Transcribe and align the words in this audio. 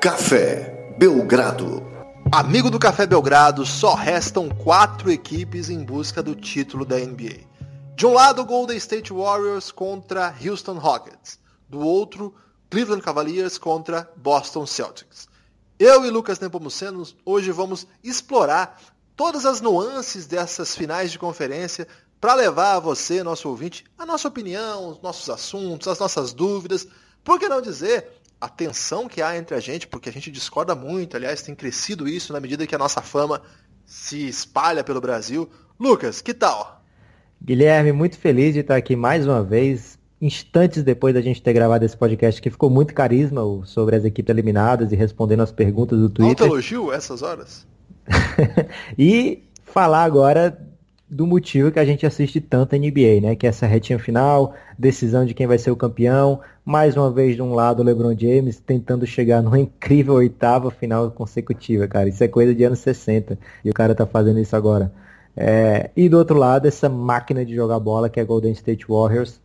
Café 0.00 0.94
Belgrado. 0.96 1.82
Amigo 2.30 2.70
do 2.70 2.78
Café 2.78 3.04
Belgrado, 3.04 3.66
só 3.66 3.94
restam 3.94 4.48
quatro 4.48 5.10
equipes 5.10 5.68
em 5.68 5.84
busca 5.84 6.22
do 6.22 6.36
título 6.36 6.84
da 6.84 6.96
NBA. 6.96 7.40
De 7.96 8.06
um 8.06 8.12
lado, 8.12 8.44
Golden 8.44 8.76
State 8.76 9.12
Warriors 9.12 9.72
contra 9.72 10.32
Houston 10.40 10.78
Rockets. 10.78 11.40
Do 11.68 11.80
outro, 11.80 12.32
Cleveland 12.70 13.02
Cavaliers 13.02 13.58
contra 13.58 14.08
Boston 14.16 14.66
Celtics. 14.66 15.26
Eu 15.80 16.06
e 16.06 16.10
Lucas 16.10 16.38
Nepomuceno 16.38 17.02
hoje 17.26 17.50
vamos 17.50 17.84
explorar 18.04 18.80
todas 19.16 19.44
as 19.44 19.60
nuances 19.60 20.26
dessas 20.26 20.76
finais 20.76 21.10
de 21.10 21.18
conferência 21.18 21.88
para 22.20 22.34
levar 22.34 22.74
a 22.74 22.80
você, 22.80 23.24
nosso 23.24 23.48
ouvinte, 23.48 23.84
a 23.98 24.06
nossa 24.06 24.28
opinião, 24.28 24.90
os 24.90 25.02
nossos 25.02 25.28
assuntos, 25.28 25.88
as 25.88 25.98
nossas 25.98 26.32
dúvidas. 26.32 26.86
Por 27.24 27.40
que 27.40 27.48
não 27.48 27.60
dizer 27.60 28.17
a 28.40 28.48
tensão 28.48 29.08
que 29.08 29.20
há 29.20 29.36
entre 29.36 29.54
a 29.56 29.60
gente, 29.60 29.86
porque 29.86 30.08
a 30.08 30.12
gente 30.12 30.30
discorda 30.30 30.74
muito, 30.74 31.16
aliás, 31.16 31.42
tem 31.42 31.54
crescido 31.54 32.08
isso 32.08 32.32
na 32.32 32.40
medida 32.40 32.66
que 32.66 32.74
a 32.74 32.78
nossa 32.78 33.02
fama 33.02 33.42
se 33.84 34.28
espalha 34.28 34.84
pelo 34.84 35.00
Brasil. 35.00 35.48
Lucas, 35.78 36.20
que 36.20 36.34
tal? 36.34 36.82
Guilherme, 37.42 37.92
muito 37.92 38.18
feliz 38.18 38.54
de 38.54 38.60
estar 38.60 38.76
aqui 38.76 38.94
mais 38.94 39.26
uma 39.26 39.42
vez, 39.42 39.98
instantes 40.20 40.82
depois 40.82 41.14
da 41.14 41.20
gente 41.20 41.42
ter 41.42 41.52
gravado 41.52 41.84
esse 41.84 41.96
podcast, 41.96 42.40
que 42.40 42.50
ficou 42.50 42.68
muito 42.68 42.94
carisma 42.94 43.42
sobre 43.64 43.96
as 43.96 44.04
equipes 44.04 44.30
eliminadas 44.30 44.92
e 44.92 44.96
respondendo 44.96 45.42
as 45.42 45.52
perguntas 45.52 45.98
do 45.98 46.10
Twitter. 46.10 46.44
Alto 46.44 46.54
elogio 46.54 46.92
essas 46.92 47.22
horas? 47.22 47.66
e 48.98 49.42
falar 49.64 50.04
agora 50.04 50.58
do 51.10 51.26
motivo 51.26 51.72
que 51.72 51.78
a 51.78 51.84
gente 51.84 52.04
assiste 52.04 52.40
tanto 52.40 52.74
a 52.74 52.78
NBA, 52.78 53.20
né? 53.22 53.36
Que 53.36 53.46
é 53.46 53.48
essa 53.48 53.66
retinha 53.66 53.98
final, 53.98 54.54
decisão 54.78 55.24
de 55.24 55.32
quem 55.32 55.46
vai 55.46 55.58
ser 55.58 55.70
o 55.70 55.76
campeão. 55.76 56.40
Mais 56.68 56.98
uma 56.98 57.10
vez, 57.10 57.34
de 57.34 57.40
um 57.40 57.54
lado, 57.54 57.80
o 57.80 57.82
LeBron 57.82 58.14
James 58.14 58.60
tentando 58.60 59.06
chegar 59.06 59.42
numa 59.42 59.58
incrível 59.58 60.12
oitava 60.12 60.70
final 60.70 61.10
consecutiva, 61.10 61.88
cara. 61.88 62.10
Isso 62.10 62.22
é 62.22 62.28
coisa 62.28 62.54
de 62.54 62.62
anos 62.62 62.80
60 62.80 63.38
e 63.64 63.70
o 63.70 63.72
cara 63.72 63.94
tá 63.94 64.04
fazendo 64.04 64.38
isso 64.38 64.54
agora. 64.54 64.92
É... 65.34 65.88
e 65.96 66.10
do 66.10 66.18
outro 66.18 66.36
lado, 66.36 66.68
essa 66.68 66.86
máquina 66.86 67.42
de 67.42 67.54
jogar 67.54 67.80
bola 67.80 68.10
que 68.10 68.20
é 68.20 68.24
Golden 68.24 68.52
State 68.52 68.84
Warriors 68.86 69.40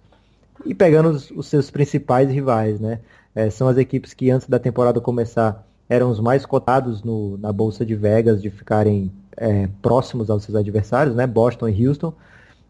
e 0.65 0.75
pegando 0.75 1.11
os, 1.11 1.31
os 1.31 1.47
seus 1.47 1.71
principais 1.71 2.30
rivais, 2.30 2.81
né? 2.81 2.99
É, 3.33 3.49
são 3.49 3.69
as 3.69 3.77
equipes 3.77 4.13
que 4.13 4.30
antes 4.30 4.49
da 4.49 4.59
temporada 4.59 4.99
começar 4.99 5.65
eram 5.87 6.09
os 6.09 6.19
mais 6.19 6.45
cotados 6.45 7.03
no, 7.03 7.37
na 7.37 7.53
bolsa 7.53 7.85
de 7.85 7.95
Vegas 7.95 8.41
de 8.41 8.49
ficarem 8.49 9.09
é, 9.37 9.69
próximos 9.81 10.30
aos 10.30 10.43
seus 10.43 10.58
adversários, 10.58 11.15
né? 11.15 11.25
Boston 11.25 11.69
e 11.69 11.87
Houston. 11.87 12.13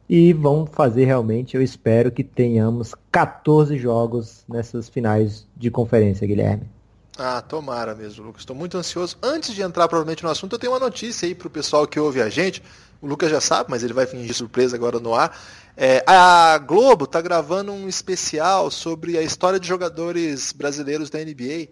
E 0.09 0.33
vão 0.33 0.65
fazer 0.65 1.05
realmente, 1.05 1.55
eu 1.55 1.61
espero 1.61 2.11
que 2.11 2.23
tenhamos 2.23 2.93
14 3.11 3.77
jogos 3.77 4.43
nessas 4.47 4.89
finais 4.89 5.47
de 5.55 5.71
conferência, 5.71 6.27
Guilherme. 6.27 6.69
Ah, 7.17 7.41
tomara 7.41 7.93
mesmo, 7.93 8.25
Lucas. 8.25 8.41
Estou 8.41 8.55
muito 8.55 8.77
ansioso. 8.77 9.17
Antes 9.21 9.53
de 9.53 9.61
entrar 9.61 9.87
provavelmente 9.87 10.23
no 10.23 10.29
assunto, 10.29 10.53
eu 10.53 10.59
tenho 10.59 10.73
uma 10.73 10.79
notícia 10.79 11.27
aí 11.27 11.35
para 11.35 11.47
o 11.47 11.51
pessoal 11.51 11.87
que 11.87 11.99
ouve 11.99 12.21
a 12.21 12.29
gente. 12.29 12.61
O 13.01 13.07
Lucas 13.07 13.29
já 13.29 13.39
sabe, 13.39 13.69
mas 13.69 13.83
ele 13.83 13.93
vai 13.93 14.05
fingir 14.05 14.33
surpresa 14.33 14.75
agora 14.75 14.99
no 14.99 15.13
ar. 15.13 15.37
É, 15.77 16.03
a 16.07 16.57
Globo 16.57 17.05
está 17.05 17.21
gravando 17.21 17.71
um 17.71 17.87
especial 17.87 18.71
sobre 18.71 19.17
a 19.17 19.21
história 19.21 19.59
de 19.59 19.67
jogadores 19.67 20.51
brasileiros 20.51 21.09
da 21.09 21.19
NBA. 21.19 21.69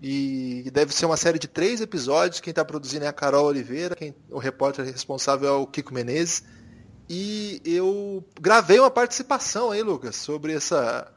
E 0.00 0.70
deve 0.72 0.94
ser 0.94 1.06
uma 1.06 1.16
série 1.16 1.38
de 1.38 1.48
três 1.48 1.80
episódios. 1.80 2.40
Quem 2.40 2.50
está 2.50 2.64
produzindo 2.64 3.04
é 3.04 3.08
a 3.08 3.12
Carol 3.12 3.46
Oliveira, 3.46 3.94
quem, 3.96 4.14
o 4.30 4.38
repórter 4.38 4.84
responsável 4.84 5.48
é 5.48 5.52
o 5.52 5.66
Kiko 5.66 5.92
Menezes. 5.92 6.44
E 7.08 7.62
eu 7.64 8.22
gravei 8.40 8.78
uma 8.78 8.90
participação 8.90 9.70
aí, 9.70 9.82
Lucas, 9.82 10.16
sobre 10.16 10.54
essa 10.54 11.10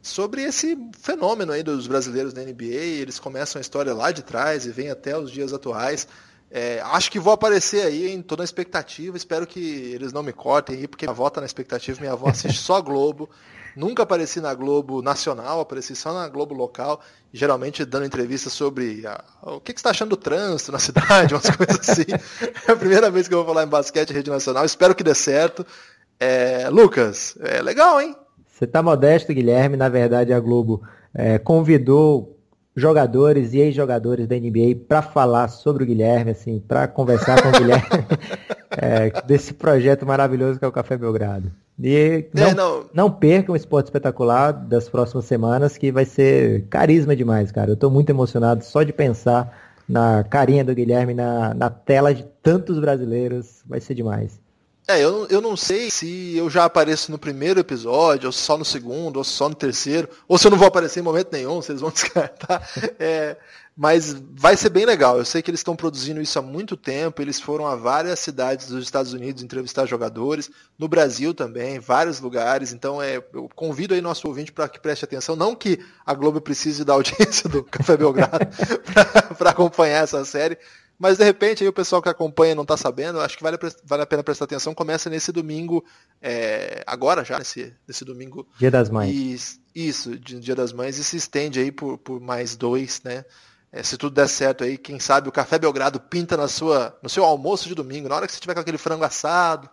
sobre 0.00 0.42
esse 0.42 0.76
fenômeno 1.00 1.50
aí 1.50 1.62
dos 1.62 1.86
brasileiros 1.86 2.32
da 2.32 2.42
NBA. 2.42 2.64
Eles 2.64 3.18
começam 3.18 3.58
a 3.58 3.62
história 3.62 3.94
lá 3.94 4.12
de 4.12 4.22
trás 4.22 4.66
e 4.66 4.70
vêm 4.70 4.90
até 4.90 5.18
os 5.18 5.30
dias 5.30 5.52
atuais. 5.52 6.06
É, 6.50 6.80
acho 6.82 7.10
que 7.10 7.18
vou 7.18 7.32
aparecer 7.32 7.84
aí, 7.84 8.12
em 8.12 8.22
toda 8.22 8.42
a 8.42 8.44
expectativa. 8.44 9.16
Espero 9.16 9.46
que 9.46 9.58
eles 9.58 10.12
não 10.12 10.22
me 10.22 10.32
cortem 10.32 10.76
aí, 10.76 10.86
porque 10.86 11.06
minha 11.06 11.12
avó 11.12 11.28
tá 11.30 11.40
na 11.40 11.46
expectativa, 11.46 11.98
minha 12.00 12.12
avó 12.12 12.28
assiste 12.28 12.60
só 12.60 12.80
Globo. 12.80 13.28
Nunca 13.76 14.04
apareci 14.04 14.40
na 14.40 14.54
Globo 14.54 15.02
Nacional, 15.02 15.60
apareci 15.60 15.96
só 15.96 16.12
na 16.12 16.28
Globo 16.28 16.54
Local, 16.54 17.00
geralmente 17.32 17.84
dando 17.84 18.06
entrevistas 18.06 18.52
sobre 18.52 19.06
a, 19.06 19.22
o 19.42 19.60
que, 19.60 19.72
que 19.72 19.80
você 19.80 19.82
está 19.82 19.90
achando 19.90 20.10
do 20.10 20.16
trânsito 20.16 20.72
na 20.72 20.78
cidade, 20.80 21.34
umas 21.34 21.50
coisas 21.50 21.88
assim. 21.88 22.04
É 22.68 22.72
a 22.72 22.76
primeira 22.76 23.10
vez 23.10 23.26
que 23.26 23.34
eu 23.34 23.38
vou 23.38 23.46
falar 23.46 23.64
em 23.64 23.68
basquete 23.68 24.12
rede 24.12 24.30
nacional, 24.30 24.64
espero 24.64 24.94
que 24.94 25.02
dê 25.02 25.14
certo. 25.14 25.66
É, 26.18 26.68
Lucas, 26.70 27.36
é 27.40 27.60
legal, 27.60 28.00
hein? 28.00 28.14
Você 28.46 28.64
está 28.64 28.82
modesto, 28.82 29.34
Guilherme. 29.34 29.76
Na 29.76 29.88
verdade, 29.88 30.32
a 30.32 30.38
Globo 30.38 30.82
é, 31.12 31.38
convidou 31.38 32.33
jogadores 32.76 33.54
e 33.54 33.58
ex-jogadores 33.58 34.26
da 34.26 34.36
NBA 34.36 34.76
para 34.88 35.00
falar 35.00 35.48
sobre 35.48 35.84
o 35.84 35.86
Guilherme, 35.86 36.32
assim, 36.32 36.58
para 36.58 36.88
conversar 36.88 37.40
com 37.40 37.48
o 37.48 37.52
Guilherme 37.52 38.06
é, 38.76 39.22
desse 39.22 39.54
projeto 39.54 40.04
maravilhoso 40.04 40.58
que 40.58 40.64
é 40.64 40.68
o 40.68 40.72
Café 40.72 40.96
Belgrado. 40.96 41.50
E 41.80 42.26
não, 42.32 42.42
é, 42.42 42.54
não... 42.54 42.84
não 42.92 43.10
percam 43.10 43.52
o 43.52 43.56
esporte 43.56 43.86
espetacular 43.86 44.52
das 44.52 44.88
próximas 44.88 45.24
semanas, 45.24 45.76
que 45.76 45.90
vai 45.90 46.04
ser 46.04 46.66
carisma 46.68 47.16
demais, 47.16 47.50
cara. 47.50 47.70
Eu 47.70 47.74
estou 47.74 47.90
muito 47.90 48.10
emocionado 48.10 48.64
só 48.64 48.82
de 48.82 48.92
pensar 48.92 49.56
na 49.88 50.24
carinha 50.24 50.64
do 50.64 50.74
Guilherme 50.74 51.14
na, 51.14 51.52
na 51.52 51.70
tela 51.70 52.14
de 52.14 52.24
tantos 52.42 52.78
brasileiros. 52.78 53.62
Vai 53.66 53.80
ser 53.80 53.94
demais. 53.94 54.40
É, 54.86 55.00
eu, 55.00 55.26
eu 55.28 55.40
não 55.40 55.56
sei 55.56 55.90
se 55.90 56.36
eu 56.36 56.50
já 56.50 56.66
apareço 56.66 57.10
no 57.10 57.18
primeiro 57.18 57.58
episódio, 57.58 58.26
ou 58.26 58.32
só 58.32 58.58
no 58.58 58.64
segundo, 58.66 59.16
ou 59.16 59.24
só 59.24 59.48
no 59.48 59.54
terceiro, 59.54 60.10
ou 60.28 60.36
se 60.36 60.46
eu 60.46 60.50
não 60.50 60.58
vou 60.58 60.68
aparecer 60.68 61.00
em 61.00 61.02
momento 61.02 61.32
nenhum, 61.32 61.62
se 61.62 61.72
eles 61.72 61.80
vão 61.80 61.88
descartar. 61.90 62.68
É, 62.98 63.36
mas 63.76 64.14
vai 64.36 64.56
ser 64.56 64.68
bem 64.68 64.84
legal. 64.84 65.18
Eu 65.18 65.24
sei 65.24 65.42
que 65.42 65.50
eles 65.50 65.60
estão 65.60 65.74
produzindo 65.74 66.20
isso 66.20 66.38
há 66.38 66.42
muito 66.42 66.76
tempo. 66.76 67.20
Eles 67.20 67.40
foram 67.40 67.66
a 67.66 67.74
várias 67.74 68.20
cidades 68.20 68.68
dos 68.68 68.84
Estados 68.84 69.12
Unidos 69.12 69.42
entrevistar 69.42 69.86
jogadores, 69.86 70.50
no 70.78 70.86
Brasil 70.86 71.34
também, 71.34 71.80
vários 71.80 72.20
lugares. 72.20 72.72
Então 72.72 73.02
é, 73.02 73.16
eu 73.16 73.48
convido 73.54 73.94
aí 73.94 74.00
nosso 74.00 74.28
ouvinte 74.28 74.52
para 74.52 74.68
que 74.68 74.78
preste 74.78 75.04
atenção. 75.04 75.34
Não 75.34 75.56
que 75.56 75.80
a 76.06 76.14
Globo 76.14 76.40
precise 76.40 76.84
da 76.84 76.92
audiência 76.92 77.48
do 77.48 77.64
Café 77.66 77.96
Belgrado 77.96 78.46
para 79.36 79.50
acompanhar 79.50 80.04
essa 80.04 80.24
série, 80.24 80.56
mas 80.98 81.18
de 81.18 81.24
repente 81.24 81.62
aí 81.62 81.68
o 81.68 81.72
pessoal 81.72 82.00
que 82.00 82.08
acompanha 82.08 82.54
não 82.54 82.62
está 82.62 82.76
sabendo, 82.76 83.20
acho 83.20 83.36
que 83.36 83.42
vale, 83.42 83.58
vale 83.84 84.02
a 84.02 84.06
pena 84.06 84.22
prestar 84.22 84.44
atenção. 84.44 84.74
Começa 84.74 85.10
nesse 85.10 85.32
domingo, 85.32 85.84
é, 86.22 86.82
agora 86.86 87.24
já, 87.24 87.38
nesse, 87.38 87.74
nesse 87.86 88.04
domingo. 88.04 88.46
Dia 88.58 88.70
das 88.70 88.88
Mães. 88.90 89.60
E, 89.74 89.88
isso, 89.88 90.16
Dia 90.18 90.54
das 90.54 90.72
Mães, 90.72 90.98
e 90.98 91.04
se 91.04 91.16
estende 91.16 91.58
aí 91.58 91.72
por, 91.72 91.98
por 91.98 92.20
mais 92.20 92.56
dois, 92.56 93.00
né? 93.02 93.24
É, 93.72 93.82
se 93.82 93.96
tudo 93.96 94.14
der 94.14 94.28
certo 94.28 94.62
aí, 94.62 94.78
quem 94.78 95.00
sabe 95.00 95.28
o 95.28 95.32
Café 95.32 95.58
Belgrado 95.58 95.98
pinta 95.98 96.36
na 96.36 96.46
sua, 96.46 96.96
no 97.02 97.08
seu 97.08 97.24
almoço 97.24 97.66
de 97.66 97.74
domingo, 97.74 98.08
na 98.08 98.14
hora 98.14 98.26
que 98.26 98.32
você 98.32 98.38
tiver 98.38 98.54
com 98.54 98.60
aquele 98.60 98.78
frango 98.78 99.04
assado, 99.04 99.68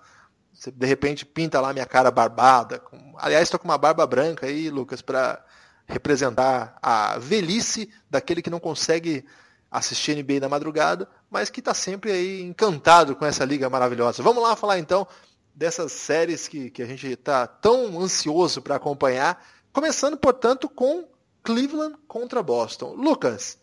você 0.52 0.72
de 0.72 0.88
repente 0.88 1.24
pinta 1.24 1.62
lá 1.62 1.72
minha 1.72 1.86
cara 1.86 2.10
barbada. 2.10 2.80
Com... 2.80 3.14
Aliás, 3.18 3.44
estou 3.44 3.60
com 3.60 3.68
uma 3.68 3.78
barba 3.78 4.06
branca 4.08 4.48
aí, 4.48 4.72
Lucas, 4.72 5.04
para 5.04 5.44
representar 5.86 6.78
a 6.82 7.20
velhice 7.20 7.92
daquele 8.10 8.42
que 8.42 8.50
não 8.50 8.60
consegue 8.60 9.24
assistir 9.72 10.22
NBA 10.22 10.42
na 10.42 10.50
madrugada, 10.50 11.08
mas 11.30 11.50
que 11.50 11.62
está 11.62 11.74
sempre 11.74 12.12
aí 12.12 12.42
encantado 12.42 13.16
com 13.16 13.26
essa 13.26 13.46
liga 13.46 13.70
maravilhosa. 13.70 14.22
Vamos 14.22 14.44
lá 14.44 14.54
falar 14.54 14.78
então 14.78 15.08
dessas 15.56 15.94
séries 15.94 16.48
que, 16.48 16.70
que 16.70 16.84
a 16.84 16.86
gente 16.86 17.08
está 17.08 17.48
tão 17.48 18.02
ansioso 18.02 18.62
para 18.62 18.76
acompanhar, 18.76 19.42
começando, 19.72 20.18
portanto, 20.18 20.68
com 20.68 21.08
Cleveland 21.42 21.96
contra 22.06 22.44
Boston. 22.44 22.94
Lucas, 22.96 23.58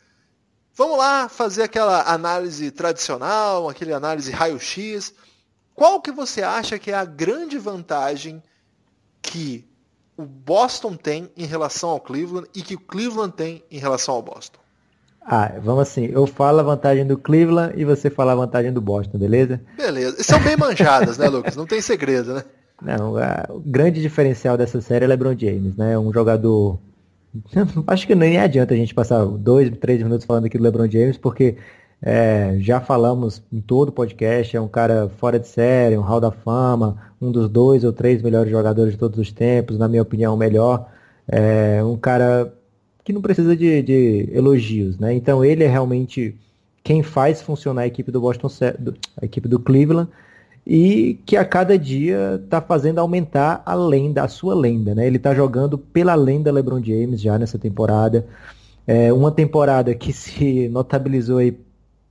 vamos 0.75 0.97
lá 0.97 1.29
fazer 1.29 1.65
aquela 1.65 2.03
análise 2.11 2.71
tradicional, 2.71 3.69
aquele 3.69 3.93
análise 3.93 4.31
raio-x. 4.31 5.13
Qual 5.75 6.01
que 6.01 6.11
você 6.11 6.43
acha 6.43 6.79
que 6.79 6.91
é 6.91 6.95
a 6.95 7.05
grande 7.05 7.59
vantagem 7.59 8.43
que 9.21 9.69
o 10.17 10.25
Boston 10.25 10.97
tem 10.97 11.31
em 11.37 11.45
relação 11.45 11.91
ao 11.91 12.01
Cleveland 12.01 12.49
e 12.55 12.63
que 12.63 12.75
o 12.75 12.81
Cleveland 12.81 13.35
tem 13.35 13.65
em 13.71 13.79
relação 13.79 14.15
ao 14.15 14.23
Boston? 14.23 14.59
Ah, 15.31 15.53
vamos 15.63 15.83
assim, 15.83 16.07
eu 16.07 16.27
falo 16.27 16.61
a 16.61 16.63
vantagem 16.63 17.07
do 17.07 17.19
Cleveland 17.19 17.75
e 17.77 17.85
você 17.85 18.09
fala 18.09 18.33
a 18.33 18.35
vantagem 18.35 18.73
do 18.73 18.81
Boston, 18.81 19.19
beleza? 19.19 19.61
Beleza. 19.77 20.23
São 20.23 20.41
bem 20.41 20.57
manjadas, 20.57 21.19
né, 21.19 21.29
Lucas? 21.29 21.55
Não 21.55 21.67
tem 21.67 21.83
segredo, 21.83 22.33
né? 22.33 22.45
Não, 22.81 23.15
a, 23.19 23.47
o 23.51 23.61
grande 23.61 24.01
diferencial 24.01 24.57
dessa 24.57 24.81
série 24.81 25.05
é 25.05 25.09
LeBron 25.09 25.37
James, 25.39 25.77
né? 25.77 25.99
Um 25.99 26.11
jogador. 26.11 26.79
Acho 27.87 28.07
que 28.07 28.15
nem 28.15 28.39
adianta 28.39 28.73
a 28.73 28.77
gente 28.77 28.95
passar 28.95 29.23
dois, 29.27 29.71
três 29.79 30.03
minutos 30.03 30.25
falando 30.25 30.47
aqui 30.47 30.57
do 30.57 30.65
LeBron 30.65 30.91
James, 30.91 31.19
porque 31.19 31.59
é, 32.01 32.57
já 32.61 32.81
falamos 32.81 33.43
em 33.53 33.61
todo 33.61 33.91
o 33.91 33.93
podcast, 33.93 34.57
é 34.57 34.61
um 34.61 34.69
cara 34.69 35.11
fora 35.19 35.39
de 35.39 35.47
série, 35.47 35.99
um 35.99 36.03
hall 36.03 36.21
da 36.21 36.31
fama, 36.31 36.97
um 37.21 37.31
dos 37.31 37.51
dois 37.51 37.85
ou 37.85 37.93
três 37.93 38.23
melhores 38.23 38.51
jogadores 38.51 38.93
de 38.93 38.99
todos 38.99 39.19
os 39.19 39.31
tempos, 39.31 39.77
na 39.77 39.89
minha 39.89 40.01
opinião, 40.01 40.33
o 40.33 40.39
melhor. 40.39 40.89
É 41.31 41.85
um 41.85 41.99
cara 41.99 42.51
que 43.09 43.13
não 43.15 43.23
precisa 43.23 43.57
de, 43.57 43.81
de, 43.81 44.29
elogios, 44.35 44.99
né? 44.99 45.15
Então 45.15 45.43
ele 45.43 45.65
é 45.65 45.67
realmente 45.67 46.37
quem 46.85 47.03
faz 47.03 47.41
funcionar 47.41 47.81
a 47.81 47.87
equipe 47.87 48.13
do 48.13 48.21
Boston, 48.21 48.49
a 49.19 49.25
equipe 49.25 49.49
do 49.49 49.59
Cleveland, 49.59 50.11
e 50.67 51.19
que 51.25 51.35
a 51.35 51.43
cada 51.43 51.79
dia 51.79 52.39
está 52.45 52.61
fazendo 52.61 52.99
aumentar 52.99 53.63
a 53.65 53.75
lenda, 53.75 54.23
a 54.23 54.29
sua 54.29 54.55
lenda, 54.55 54.95
né? 54.95 55.07
Ele 55.07 55.17
está 55.17 55.35
jogando 55.35 55.79
pela 55.79 56.15
lenda 56.15 56.53
LeBron 56.53 56.85
James 56.85 57.19
já 57.19 57.39
nessa 57.39 57.59
temporada. 57.59 58.27
É 58.87 59.11
uma 59.11 59.33
temporada 59.33 59.95
que 59.95 60.13
se 60.13 60.69
notabilizou 60.71 61.39
aí 61.39 61.59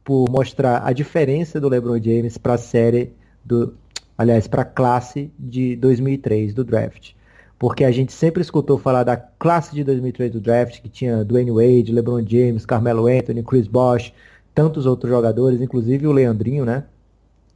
por 0.03 0.27
mostrar 0.31 0.81
a 0.83 0.91
diferença 0.93 1.61
do 1.61 1.69
LeBron 1.69 2.01
James 2.01 2.39
para 2.39 2.55
a 2.55 2.57
série 2.57 3.11
do, 3.45 3.71
aliás, 4.17 4.47
para 4.47 4.63
a 4.63 4.65
classe 4.65 5.29
de 5.37 5.75
2003 5.75 6.55
do 6.55 6.63
draft. 6.63 7.11
Porque 7.59 7.83
a 7.83 7.91
gente 7.91 8.13
sempre 8.13 8.41
escutou 8.41 8.77
falar 8.77 9.03
da 9.03 9.17
classe 9.17 9.73
de 9.73 9.83
2003 9.83 10.31
do 10.31 10.39
draft, 10.39 10.79
que 10.81 10.89
tinha 10.89 11.25
Dwayne 11.25 11.51
Wade, 11.51 11.91
LeBron 11.91 12.23
James, 12.25 12.65
Carmelo 12.65 13.07
Anthony, 13.07 13.41
Chris 13.43 13.67
Bosh, 13.67 14.13
tantos 14.53 14.85
outros 14.85 15.11
jogadores, 15.11 15.59
inclusive 15.59 16.05
o 16.05 16.11
Leandrinho, 16.11 16.65
né? 16.65 16.83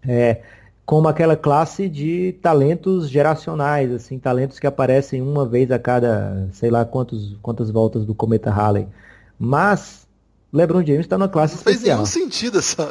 É, 0.08 0.42
como 0.86 1.08
aquela 1.08 1.38
classe 1.38 1.88
de 1.88 2.34
talentos 2.42 3.10
geracionais, 3.10 3.92
assim, 3.92 4.18
talentos 4.18 4.60
que 4.60 4.68
aparecem 4.68 5.22
uma 5.22 5.46
vez 5.46 5.72
a 5.72 5.78
cada, 5.78 6.48
sei 6.52 6.72
lá 6.72 6.84
quantos, 6.84 7.38
quantas 7.42 7.70
voltas 7.70 8.04
do 8.04 8.16
cometa 8.16 8.50
Halley. 8.50 8.88
Mas 9.38 10.08
LeBron 10.52 10.86
James 10.86 11.02
está 11.02 11.18
numa 11.18 11.30
classe 11.30 11.54
Não 11.54 11.60
especial. 11.60 12.00
Não 12.00 12.06
fez 12.06 12.16
nenhum 12.16 12.30
sentido 12.30 12.60
essa. 12.60 12.90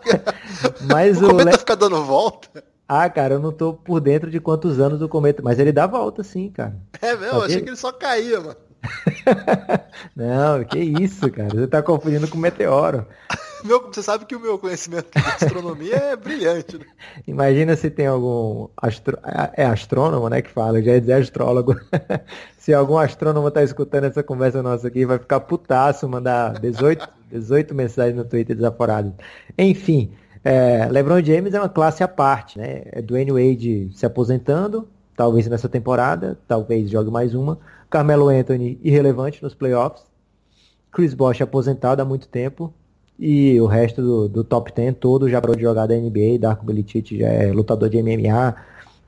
Mas 0.88 1.20
o, 1.20 1.26
o 1.26 1.30
cometa 1.30 1.50
Le... 1.50 1.58
fica 1.58 1.76
dando 1.76 2.04
volta. 2.04 2.64
Ah, 2.88 3.10
cara, 3.10 3.34
eu 3.34 3.40
não 3.40 3.50
tô 3.50 3.72
por 3.72 4.00
dentro 4.00 4.30
de 4.30 4.38
quantos 4.38 4.78
anos 4.78 5.02
o 5.02 5.08
cometa, 5.08 5.42
mas 5.42 5.58
ele 5.58 5.72
dá 5.72 5.86
volta 5.86 6.22
sim, 6.22 6.50
cara. 6.50 6.76
É 7.02 7.16
mesmo, 7.16 7.38
eu 7.38 7.42
achei 7.42 7.60
que 7.60 7.68
ele 7.70 7.76
só 7.76 7.90
caía, 7.92 8.40
mano. 8.40 8.56
não, 10.14 10.64
que 10.64 10.78
isso, 10.78 11.30
cara. 11.30 11.48
Você 11.48 11.66
tá 11.66 11.82
confundindo 11.82 12.28
com 12.28 12.38
meteoro. 12.38 13.06
Meu, 13.64 13.82
você 13.82 14.02
sabe 14.02 14.26
que 14.26 14.36
o 14.36 14.38
meu 14.38 14.58
conhecimento 14.58 15.08
de 15.10 15.26
astronomia 15.26 15.96
é 15.96 16.14
brilhante. 16.14 16.78
Né? 16.78 16.84
Imagina 17.26 17.74
se 17.74 17.90
tem 17.90 18.06
algum 18.06 18.68
astro... 18.76 19.18
é 19.54 19.64
astrônomo, 19.64 20.28
né, 20.28 20.40
que 20.40 20.50
fala, 20.50 20.80
já 20.80 20.92
ia 20.92 21.00
dizer 21.00 21.14
astrólogo. 21.14 21.74
se 22.58 22.72
algum 22.72 22.96
astrônomo 22.96 23.50
tá 23.50 23.64
escutando 23.64 24.04
essa 24.04 24.22
conversa 24.22 24.62
nossa 24.62 24.86
aqui, 24.86 25.04
vai 25.04 25.18
ficar 25.18 25.40
putaço, 25.40 26.08
mandar 26.08 26.60
18, 26.60 27.08
18 27.32 27.74
mensagens 27.74 28.16
no 28.16 28.24
Twitter 28.24 28.54
desaforado. 28.54 29.12
Enfim, 29.58 30.12
é, 30.48 30.88
LeBron 30.88 31.20
James 31.24 31.54
é 31.54 31.58
uma 31.58 31.68
classe 31.68 32.04
à 32.04 32.08
parte, 32.08 32.56
né? 32.56 32.82
É 32.92 33.02
Dwayne 33.02 33.32
Wade 33.32 33.90
se 33.92 34.06
aposentando, 34.06 34.86
talvez 35.16 35.48
nessa 35.48 35.68
temporada, 35.68 36.38
talvez 36.46 36.88
jogue 36.88 37.10
mais 37.10 37.34
uma. 37.34 37.58
Carmelo 37.90 38.28
Anthony 38.28 38.78
irrelevante 38.80 39.42
nos 39.42 39.54
playoffs. 39.54 40.04
Chris 40.92 41.14
Bosh 41.14 41.40
aposentado 41.42 42.00
há 42.00 42.04
muito 42.04 42.28
tempo. 42.28 42.72
E 43.18 43.60
o 43.60 43.66
resto 43.66 44.00
do, 44.00 44.28
do 44.28 44.44
top 44.44 44.72
10 44.72 44.98
todo 45.00 45.28
já 45.28 45.40
parou 45.40 45.56
de 45.56 45.62
jogar 45.62 45.86
da 45.86 45.96
NBA. 45.96 46.38
Darko 46.38 46.64
Milicic 46.64 47.18
já 47.18 47.28
é 47.28 47.52
lutador 47.52 47.88
de 47.88 48.00
MMA. 48.00 48.54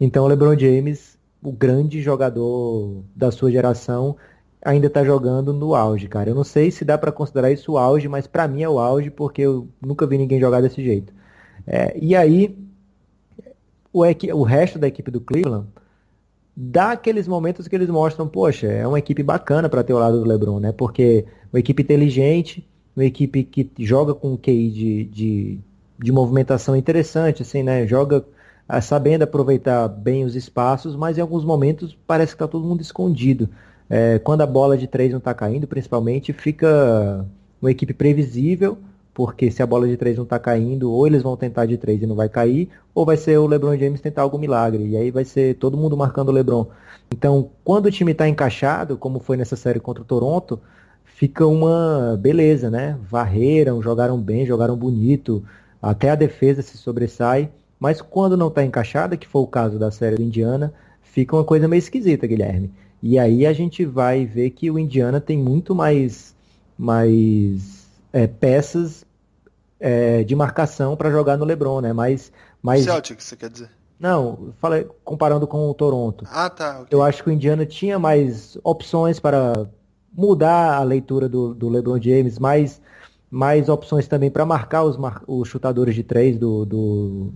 Então 0.00 0.24
o 0.24 0.26
LeBron 0.26 0.58
James, 0.58 1.16
o 1.40 1.52
grande 1.52 2.02
jogador 2.02 3.04
da 3.14 3.30
sua 3.30 3.52
geração, 3.52 4.16
ainda 4.60 4.88
está 4.88 5.04
jogando 5.04 5.52
no 5.52 5.76
auge, 5.76 6.08
cara. 6.08 6.30
Eu 6.30 6.34
não 6.34 6.42
sei 6.42 6.72
se 6.72 6.84
dá 6.84 6.98
para 6.98 7.12
considerar 7.12 7.52
isso 7.52 7.72
o 7.72 7.78
auge, 7.78 8.08
mas 8.08 8.26
para 8.26 8.48
mim 8.48 8.62
é 8.62 8.68
o 8.68 8.80
auge 8.80 9.08
porque 9.08 9.42
eu 9.42 9.68
nunca 9.80 10.04
vi 10.04 10.18
ninguém 10.18 10.40
jogar 10.40 10.60
desse 10.60 10.82
jeito. 10.82 11.16
É, 11.70 11.94
e 12.00 12.16
aí, 12.16 12.56
o, 13.92 14.00
o 14.00 14.42
resto 14.42 14.78
da 14.78 14.88
equipe 14.88 15.10
do 15.10 15.20
Cleveland 15.20 15.66
dá 16.56 16.92
aqueles 16.92 17.28
momentos 17.28 17.68
que 17.68 17.76
eles 17.76 17.90
mostram, 17.90 18.26
poxa, 18.26 18.66
é 18.66 18.86
uma 18.86 18.98
equipe 18.98 19.22
bacana 19.22 19.68
para 19.68 19.84
ter 19.84 19.92
o 19.92 19.98
lado 19.98 20.18
do 20.18 20.26
LeBron, 20.26 20.58
né? 20.58 20.72
Porque 20.72 21.26
uma 21.52 21.60
equipe 21.60 21.82
inteligente, 21.82 22.66
uma 22.96 23.04
equipe 23.04 23.44
que 23.44 23.70
joga 23.78 24.14
com 24.14 24.32
um 24.32 24.36
QI 24.36 24.70
de, 24.70 25.04
de, 25.04 25.58
de 25.98 26.10
movimentação 26.10 26.74
interessante, 26.74 27.42
assim, 27.42 27.62
né? 27.62 27.86
Joga 27.86 28.24
ah, 28.66 28.80
sabendo 28.80 29.22
aproveitar 29.22 29.86
bem 29.88 30.24
os 30.24 30.34
espaços, 30.34 30.96
mas 30.96 31.18
em 31.18 31.20
alguns 31.20 31.44
momentos 31.44 31.96
parece 32.06 32.32
que 32.32 32.36
está 32.36 32.48
todo 32.48 32.66
mundo 32.66 32.80
escondido. 32.80 33.48
É, 33.88 34.18
quando 34.18 34.40
a 34.40 34.46
bola 34.46 34.76
de 34.76 34.86
três 34.86 35.10
não 35.10 35.18
está 35.18 35.32
caindo, 35.34 35.66
principalmente, 35.66 36.32
fica 36.32 37.24
uma 37.60 37.70
equipe 37.70 37.94
previsível, 37.94 38.78
porque 39.18 39.50
se 39.50 39.60
a 39.60 39.66
bola 39.66 39.88
de 39.88 39.96
três 39.96 40.16
não 40.16 40.22
está 40.22 40.38
caindo, 40.38 40.92
ou 40.92 41.04
eles 41.04 41.24
vão 41.24 41.36
tentar 41.36 41.66
de 41.66 41.76
três 41.76 42.00
e 42.00 42.06
não 42.06 42.14
vai 42.14 42.28
cair, 42.28 42.68
ou 42.94 43.04
vai 43.04 43.16
ser 43.16 43.36
o 43.36 43.48
LeBron 43.48 43.76
James 43.76 44.00
tentar 44.00 44.22
algum 44.22 44.38
milagre, 44.38 44.86
e 44.86 44.96
aí 44.96 45.10
vai 45.10 45.24
ser 45.24 45.56
todo 45.56 45.76
mundo 45.76 45.96
marcando 45.96 46.28
o 46.28 46.32
LeBron. 46.32 46.68
Então, 47.12 47.50
quando 47.64 47.86
o 47.86 47.90
time 47.90 48.12
está 48.12 48.28
encaixado, 48.28 48.96
como 48.96 49.18
foi 49.18 49.36
nessa 49.36 49.56
série 49.56 49.80
contra 49.80 50.04
o 50.04 50.06
Toronto, 50.06 50.60
fica 51.04 51.44
uma 51.44 52.16
beleza, 52.16 52.70
né? 52.70 52.96
Varreram, 53.10 53.82
jogaram 53.82 54.16
bem, 54.20 54.46
jogaram 54.46 54.76
bonito, 54.76 55.42
até 55.82 56.10
a 56.10 56.14
defesa 56.14 56.62
se 56.62 56.78
sobressai, 56.78 57.50
mas 57.80 58.00
quando 58.00 58.36
não 58.36 58.46
está 58.46 58.64
encaixada, 58.64 59.16
que 59.16 59.26
foi 59.26 59.42
o 59.42 59.48
caso 59.48 59.80
da 59.80 59.90
série 59.90 60.14
do 60.14 60.22
Indiana, 60.22 60.72
fica 61.02 61.34
uma 61.34 61.44
coisa 61.44 61.66
meio 61.66 61.80
esquisita, 61.80 62.24
Guilherme. 62.24 62.70
E 63.02 63.18
aí 63.18 63.46
a 63.46 63.52
gente 63.52 63.84
vai 63.84 64.24
ver 64.24 64.50
que 64.50 64.70
o 64.70 64.78
Indiana 64.78 65.20
tem 65.20 65.36
muito 65.36 65.74
mais, 65.74 66.36
mais 66.78 67.84
é, 68.12 68.28
peças 68.28 69.07
é, 69.80 70.24
de 70.24 70.34
marcação 70.34 70.96
para 70.96 71.10
jogar 71.10 71.36
no 71.36 71.44
LeBron, 71.44 71.80
né? 71.80 71.92
Mais, 71.92 72.32
mais... 72.62 72.84
Celtic, 72.84 73.22
você 73.22 73.36
quer 73.36 73.50
dizer? 73.50 73.70
Não, 73.98 74.54
falei 74.60 74.86
comparando 75.04 75.46
com 75.46 75.68
o 75.68 75.74
Toronto. 75.74 76.24
Ah, 76.30 76.48
tá. 76.48 76.80
Okay. 76.80 76.86
Eu 76.90 77.02
acho 77.02 77.22
que 77.22 77.30
o 77.30 77.32
Indiana 77.32 77.66
tinha 77.66 77.98
mais 77.98 78.56
opções 78.62 79.18
para 79.18 79.66
mudar 80.12 80.76
a 80.76 80.82
leitura 80.82 81.28
do, 81.28 81.52
do 81.52 81.68
LeBron 81.68 82.00
James, 82.00 82.38
mais, 82.38 82.80
mais 83.30 83.68
opções 83.68 84.06
também 84.06 84.30
para 84.30 84.46
marcar 84.46 84.84
os, 84.84 84.96
os 85.26 85.48
chutadores 85.48 85.94
de 85.94 86.04
três 86.04 86.38
do, 86.38 86.64
do, 86.64 87.32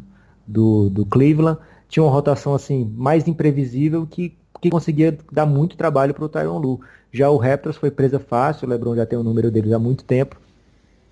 do, 0.47 0.91
do 0.91 1.07
Cleveland. 1.07 1.59
Tinha 1.89 2.05
uma 2.05 2.13
rotação 2.13 2.55
assim 2.55 2.91
mais 2.97 3.27
imprevisível 3.27 4.07
que, 4.07 4.37
que 4.61 4.71
conseguia 4.71 5.19
dar 5.31 5.47
muito 5.47 5.77
trabalho 5.77 6.15
para 6.15 6.25
o 6.25 6.29
Tyron 6.29 6.59
Lu. 6.59 6.81
Já 7.11 7.29
o 7.29 7.37
Raptors 7.37 7.77
foi 7.77 7.91
presa 7.91 8.21
fácil, 8.21 8.67
o 8.67 8.71
LeBron 8.71 8.97
já 8.97 9.05
tem 9.05 9.19
o 9.19 9.23
número 9.23 9.51
deles 9.51 9.73
há 9.73 9.79
muito 9.79 10.05
tempo. 10.05 10.41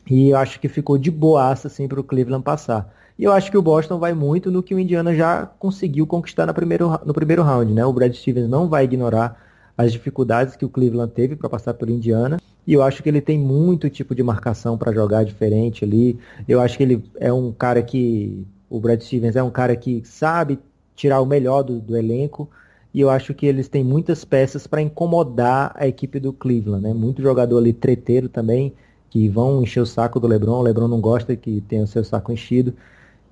E 0.08 0.31
eu 0.31 0.37
acho 0.37 0.58
que 0.61 0.69
ficou 0.69 0.99
de 0.99 1.11
boaça 1.11 1.69
assim, 1.69 1.87
para 1.87 2.00
o 2.00 2.05
Cleveland 2.05 2.43
passar. 2.43 2.93
E 3.19 3.25
eu 3.25 3.32
acho 3.32 3.50
que 3.50 3.58
o 3.58 3.62
Boston 3.62 3.99
vai 3.99 4.14
muito 4.14 4.50
no 4.50 4.62
que 4.62 4.75
o 4.75 4.79
Indiana 4.79 5.14
já 5.14 5.44
conseguiu 5.44 6.06
conquistar 6.06 6.47
no 6.47 6.55
primeiro, 6.55 6.99
no 7.05 7.12
primeiro 7.12 7.43
round. 7.43 7.73
Né? 7.73 7.85
O 7.85 7.93
Brad 7.93 8.14
Stevens 8.14 8.49
não 8.49 8.69
vai 8.69 8.85
ignorar 8.85 9.38
as 9.76 9.93
dificuldades 9.93 10.56
que 10.56 10.64
o 10.64 10.69
Cleveland 10.69 11.12
teve 11.12 11.37
para 11.37 11.49
passar 11.49 11.75
pelo 11.75 11.91
Indiana. 11.91 12.38
E 12.67 12.73
eu 12.73 12.82
acho 12.82 13.02
que 13.02 13.08
ele 13.08 13.20
tem 13.20 13.38
muito 13.38 13.91
tipo 13.91 14.14
de 14.14 14.23
marcação 14.23 14.79
para 14.79 14.93
jogar 14.93 15.25
diferente 15.25 15.85
ali. 15.85 16.19
Eu 16.49 16.61
acho 16.61 16.76
que 16.76 16.82
ele 16.82 17.05
é 17.19 17.32
um 17.32 17.53
cara 17.53 17.82
que. 17.82 18.46
O 18.69 18.79
Brad 18.79 19.00
Stevens 19.03 19.35
é 19.35 19.43
um 19.43 19.50
cara 19.50 19.75
que 19.75 20.03
sabe 20.05 20.58
tirar 20.94 21.20
o 21.20 21.27
melhor 21.27 21.63
do, 21.63 21.81
do 21.81 21.96
elenco. 21.96 22.48
E 22.93 23.01
eu 23.01 23.10
acho 23.10 23.34
que 23.34 23.46
eles 23.46 23.69
têm 23.69 23.84
muitas 23.84 24.24
peças 24.24 24.67
para 24.67 24.82
incomodar 24.82 25.72
a 25.74 25.86
equipe 25.86 26.19
do 26.20 26.32
Cleveland. 26.32 26.82
Né? 26.82 26.94
Muito 26.94 27.22
jogador 27.22 27.58
ali 27.58 27.72
treteiro 27.72 28.29
também, 28.29 28.72
que 29.10 29.29
vão 29.29 29.62
encher 29.62 29.81
o 29.81 29.86
saco 29.86 30.20
do 30.20 30.26
Lebron. 30.26 30.60
O 30.60 30.62
Lebron 30.62 30.88
não 30.88 31.00
gosta 31.00 31.36
que 31.36 31.60
tenha 31.62 31.82
o 31.82 31.86
seu 31.86 32.05
saco 32.05 32.32
enchido. 32.32 32.74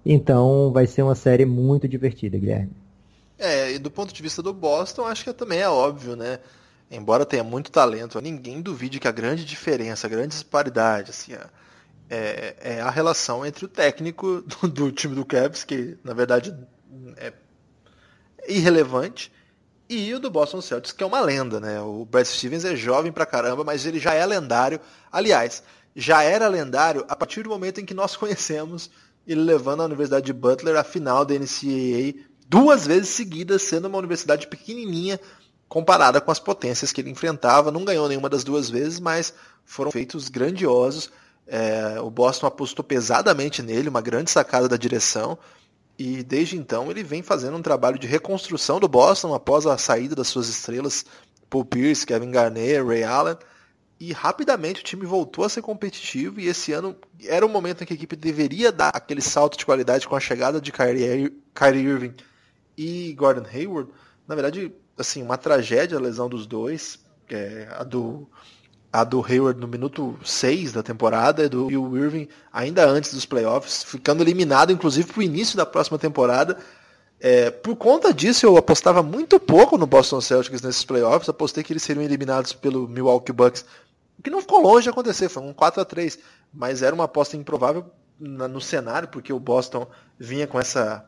Então 0.04 0.72
vai 0.72 0.86
ser 0.86 1.02
uma 1.02 1.14
série 1.14 1.46
muito 1.46 1.88
divertida, 1.88 2.36
Guilherme. 2.36 2.72
É, 3.38 3.72
e 3.72 3.78
do 3.78 3.90
ponto 3.90 4.12
de 4.12 4.20
vista 4.20 4.42
do 4.42 4.52
Boston, 4.52 5.04
acho 5.04 5.24
que 5.24 5.32
também 5.32 5.60
é 5.60 5.68
óbvio, 5.68 6.16
né? 6.16 6.40
Embora 6.90 7.24
tenha 7.24 7.44
muito 7.44 7.70
talento, 7.70 8.20
ninguém 8.20 8.60
duvide 8.60 8.98
que 8.98 9.06
a 9.06 9.12
grande 9.12 9.44
diferença, 9.44 10.06
a 10.06 10.10
grande 10.10 10.28
disparidade, 10.28 11.10
assim, 11.10 11.34
é, 12.08 12.56
é 12.60 12.80
a 12.80 12.90
relação 12.90 13.44
entre 13.44 13.64
o 13.64 13.68
técnico 13.68 14.42
do, 14.42 14.68
do, 14.68 14.92
time 14.92 15.14
do 15.14 15.24
Cavs, 15.24 15.64
que 15.64 15.96
na 16.02 16.14
verdade 16.14 16.56
é 17.18 17.32
irrelevante, 18.48 19.30
e 19.88 20.12
o 20.14 20.20
do 20.20 20.30
Boston 20.30 20.60
Celtics, 20.60 20.92
que 20.92 21.02
é 21.02 21.06
uma 21.06 21.20
lenda, 21.20 21.58
né? 21.58 21.80
O 21.80 22.04
Brad 22.04 22.26
Stevens 22.26 22.64
é 22.64 22.76
jovem 22.76 23.10
pra 23.10 23.24
caramba, 23.24 23.64
mas 23.64 23.86
ele 23.86 23.98
já 23.98 24.12
é 24.12 24.24
lendário. 24.26 24.80
Aliás, 25.10 25.62
já 25.96 26.22
era 26.22 26.46
lendário 26.46 27.04
a 27.08 27.16
partir 27.16 27.42
do 27.42 27.48
momento 27.48 27.80
em 27.80 27.84
que 27.84 27.94
nós 27.94 28.14
conhecemos 28.16 28.90
ele 29.26 29.42
levando 29.42 29.82
a 29.82 29.86
Universidade 29.86 30.26
de 30.26 30.32
Butler 30.32 30.76
à 30.76 30.84
final 30.84 31.24
da 31.24 31.34
NCAA 31.34 32.14
duas 32.48 32.86
vezes 32.86 33.10
seguidas, 33.10 33.62
sendo 33.62 33.88
uma 33.88 33.98
universidade 33.98 34.46
pequenininha 34.46 35.20
comparada 35.68 36.20
com 36.20 36.30
as 36.30 36.38
potências 36.38 36.92
que 36.92 37.00
ele 37.00 37.10
enfrentava. 37.10 37.70
Não 37.70 37.84
ganhou 37.84 38.08
nenhuma 38.08 38.28
das 38.28 38.42
duas 38.42 38.70
vezes, 38.70 38.98
mas 38.98 39.34
foram 39.64 39.90
feitos 39.90 40.30
grandiosos. 40.30 41.10
É, 41.46 42.00
o 42.00 42.10
Boston 42.10 42.46
apostou 42.46 42.84
pesadamente 42.84 43.62
nele, 43.62 43.88
uma 43.88 44.00
grande 44.00 44.30
sacada 44.30 44.68
da 44.68 44.76
direção. 44.76 45.38
E 45.98 46.22
desde 46.22 46.56
então 46.56 46.90
ele 46.90 47.02
vem 47.02 47.22
fazendo 47.22 47.56
um 47.56 47.62
trabalho 47.62 47.98
de 47.98 48.06
reconstrução 48.06 48.78
do 48.78 48.86
Boston 48.86 49.34
após 49.34 49.66
a 49.66 49.76
saída 49.76 50.14
das 50.14 50.28
suas 50.28 50.48
estrelas, 50.48 51.04
Paul 51.50 51.64
Pierce, 51.64 52.06
Kevin 52.06 52.30
Garnett, 52.30 52.82
Ray 52.86 53.02
Allen. 53.02 53.36
E 54.00 54.12
rapidamente 54.12 54.80
o 54.80 54.84
time 54.84 55.04
voltou 55.04 55.44
a 55.44 55.48
ser 55.48 55.60
competitivo 55.60 56.38
e 56.38 56.46
esse 56.46 56.72
ano 56.72 56.96
era 57.24 57.44
o 57.44 57.48
momento 57.48 57.82
em 57.82 57.86
que 57.86 57.92
a 57.92 57.96
equipe 57.96 58.14
deveria 58.14 58.70
dar 58.70 58.90
aquele 58.90 59.20
salto 59.20 59.58
de 59.58 59.66
qualidade 59.66 60.06
com 60.06 60.14
a 60.14 60.20
chegada 60.20 60.60
de 60.60 60.70
Kyrie, 60.70 61.32
Irving 61.84 62.14
e 62.76 63.12
Gordon 63.14 63.44
Hayward, 63.52 63.90
na 64.28 64.36
verdade, 64.36 64.72
assim, 64.96 65.20
uma 65.20 65.36
tragédia 65.36 65.98
a 65.98 66.00
lesão 66.00 66.28
dos 66.28 66.46
dois, 66.46 67.00
é, 67.28 67.66
a 67.72 67.82
do 67.82 68.28
a 68.92 69.04
do 69.04 69.24
Hayward 69.24 69.60
no 69.60 69.68
minuto 69.68 70.18
6 70.24 70.72
da 70.72 70.82
temporada 70.82 71.44
e 71.44 71.48
do 71.48 71.66
Will 71.66 71.96
Irving 71.96 72.28
ainda 72.52 72.86
antes 72.86 73.12
dos 73.12 73.26
playoffs, 73.26 73.84
ficando 73.84 74.22
eliminado 74.22 74.72
inclusive 74.72 75.12
para 75.12 75.20
o 75.20 75.22
início 75.22 75.56
da 75.56 75.66
próxima 75.66 75.98
temporada. 75.98 76.58
É, 77.20 77.50
por 77.50 77.76
conta 77.76 78.14
disso, 78.14 78.46
eu 78.46 78.56
apostava 78.56 79.02
muito 79.02 79.40
pouco 79.40 79.76
no 79.76 79.86
Boston 79.86 80.20
Celtics 80.20 80.62
nesses 80.62 80.84
playoffs. 80.84 81.28
Apostei 81.28 81.64
que 81.64 81.72
eles 81.72 81.82
seriam 81.82 82.04
eliminados 82.04 82.52
pelo 82.52 82.86
Milwaukee 82.86 83.32
Bucks 83.32 83.64
O 84.18 84.22
que 84.22 84.30
não 84.30 84.40
ficou 84.40 84.62
longe 84.62 84.84
de 84.84 84.90
acontecer, 84.90 85.28
foi 85.28 85.42
um 85.42 85.52
4 85.52 85.82
a 85.82 85.84
3 85.84 86.18
mas 86.52 86.82
era 86.82 86.94
uma 86.94 87.04
aposta 87.04 87.36
improvável 87.36 87.84
no 88.18 88.60
cenário, 88.60 89.08
porque 89.08 89.32
o 89.32 89.38
Boston 89.38 89.86
vinha 90.18 90.46
com 90.46 90.58
essa 90.58 91.04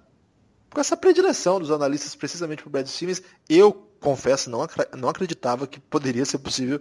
com 0.72 0.80
essa 0.80 0.96
predileção 0.96 1.58
dos 1.58 1.72
analistas 1.72 2.14
precisamente 2.14 2.62
para 2.62 2.68
o 2.68 2.70
Brad 2.70 2.86
Stevens. 2.86 3.22
Eu 3.48 3.72
confesso, 3.98 4.48
não, 4.48 4.64
não 4.96 5.08
acreditava 5.08 5.66
que 5.66 5.80
poderia 5.80 6.24
ser 6.24 6.38
possível 6.38 6.80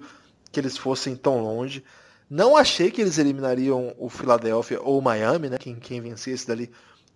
que 0.51 0.59
eles 0.59 0.77
fossem 0.77 1.15
tão 1.15 1.41
longe. 1.41 1.83
Não 2.29 2.55
achei 2.55 2.91
que 2.91 3.01
eles 3.01 3.17
eliminariam 3.17 3.95
o 3.97 4.09
Philadelphia 4.09 4.79
ou 4.81 4.99
o 4.99 5.01
Miami, 5.01 5.49
né? 5.49 5.57
Quem, 5.57 5.75
quem 5.75 5.99
vencesse 5.99 6.47
dali, 6.47 6.71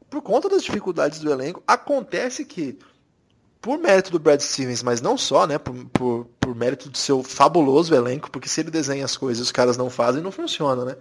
por 0.09 0.21
conta 0.21 0.49
das 0.49 0.63
dificuldades 0.63 1.19
do 1.19 1.31
elenco. 1.31 1.61
Acontece 1.67 2.45
que, 2.45 2.77
por 3.61 3.77
mérito 3.77 4.11
do 4.11 4.19
Brad 4.19 4.39
Stevens, 4.39 4.81
mas 4.81 5.01
não 5.01 5.17
só, 5.17 5.45
né? 5.45 5.57
Por, 5.57 5.85
por, 5.85 6.25
por 6.39 6.55
mérito 6.55 6.89
do 6.89 6.97
seu 6.97 7.21
fabuloso 7.21 7.93
elenco, 7.93 8.31
porque 8.31 8.49
se 8.49 8.61
ele 8.61 8.71
desenha 8.71 9.05
as 9.05 9.15
coisas 9.15 9.39
e 9.39 9.43
os 9.43 9.51
caras 9.51 9.77
não 9.77 9.89
fazem, 9.89 10.21
não 10.21 10.31
funciona, 10.31 10.83
né? 10.83 10.95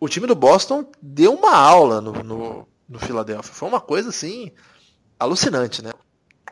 O 0.00 0.08
time 0.08 0.26
do 0.26 0.34
Boston 0.34 0.84
deu 1.02 1.34
uma 1.34 1.56
aula 1.56 2.00
no, 2.00 2.12
no, 2.12 2.68
no 2.88 2.98
Philadelphia. 2.98 3.52
Foi 3.52 3.68
uma 3.68 3.80
coisa 3.80 4.10
assim 4.10 4.52
alucinante, 5.18 5.82
né? 5.82 5.92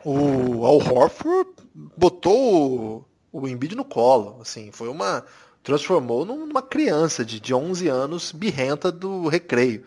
O 0.03 0.65
Al 0.65 0.77
Horford 0.77 1.49
botou 1.95 3.07
o, 3.31 3.47
Embiid 3.47 3.75
no 3.75 3.85
colo, 3.85 4.37
assim, 4.41 4.71
foi 4.71 4.87
uma 4.87 5.23
transformou 5.63 6.23
numa 6.23 6.61
criança 6.61 7.25
de, 7.25 7.41
de 7.41 7.53
11 7.53 7.89
anos 7.89 8.31
birrenta 8.31 8.89
do 8.89 9.27
recreio. 9.27 9.83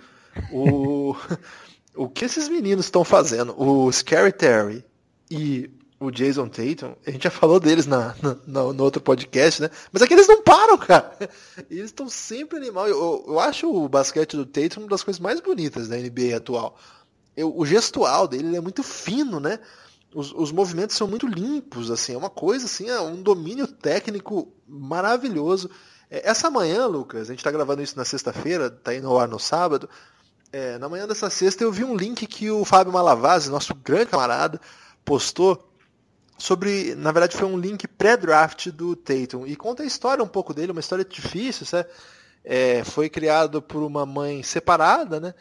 O, 0.52 1.16
o 1.96 2.08
que 2.08 2.26
esses 2.26 2.48
meninos 2.48 2.84
estão 2.84 3.02
fazendo? 3.02 3.54
O 3.60 3.90
Scary 3.90 4.32
Terry 4.32 4.84
e 5.30 5.70
o 5.98 6.10
Jason 6.10 6.48
Tatum, 6.48 6.94
a 7.06 7.10
gente 7.10 7.24
já 7.24 7.30
falou 7.30 7.58
deles 7.58 7.86
na, 7.86 8.14
na, 8.46 8.72
no 8.72 8.84
outro 8.84 9.00
podcast, 9.00 9.62
né? 9.62 9.70
Mas 9.90 10.02
é 10.02 10.06
que 10.06 10.12
eles 10.14 10.28
não 10.28 10.42
param, 10.42 10.78
cara. 10.78 11.16
Eles 11.70 11.86
estão 11.86 12.08
sempre 12.08 12.56
animal. 12.56 12.88
Eu, 12.88 13.24
eu 13.28 13.38
acho 13.38 13.70
o 13.70 13.86
basquete 13.86 14.34
do 14.34 14.46
Tatum 14.46 14.80
uma 14.80 14.88
das 14.88 15.02
coisas 15.02 15.20
mais 15.20 15.40
bonitas 15.40 15.88
da 15.88 15.96
NBA 15.96 16.36
atual 16.36 16.78
eu, 17.36 17.56
o 17.56 17.64
gestual 17.64 18.28
dele 18.28 18.56
é 18.56 18.60
muito 18.60 18.82
fino, 18.82 19.40
né? 19.40 19.58
Os, 20.14 20.32
os, 20.32 20.50
movimentos 20.50 20.96
são 20.96 21.06
muito 21.06 21.26
limpos, 21.26 21.90
assim, 21.90 22.14
é 22.14 22.18
uma 22.18 22.30
coisa 22.30 22.66
assim, 22.66 22.88
é 22.88 23.00
um 23.00 23.22
domínio 23.22 23.66
técnico 23.66 24.52
maravilhoso. 24.66 25.70
É, 26.10 26.28
essa 26.28 26.50
manhã, 26.50 26.86
Lucas, 26.86 27.28
a 27.28 27.32
gente 27.32 27.38
está 27.38 27.50
gravando 27.50 27.82
isso 27.82 27.96
na 27.96 28.04
sexta-feira, 28.04 28.68
tá 28.68 28.94
indo 28.94 29.06
ao 29.06 29.18
ar 29.20 29.28
no 29.28 29.38
sábado. 29.38 29.88
É, 30.52 30.78
na 30.78 30.88
manhã 30.88 31.06
dessa 31.06 31.30
sexta 31.30 31.62
eu 31.62 31.70
vi 31.70 31.84
um 31.84 31.94
link 31.94 32.26
que 32.26 32.50
o 32.50 32.64
Fábio 32.64 32.92
Malavase, 32.92 33.50
nosso 33.50 33.72
grande 33.74 34.06
camarada, 34.06 34.60
postou 35.04 35.70
sobre, 36.36 36.94
na 36.96 37.12
verdade 37.12 37.36
foi 37.36 37.46
um 37.46 37.58
link 37.58 37.86
pré-draft 37.86 38.70
do 38.70 38.96
Tatum 38.96 39.46
e 39.46 39.54
conta 39.54 39.82
a 39.82 39.86
história 39.86 40.24
um 40.24 40.28
pouco 40.28 40.52
dele, 40.52 40.72
uma 40.72 40.80
história 40.80 41.04
difícil? 41.04 41.66
É, 42.42 42.82
foi 42.82 43.08
criado 43.08 43.60
por 43.60 43.82
uma 43.82 44.06
mãe 44.06 44.42
separada, 44.42 45.20
né? 45.20 45.34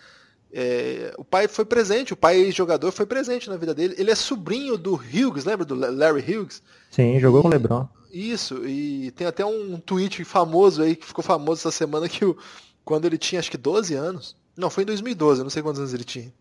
É, 0.52 1.14
o 1.18 1.24
pai 1.24 1.48
foi 1.48 1.64
presente, 1.64 2.14
o 2.14 2.18
pai 2.18 2.52
jogador 2.52 2.92
foi 2.92 3.06
presente 3.06 3.50
na 3.50 3.58
vida 3.58 3.74
dele. 3.74 3.96
Ele 3.98 4.10
é 4.10 4.16
sobrinho 4.16 4.78
do 4.78 4.96
Hughes, 4.96 5.46
lembra 5.46 5.66
do 5.66 5.76
Larry 5.76 6.22
Hughes? 6.22 6.62
Sim, 6.90 7.20
jogou 7.20 7.40
e, 7.40 7.44
com 7.44 7.48
o 7.48 7.52
LeBron. 7.52 7.88
Isso, 8.12 8.66
e 8.66 9.12
tem 9.12 9.28
até 9.28 9.46
um 9.46 9.78
tweet 9.80 10.24
famoso 10.24 10.82
aí 10.82 10.96
que 10.96 11.06
ficou 11.06 11.24
famoso 11.24 11.62
essa 11.62 11.72
semana 11.72 12.10
que 12.10 12.26
o, 12.26 12.36
quando 12.84 13.06
ele 13.06 13.18
tinha 13.18 13.40
acho 13.40 13.52
que 13.52 13.58
12 13.58 13.94
anos. 13.94 14.36
Não, 14.58 14.70
foi 14.70 14.84
em 14.84 14.88
2012, 14.88 15.40
eu 15.40 15.44
não 15.44 15.50
sei 15.50 15.62
quantos 15.62 15.80
anos 15.80 15.94
ele 15.94 16.04
tinha. 16.04 16.34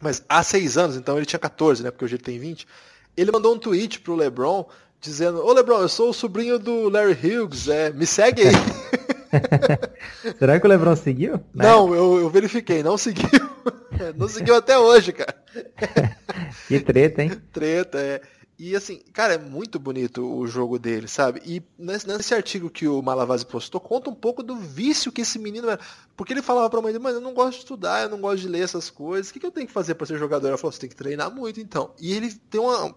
Mas 0.00 0.24
há 0.28 0.42
6 0.42 0.78
anos, 0.78 0.96
então 0.96 1.16
ele 1.16 1.26
tinha 1.26 1.38
14, 1.38 1.82
né? 1.82 1.90
Porque 1.90 2.04
hoje 2.04 2.14
ele 2.14 2.22
tem 2.22 2.38
20. 2.38 2.66
Ele 3.16 3.32
mandou 3.32 3.54
um 3.54 3.58
tweet 3.58 4.00
pro 4.00 4.14
LeBron 4.14 4.68
dizendo: 5.00 5.44
Ô 5.44 5.52
LeBron, 5.52 5.80
eu 5.80 5.88
sou 5.88 6.10
o 6.10 6.14
sobrinho 6.14 6.58
do 6.58 6.88
Larry 6.88 7.14
Hughes, 7.14 7.68
é, 7.68 7.92
me 7.92 8.06
segue 8.06 8.42
aí. 8.42 8.54
Será 10.38 10.58
que 10.58 10.66
o 10.66 10.68
Lebron 10.68 10.96
seguiu? 10.96 11.40
Não, 11.52 11.94
eu, 11.94 12.20
eu, 12.20 12.30
verifiquei, 12.30 12.82
não 12.82 12.96
seguiu. 12.96 13.28
Não 14.16 14.28
seguiu 14.28 14.56
até 14.56 14.76
hoje, 14.76 15.12
cara. 15.12 15.34
que 16.66 16.80
treta, 16.80 17.22
hein? 17.22 17.30
Treta, 17.52 17.98
é. 17.98 18.20
E 18.58 18.76
assim, 18.76 19.00
cara, 19.12 19.34
é 19.34 19.38
muito 19.38 19.78
bonito 19.78 20.24
o 20.24 20.46
jogo 20.46 20.78
dele, 20.78 21.08
sabe? 21.08 21.40
E 21.44 21.62
nesse, 21.78 22.06
nesse, 22.06 22.34
artigo 22.34 22.70
que 22.70 22.86
o 22.86 23.00
Malavase 23.00 23.46
postou, 23.46 23.80
conta 23.80 24.10
um 24.10 24.14
pouco 24.14 24.42
do 24.42 24.56
vício 24.56 25.10
que 25.10 25.22
esse 25.22 25.38
menino 25.38 25.70
era. 25.70 25.80
Porque 26.16 26.32
ele 26.32 26.42
falava 26.42 26.68
pra 26.68 26.82
mãe 26.82 26.92
dele, 26.92 27.02
mas 27.02 27.14
eu 27.14 27.20
não 27.20 27.34
gosto 27.34 27.52
de 27.52 27.58
estudar, 27.58 28.02
eu 28.02 28.08
não 28.10 28.20
gosto 28.20 28.42
de 28.42 28.48
ler 28.48 28.62
essas 28.62 28.90
coisas. 28.90 29.30
O 29.30 29.32
que, 29.32 29.40
que 29.40 29.46
eu 29.46 29.50
tenho 29.50 29.66
que 29.66 29.72
fazer 29.72 29.94
para 29.94 30.06
ser 30.06 30.18
jogador? 30.18 30.48
Ela 30.48 30.58
falou, 30.58 30.72
você 30.72 30.80
tem 30.80 30.88
que 30.88 30.96
treinar 30.96 31.34
muito, 31.34 31.60
então. 31.60 31.92
E 32.00 32.12
ele 32.12 32.32
tem 32.32 32.60
uma 32.60 32.94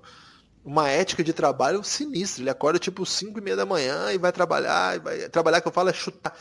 uma 0.67 0.89
ética 0.89 1.24
de 1.24 1.31
trabalho 1.31 1.81
sinistra. 1.81 2.43
Ele 2.43 2.50
acorda 2.50 2.77
tipo 2.77 3.05
5 3.05 3.39
e 3.39 3.41
meia 3.41 3.55
da 3.55 3.65
manhã 3.65 4.12
e 4.12 4.17
vai 4.17 4.33
trabalhar. 4.33 4.97
E 4.97 5.00
vai... 5.00 5.29
Trabalhar 5.29 5.62
que 5.62 5.67
eu 5.69 5.71
falo 5.71 5.89
é 5.89 5.93
chutar, 5.93 6.38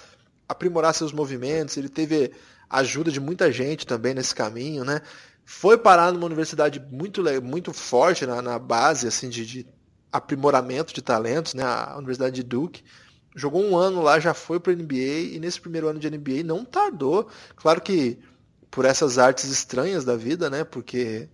aprimorar 0.49 0.93
seus 0.93 1.13
movimentos. 1.13 1.77
Ele 1.77 1.89
teve 1.89 2.33
ajuda 2.69 3.13
de 3.13 3.21
muita 3.21 3.53
gente 3.53 3.87
também 3.87 4.15
nesse 4.15 4.35
caminho, 4.35 4.85
né? 4.85 5.01
Foi 5.45 5.79
parar 5.79 6.11
numa 6.11 6.27
universidade 6.27 6.81
muito, 6.91 7.23
muito 7.41 7.73
forte 7.73 8.27
na, 8.27 8.43
na 8.43 8.59
base 8.59 9.07
assim 9.07 9.29
de, 9.29 9.47
de, 9.47 9.67
aprimoramento 10.11 10.93
de 10.93 11.01
talentos, 11.01 11.55
né? 11.55 11.63
A 11.63 11.95
Universidade 11.97 12.35
de 12.35 12.43
Duke. 12.43 12.83
Jogou 13.37 13.63
um 13.63 13.77
ano 13.77 14.03
lá, 14.03 14.19
já 14.19 14.35
foi 14.35 14.59
para 14.59 14.73
NBA 14.73 15.35
e 15.35 15.39
nesse 15.39 15.61
primeiro 15.61 15.87
ano 15.87 16.01
de 16.01 16.11
NBA 16.11 16.43
não 16.45 16.65
tardou. 16.65 17.29
Claro 17.55 17.81
que 17.81 18.19
por 18.73 18.85
essas 18.85 19.19
artes 19.19 19.45
estranhas 19.45 20.05
da 20.05 20.17
vida, 20.17 20.51
né? 20.51 20.65
Porque 20.65 21.29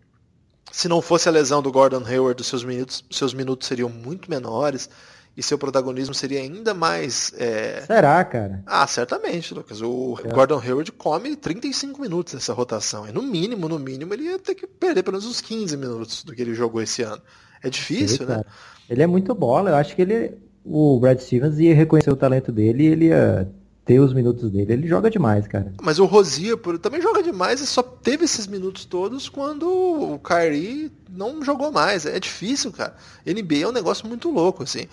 se 0.72 0.88
não 0.88 1.02
fosse 1.02 1.28
a 1.28 1.32
lesão 1.32 1.62
do 1.62 1.70
Gordon 1.70 2.02
Hayward, 2.04 2.40
os 2.40 2.48
seus 2.48 2.64
minutos, 2.64 3.04
seus 3.10 3.34
minutos 3.34 3.68
seriam 3.68 3.90
muito 3.90 4.30
menores 4.30 4.88
e 5.36 5.42
seu 5.42 5.58
protagonismo 5.58 6.14
seria 6.14 6.40
ainda 6.40 6.72
mais. 6.72 7.30
É... 7.36 7.82
Será, 7.82 8.24
cara? 8.24 8.62
Ah, 8.66 8.86
certamente, 8.86 9.52
Lucas. 9.52 9.82
O 9.82 10.18
é. 10.24 10.28
Gordon 10.28 10.58
Hayward 10.58 10.90
come 10.92 11.36
35 11.36 12.00
minutos 12.00 12.32
nessa 12.32 12.54
rotação. 12.54 13.06
E 13.06 13.12
no 13.12 13.22
mínimo, 13.22 13.68
no 13.68 13.78
mínimo, 13.78 14.14
ele 14.14 14.24
ia 14.24 14.38
ter 14.38 14.54
que 14.54 14.66
perder 14.66 15.02
pelo 15.02 15.18
menos 15.18 15.30
uns 15.30 15.42
15 15.42 15.76
minutos 15.76 16.24
do 16.24 16.34
que 16.34 16.40
ele 16.40 16.54
jogou 16.54 16.80
esse 16.80 17.02
ano. 17.02 17.20
É 17.62 17.68
difícil, 17.68 18.26
Sim, 18.26 18.32
né? 18.32 18.42
Ele 18.88 19.02
é 19.02 19.06
muito 19.06 19.34
bola. 19.34 19.70
Eu 19.70 19.76
acho 19.76 19.94
que 19.94 20.02
ele. 20.02 20.38
O 20.64 20.98
Brad 20.98 21.18
Stevens 21.18 21.58
ia 21.58 21.74
reconhecer 21.74 22.10
o 22.10 22.16
talento 22.16 22.50
dele 22.50 22.84
e 22.84 22.86
ele 22.86 23.04
ia 23.06 23.50
ter 23.84 23.98
os 23.98 24.12
minutos 24.12 24.50
dele. 24.50 24.72
Ele 24.72 24.88
joga 24.88 25.10
demais, 25.10 25.46
cara. 25.48 25.72
Mas 25.82 25.98
o 25.98 26.04
Rosier 26.04 26.56
também 26.80 27.00
joga 27.00 27.22
demais 27.22 27.60
e 27.60 27.66
só 27.66 27.82
teve 27.82 28.24
esses 28.24 28.46
minutos 28.46 28.84
todos 28.84 29.28
quando 29.28 29.68
o 29.68 30.18
Kyrie 30.18 30.90
não 31.10 31.42
jogou 31.42 31.72
mais. 31.72 32.06
É 32.06 32.18
difícil, 32.18 32.72
cara. 32.72 32.94
NBA 33.26 33.62
é 33.62 33.68
um 33.68 33.72
negócio 33.72 34.06
muito 34.06 34.30
louco, 34.30 34.62
assim. 34.62 34.86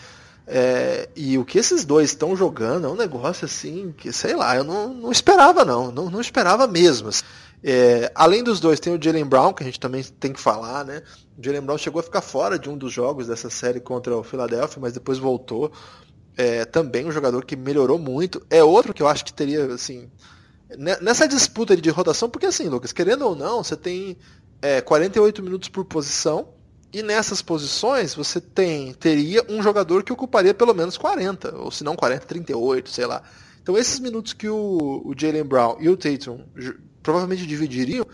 É, 0.51 1.07
e 1.15 1.37
o 1.37 1.45
que 1.45 1.59
esses 1.59 1.85
dois 1.85 2.09
estão 2.09 2.35
jogando 2.35 2.87
é 2.87 2.89
um 2.89 2.95
negócio 2.95 3.45
assim 3.45 3.93
que, 3.95 4.11
sei 4.11 4.35
lá, 4.35 4.55
eu 4.55 4.63
não, 4.63 4.91
não 4.91 5.11
esperava 5.11 5.63
não, 5.63 5.91
não, 5.91 6.09
não 6.09 6.19
esperava 6.19 6.65
mesmo. 6.65 7.11
É, 7.63 8.11
além 8.15 8.43
dos 8.43 8.59
dois, 8.59 8.79
tem 8.79 8.95
o 8.95 9.01
Jalen 9.01 9.25
Brown, 9.25 9.53
que 9.53 9.61
a 9.61 9.65
gente 9.65 9.79
também 9.79 10.03
tem 10.19 10.33
que 10.33 10.39
falar, 10.39 10.83
né? 10.83 11.03
O 11.37 11.43
Jalen 11.43 11.61
Brown 11.61 11.77
chegou 11.77 11.99
a 11.99 12.03
ficar 12.03 12.21
fora 12.21 12.57
de 12.57 12.67
um 12.67 12.75
dos 12.75 12.91
jogos 12.91 13.27
dessa 13.27 13.49
série 13.49 13.79
contra 13.79 14.17
o 14.17 14.23
Philadelphia, 14.23 14.79
mas 14.81 14.93
depois 14.93 15.19
voltou 15.19 15.71
é, 16.39 16.63
também 16.63 17.05
um 17.05 17.11
jogador 17.11 17.43
que 17.43 17.53
melhorou 17.57 17.99
muito. 17.99 18.41
É 18.49 18.63
outro 18.63 18.93
que 18.93 19.03
eu 19.03 19.09
acho 19.09 19.25
que 19.25 19.33
teria, 19.33 19.65
assim, 19.73 20.09
nessa 21.01 21.27
disputa 21.27 21.75
de 21.75 21.89
rotação, 21.89 22.29
porque 22.29 22.45
assim, 22.45 22.69
Lucas, 22.69 22.93
querendo 22.93 23.23
ou 23.23 23.35
não, 23.35 23.61
você 23.61 23.75
tem 23.75 24.15
é, 24.61 24.79
48 24.79 25.43
minutos 25.43 25.67
por 25.67 25.83
posição, 25.83 26.47
e 26.93 27.03
nessas 27.03 27.41
posições 27.41 28.15
você 28.15 28.39
tem 28.39 28.93
teria 28.93 29.45
um 29.49 29.61
jogador 29.61 30.01
que 30.01 30.13
ocuparia 30.13 30.53
pelo 30.53 30.73
menos 30.73 30.97
40, 30.97 31.57
ou 31.57 31.69
se 31.69 31.83
não 31.83 31.95
40, 31.95 32.25
38, 32.25 32.89
sei 32.89 33.05
lá. 33.05 33.21
Então 33.61 33.77
esses 33.77 33.99
minutos 33.99 34.31
que 34.31 34.47
o, 34.47 35.01
o 35.05 35.13
Jalen 35.15 35.43
Brown 35.43 35.75
e 35.81 35.89
o 35.89 35.97
Tatum 35.97 36.45
provavelmente 37.03 37.45
dividiriam, 37.45 38.07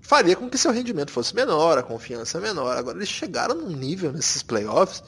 faria 0.00 0.34
com 0.34 0.48
que 0.48 0.56
seu 0.56 0.72
rendimento 0.72 1.10
fosse 1.10 1.34
menor, 1.34 1.76
a 1.76 1.82
confiança 1.82 2.40
menor. 2.40 2.74
Agora 2.74 2.96
eles 2.96 3.08
chegaram 3.08 3.54
num 3.54 3.76
nível 3.76 4.12
nesses 4.12 4.42
playoffs 4.42 5.02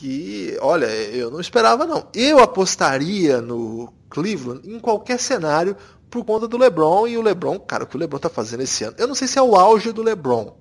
que, 0.00 0.56
olha, 0.62 0.86
eu 0.86 1.30
não 1.30 1.40
esperava 1.40 1.84
não. 1.84 2.08
Eu 2.14 2.38
apostaria 2.38 3.42
no 3.42 3.92
Cleveland 4.08 4.62
em 4.64 4.80
qualquer 4.80 5.20
cenário 5.20 5.76
por 6.08 6.24
conta 6.24 6.48
do 6.48 6.56
LeBron 6.56 7.06
e 7.06 7.18
o 7.18 7.22
LeBron, 7.22 7.60
cara, 7.60 7.84
o 7.84 7.86
que 7.86 7.96
o 7.96 7.98
LeBron 7.98 8.18
tá 8.18 8.30
fazendo 8.30 8.62
esse 8.62 8.82
ano. 8.82 8.94
Eu 8.96 9.06
não 9.06 9.14
sei 9.14 9.28
se 9.28 9.38
é 9.38 9.42
o 9.42 9.54
auge 9.54 9.92
do 9.92 10.02
LeBron. 10.02 10.56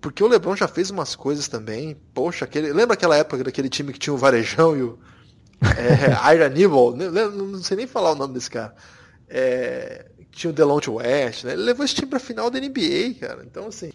Porque 0.00 0.22
o 0.22 0.28
LeBron 0.28 0.54
já 0.54 0.68
fez 0.68 0.88
umas 0.88 1.16
coisas 1.16 1.48
também. 1.48 1.96
Poxa, 2.14 2.44
aquele, 2.44 2.72
lembra 2.72 2.94
aquela 2.94 3.16
época 3.16 3.42
daquele 3.42 3.68
time 3.68 3.92
que 3.92 3.98
tinha 3.98 4.14
o 4.14 4.18
Varejão 4.18 4.76
e 4.76 4.82
o 4.84 4.98
é, 5.60 6.14
Ira 6.32 6.48
Nibble? 6.48 6.94
Não, 6.94 7.30
não 7.32 7.62
sei 7.62 7.76
nem 7.76 7.88
falar 7.88 8.12
o 8.12 8.14
nome 8.14 8.34
desse 8.34 8.50
cara. 8.50 8.72
É, 9.28 10.06
tinha 10.30 10.50
o 10.50 10.54
Delonte 10.54 10.88
West, 10.88 11.42
né? 11.42 11.54
Ele 11.54 11.62
levou 11.62 11.84
esse 11.84 11.94
time 11.94 12.06
pra 12.06 12.20
final 12.20 12.50
da 12.50 12.60
NBA, 12.60 13.14
cara. 13.18 13.42
Então, 13.44 13.66
assim, 13.66 13.90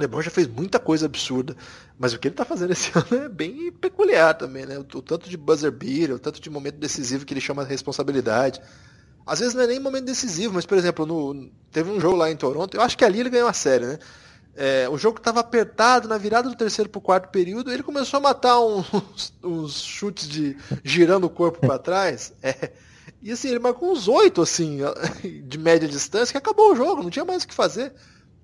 LeBron 0.00 0.22
já 0.22 0.30
fez 0.30 0.46
muita 0.46 0.78
coisa 0.78 1.06
absurda, 1.06 1.56
mas 1.98 2.12
o 2.12 2.18
que 2.18 2.28
ele 2.28 2.32
está 2.34 2.44
fazendo 2.44 2.72
esse 2.72 2.90
ano 2.96 3.24
é 3.24 3.28
bem 3.28 3.72
peculiar 3.72 4.34
também, 4.34 4.66
né? 4.66 4.78
O, 4.78 4.84
tanto 4.84 5.28
de 5.28 5.36
buzzer 5.36 5.70
beater, 5.70 6.14
o 6.14 6.18
tanto 6.18 6.40
de 6.40 6.50
momento 6.50 6.76
decisivo 6.76 7.24
que 7.24 7.34
ele 7.34 7.40
chama 7.40 7.64
de 7.64 7.70
responsabilidade. 7.70 8.60
Às 9.26 9.40
vezes 9.40 9.54
não 9.54 9.62
é 9.62 9.66
nem 9.66 9.80
momento 9.80 10.04
decisivo, 10.04 10.54
mas, 10.54 10.64
por 10.64 10.78
exemplo, 10.78 11.04
no, 11.04 11.50
teve 11.72 11.90
um 11.90 12.00
jogo 12.00 12.16
lá 12.16 12.30
em 12.30 12.36
Toronto, 12.36 12.76
eu 12.76 12.80
acho 12.80 12.96
que 12.96 13.04
ali 13.04 13.20
ele 13.20 13.30
ganhou 13.30 13.48
a 13.48 13.52
série, 13.52 13.86
né? 13.86 13.98
É, 14.54 14.88
o 14.88 14.96
jogo 14.96 15.18
estava 15.18 15.40
apertado, 15.40 16.08
na 16.08 16.16
virada 16.16 16.48
do 16.48 16.56
terceiro 16.56 16.88
para 16.88 16.98
o 16.98 17.02
quarto 17.02 17.28
período, 17.28 17.70
ele 17.70 17.82
começou 17.82 18.18
a 18.18 18.20
matar 18.20 18.58
uns, 18.58 19.32
uns 19.44 19.82
chutes 19.82 20.26
de 20.26 20.56
girando 20.82 21.24
o 21.24 21.30
corpo 21.30 21.60
para 21.60 21.78
trás. 21.78 22.32
É, 22.42 22.72
e 23.22 23.32
assim, 23.32 23.48
ele 23.48 23.58
marcou 23.58 23.92
uns 23.92 24.08
oito, 24.08 24.40
assim, 24.40 24.78
de 25.44 25.58
média 25.58 25.88
distância, 25.88 26.32
que 26.32 26.38
acabou 26.38 26.72
o 26.72 26.76
jogo, 26.76 27.02
não 27.02 27.10
tinha 27.10 27.24
mais 27.24 27.42
o 27.42 27.48
que 27.48 27.54
fazer. 27.54 27.92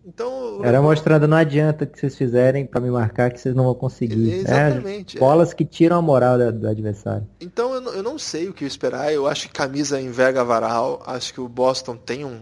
Então, 0.05 0.65
Era 0.65 0.83
mostrando, 0.83 1.29
não 1.29 1.37
adianta 1.37 1.87
que 1.87 1.99
vocês 1.99 2.17
fizerem 2.17 2.67
para 2.67 2.81
me 2.81 2.91
marcar 2.91 3.31
que 3.31 3.41
vocês 3.41 3.55
não 3.55 3.65
vão 3.65 3.75
conseguir. 3.75 4.33
Exatamente. 4.33 5.17
É, 5.17 5.21
bolas 5.21 5.55
que 5.55 5.65
tiram 5.65 5.97
a 5.97 6.03
moral 6.03 6.37
do, 6.37 6.53
do 6.53 6.69
adversário. 6.69 7.27
Então 7.41 7.73
eu, 7.75 7.83
eu, 7.95 8.03
não 8.03 8.19
sei 8.19 8.49
o 8.49 8.53
que 8.53 8.65
esperar. 8.65 9.13
Eu 9.13 9.29
acho 9.29 9.47
que 9.47 9.55
camisa 9.55 10.01
enverga 10.01 10.43
varal. 10.45 11.03
Acho 11.07 11.33
que 11.33 11.41
o 11.41 11.49
Boston 11.49 11.97
tem 11.97 12.25
um, 12.25 12.41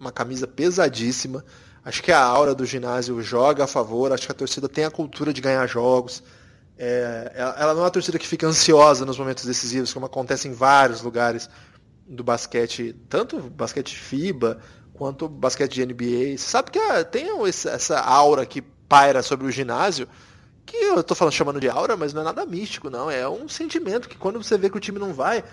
uma 0.00 0.10
camisa 0.10 0.46
pesadíssima. 0.46 1.44
Acho 1.84 2.02
que 2.02 2.10
a 2.10 2.20
aura 2.20 2.54
do 2.54 2.64
ginásio 2.64 3.20
joga 3.20 3.64
a 3.64 3.66
favor. 3.66 4.10
Acho 4.10 4.24
que 4.24 4.32
a 4.32 4.34
torcida 4.36 4.68
tem 4.68 4.84
a 4.84 4.90
cultura 4.90 5.34
de 5.34 5.42
ganhar 5.42 5.66
jogos. 5.66 6.22
É, 6.78 7.32
ela 7.34 7.74
não 7.74 7.82
é 7.82 7.84
uma 7.84 7.90
torcida 7.90 8.18
que 8.18 8.26
fica 8.26 8.46
ansiosa 8.46 9.04
nos 9.04 9.18
momentos 9.18 9.44
decisivos, 9.44 9.92
como 9.92 10.06
acontece 10.06 10.48
em 10.48 10.52
vários 10.52 11.02
lugares 11.02 11.48
do 12.06 12.22
basquete, 12.22 12.94
tanto 13.08 13.40
basquete 13.40 13.96
FIBA 13.96 14.58
quanto 14.96 15.28
basquete 15.28 15.74
de 15.74 15.86
NBA. 15.86 16.36
Você 16.36 16.38
sabe 16.38 16.70
que 16.70 16.78
ah, 16.78 17.04
tem 17.04 17.28
essa 17.46 18.00
aura 18.00 18.46
que 18.46 18.62
paira 18.62 19.22
sobre 19.22 19.46
o 19.46 19.50
ginásio, 19.50 20.08
que 20.64 20.76
eu 20.76 21.00
estou 21.00 21.16
falando 21.16 21.34
chamando 21.34 21.60
de 21.60 21.68
aura, 21.68 21.96
mas 21.96 22.12
não 22.12 22.22
é 22.22 22.24
nada 22.24 22.44
místico, 22.44 22.90
não. 22.90 23.10
É 23.10 23.28
um 23.28 23.48
sentimento 23.48 24.08
que 24.08 24.16
quando 24.16 24.42
você 24.42 24.58
vê 24.58 24.68
que 24.70 24.76
o 24.76 24.80
time 24.80 24.98
não 24.98 25.12
vai, 25.12 25.44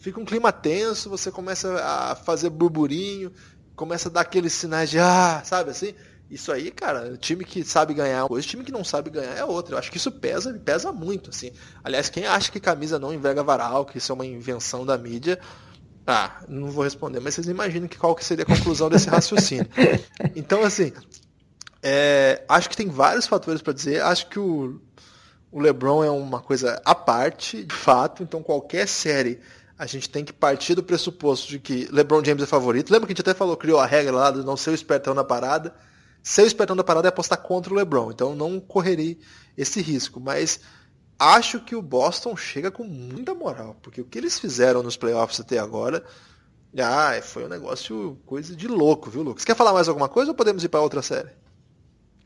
fica 0.00 0.20
um 0.20 0.24
clima 0.24 0.52
tenso, 0.52 1.10
você 1.10 1.30
começa 1.30 1.82
a 1.82 2.14
fazer 2.14 2.48
burburinho, 2.50 3.32
começa 3.76 4.08
a 4.08 4.12
dar 4.12 4.20
aqueles 4.22 4.52
sinais 4.52 4.88
de 4.88 4.98
ah, 4.98 5.42
sabe 5.44 5.70
assim? 5.70 5.94
Isso 6.30 6.50
aí, 6.50 6.70
cara, 6.70 7.14
time 7.18 7.44
que 7.44 7.62
sabe 7.62 7.92
ganhar 7.92 8.26
coisa, 8.26 8.48
time 8.48 8.64
que 8.64 8.72
não 8.72 8.82
sabe 8.82 9.10
ganhar 9.10 9.36
é 9.36 9.44
outra. 9.44 9.74
Eu 9.74 9.78
acho 9.78 9.90
que 9.90 9.98
isso 9.98 10.10
pesa, 10.10 10.54
pesa 10.64 10.90
muito, 10.90 11.28
assim. 11.28 11.52
Aliás, 11.84 12.08
quem 12.08 12.24
acha 12.24 12.50
que 12.50 12.58
camisa 12.58 12.98
não 12.98 13.12
enverga 13.12 13.42
varal, 13.42 13.84
que 13.84 13.98
isso 13.98 14.10
é 14.10 14.14
uma 14.14 14.24
invenção 14.24 14.86
da 14.86 14.96
mídia, 14.96 15.38
ah, 16.06 16.42
não 16.48 16.70
vou 16.70 16.84
responder, 16.84 17.20
mas 17.20 17.34
vocês 17.34 17.46
imaginam 17.48 17.86
que 17.86 17.96
qual 17.96 18.14
que 18.14 18.24
seria 18.24 18.44
a 18.44 18.46
conclusão 18.46 18.88
desse 18.88 19.08
raciocínio. 19.08 19.68
Então, 20.34 20.62
assim, 20.62 20.92
é, 21.82 22.42
acho 22.48 22.70
que 22.70 22.76
tem 22.76 22.88
vários 22.88 23.26
fatores 23.26 23.60
para 23.60 23.72
dizer. 23.72 24.02
Acho 24.02 24.28
que 24.28 24.38
o, 24.38 24.80
o 25.50 25.60
LeBron 25.60 26.02
é 26.02 26.10
uma 26.10 26.40
coisa 26.40 26.80
à 26.84 26.94
parte, 26.94 27.62
de 27.62 27.74
fato. 27.74 28.22
Então, 28.22 28.42
qualquer 28.42 28.88
série 28.88 29.40
a 29.78 29.86
gente 29.86 30.08
tem 30.08 30.24
que 30.24 30.32
partir 30.32 30.74
do 30.74 30.82
pressuposto 30.82 31.48
de 31.48 31.58
que 31.58 31.88
LeBron 31.90 32.24
James 32.24 32.42
é 32.42 32.46
favorito. 32.46 32.92
Lembra 32.92 33.06
que 33.06 33.12
a 33.12 33.14
gente 33.14 33.28
até 33.28 33.34
falou, 33.34 33.56
criou 33.56 33.80
a 33.80 33.86
regra 33.86 34.12
lá 34.12 34.30
de 34.30 34.44
não 34.44 34.56
ser 34.56 34.70
o 34.70 34.74
espertão 34.74 35.12
na 35.12 35.24
parada. 35.24 35.74
Ser 36.22 36.42
o 36.42 36.46
espertão 36.46 36.76
da 36.76 36.84
parada 36.84 37.08
é 37.08 37.10
apostar 37.10 37.38
contra 37.38 37.72
o 37.72 37.76
LeBron. 37.76 38.12
Então 38.12 38.34
não 38.34 38.60
correria 38.60 39.16
esse 39.56 39.82
risco. 39.82 40.20
Mas 40.20 40.60
acho 41.22 41.60
que 41.60 41.76
o 41.76 41.82
Boston 41.82 42.36
chega 42.36 42.70
com 42.70 42.84
muita 42.84 43.34
moral. 43.34 43.76
Porque 43.80 44.00
o 44.00 44.04
que 44.04 44.18
eles 44.18 44.38
fizeram 44.38 44.82
nos 44.82 44.96
playoffs 44.96 45.40
até 45.40 45.58
agora. 45.58 46.02
Ah, 46.78 47.20
foi 47.22 47.44
um 47.44 47.48
negócio 47.48 48.18
coisa 48.24 48.56
de 48.56 48.66
louco, 48.66 49.10
viu, 49.10 49.22
Lucas? 49.22 49.44
Quer 49.44 49.54
falar 49.54 49.72
mais 49.72 49.88
alguma 49.88 50.08
coisa 50.08 50.30
ou 50.30 50.36
podemos 50.36 50.64
ir 50.64 50.68
para 50.68 50.80
outra 50.80 51.02
série? 51.02 51.28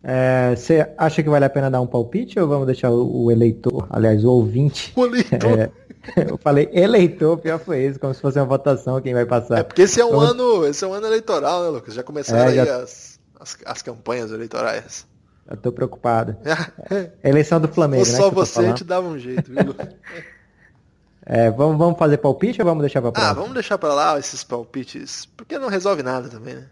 É, 0.03 0.55
você 0.55 0.89
acha 0.97 1.21
que 1.21 1.29
vale 1.29 1.45
a 1.45 1.51
pena 1.51 1.69
dar 1.69 1.81
um 1.81 1.87
palpite 1.87 2.39
ou 2.39 2.47
vamos 2.47 2.67
deixar 2.67 2.91
o, 2.91 3.25
o 3.25 3.33
eleitor, 3.33 3.89
aliás, 3.91 4.25
o 4.25 4.31
ouvinte? 4.31 4.93
O 4.95 5.05
eleitor. 5.05 5.59
É, 5.59 5.71
eu 6.31 6.39
falei 6.39 6.71
eleitor, 6.73 7.37
pior 7.39 7.59
foi 7.59 7.87
isso, 7.87 7.99
como 7.99 8.15
se 8.15 8.21
fosse 8.21 8.39
uma 8.39 8.45
votação 8.45 9.01
quem 9.01 9.15
vai 9.15 9.27
passar. 9.27 9.59
É 9.59 9.63
porque 9.65 9.83
esse 9.83 10.01
é 10.01 10.05
um 10.05 10.21
ano, 10.21 10.65
esse 10.65 10.85
é 10.85 10.87
um 10.87 10.93
ano 10.93 11.09
eleitoral, 11.09 11.65
né, 11.65 11.69
Lucas? 11.71 11.93
Já 11.93 12.05
começaram 12.05 12.51
é, 12.51 12.55
já... 12.55 12.63
aí 12.63 12.69
as, 12.69 13.19
as, 13.41 13.59
as, 13.65 13.83
campanhas 13.83 14.31
eleitorais. 14.31 15.07
Eu 15.49 15.57
tô 15.57 15.73
preocupado. 15.73 16.37
É. 16.89 17.11
Eleição 17.29 17.61
do 17.61 17.67
Flamengo, 17.67 18.05
Se 18.05 18.13
né? 18.13 18.19
Só 18.19 18.31
você 18.31 18.73
te 18.73 18.85
dava 18.85 19.09
um 19.09 19.19
jeito, 19.19 19.51
viu? 19.51 19.75
é, 21.27 21.51
vamos, 21.51 21.77
vamos 21.77 21.99
fazer 21.99 22.19
palpite 22.19 22.61
ou 22.61 22.65
vamos 22.65 22.83
deixar 22.83 23.03
pra 23.03 23.11
próxima? 23.11 23.33
Ah, 23.33 23.35
vamos 23.35 23.55
deixar 23.55 23.77
pra 23.77 23.93
lá 23.93 24.17
esses 24.19 24.45
palpites, 24.45 25.27
porque 25.37 25.59
não 25.59 25.69
resolve 25.69 26.03
nada 26.03 26.29
também, 26.29 26.55
né? 26.55 26.67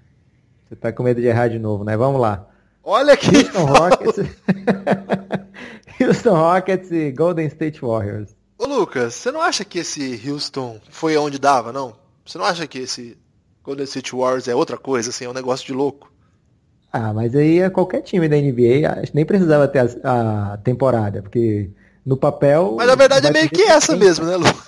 Você 0.68 0.76
tá 0.76 0.92
com 0.92 1.02
medo 1.02 1.20
de 1.20 1.26
errar 1.26 1.48
de 1.48 1.58
novo, 1.58 1.82
né? 1.82 1.96
Vamos 1.96 2.20
lá. 2.20 2.46
Olha 2.84 3.14
aqui! 3.14 3.36
Houston 3.36 3.64
Rockets, 3.66 4.30
Houston 6.00 6.34
Rockets 6.34 6.90
e 6.92 7.10
Golden 7.10 7.46
State 7.46 7.80
Warriors. 7.80 8.30
Ô 8.56 8.66
Lucas, 8.66 9.14
você 9.14 9.32
não 9.32 9.40
acha 9.40 9.64
que 9.64 9.80
esse 9.80 10.22
Houston 10.30 10.80
foi 10.90 11.16
onde 11.16 11.38
dava, 11.38 11.72
não? 11.72 11.96
Você 12.24 12.38
não 12.38 12.44
acha 12.44 12.66
que 12.68 12.78
esse 12.78 13.18
Golden 13.64 13.84
State 13.84 14.14
Warriors 14.14 14.46
é 14.46 14.54
outra 14.54 14.78
coisa, 14.78 15.10
assim, 15.10 15.24
é 15.24 15.28
um 15.28 15.34
negócio 15.34 15.66
de 15.66 15.72
louco? 15.72 16.13
Ah, 16.96 17.12
mas 17.12 17.34
aí 17.34 17.58
é 17.58 17.68
qualquer 17.68 18.02
time 18.02 18.28
da 18.28 18.36
NBA, 18.36 19.08
nem 19.12 19.24
precisava 19.24 19.66
ter 19.66 19.80
a, 20.04 20.52
a 20.52 20.56
temporada, 20.58 21.22
porque 21.22 21.68
no 22.06 22.16
papel. 22.16 22.74
Mas 22.76 22.86
na 22.86 22.94
verdade 22.94 23.26
é 23.26 23.32
meio 23.32 23.50
que 23.50 23.62
essa 23.62 23.96
mesmo, 23.96 24.24
né, 24.24 24.36
Lucas? 24.36 24.62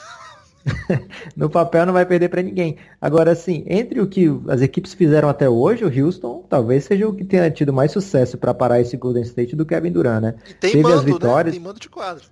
no 1.37 1.49
papel 1.49 1.87
não 1.87 1.93
vai 1.93 2.05
perder 2.05 2.29
para 2.29 2.43
ninguém. 2.43 2.79
Agora, 3.01 3.31
assim, 3.31 3.62
entre 3.69 4.01
o 4.01 4.09
que 4.09 4.27
as 4.49 4.61
equipes 4.61 4.93
fizeram 4.93 5.29
até 5.29 5.49
hoje, 5.49 5.85
o 5.85 6.05
Houston 6.05 6.45
talvez 6.51 6.83
seja 6.83 7.07
o 7.07 7.15
que 7.15 7.25
tenha 7.25 7.49
tido 7.49 7.73
mais 7.73 7.93
sucesso 7.93 8.37
para 8.37 8.53
parar 8.53 8.81
esse 8.81 8.97
Golden 8.97 9.23
State 9.23 9.55
do 9.55 9.65
Kevin 9.65 9.93
Durant, 9.93 10.21
né? 10.21 10.35
E 10.51 10.55
tem 10.55 10.73
Teve 10.73 10.83
mando, 10.83 10.97
as 10.97 11.05
né? 11.05 11.12
vitórias. 11.12 11.55
Né? 11.55 11.61
Tem 11.61 11.69
mando 11.69 11.79
de 11.79 11.89
quadra. 11.89 12.23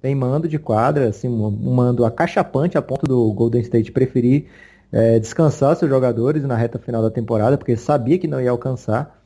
Tem 0.00 0.14
mando 0.14 0.48
de 0.48 0.58
quadra, 0.58 1.08
assim, 1.10 1.28
um 1.28 1.74
mando 1.74 2.06
acachapante 2.06 2.78
a 2.78 2.82
ponto 2.82 3.04
do 3.04 3.30
Golden 3.34 3.60
State 3.60 3.92
preferir 3.92 4.46
é, 4.90 5.18
descansar 5.18 5.76
seus 5.76 5.90
jogadores 5.90 6.44
na 6.44 6.56
reta 6.56 6.78
final 6.78 7.02
da 7.02 7.10
temporada, 7.10 7.58
porque 7.58 7.76
sabia 7.76 8.18
que 8.18 8.26
não 8.26 8.40
ia 8.40 8.50
alcançar. 8.50 9.17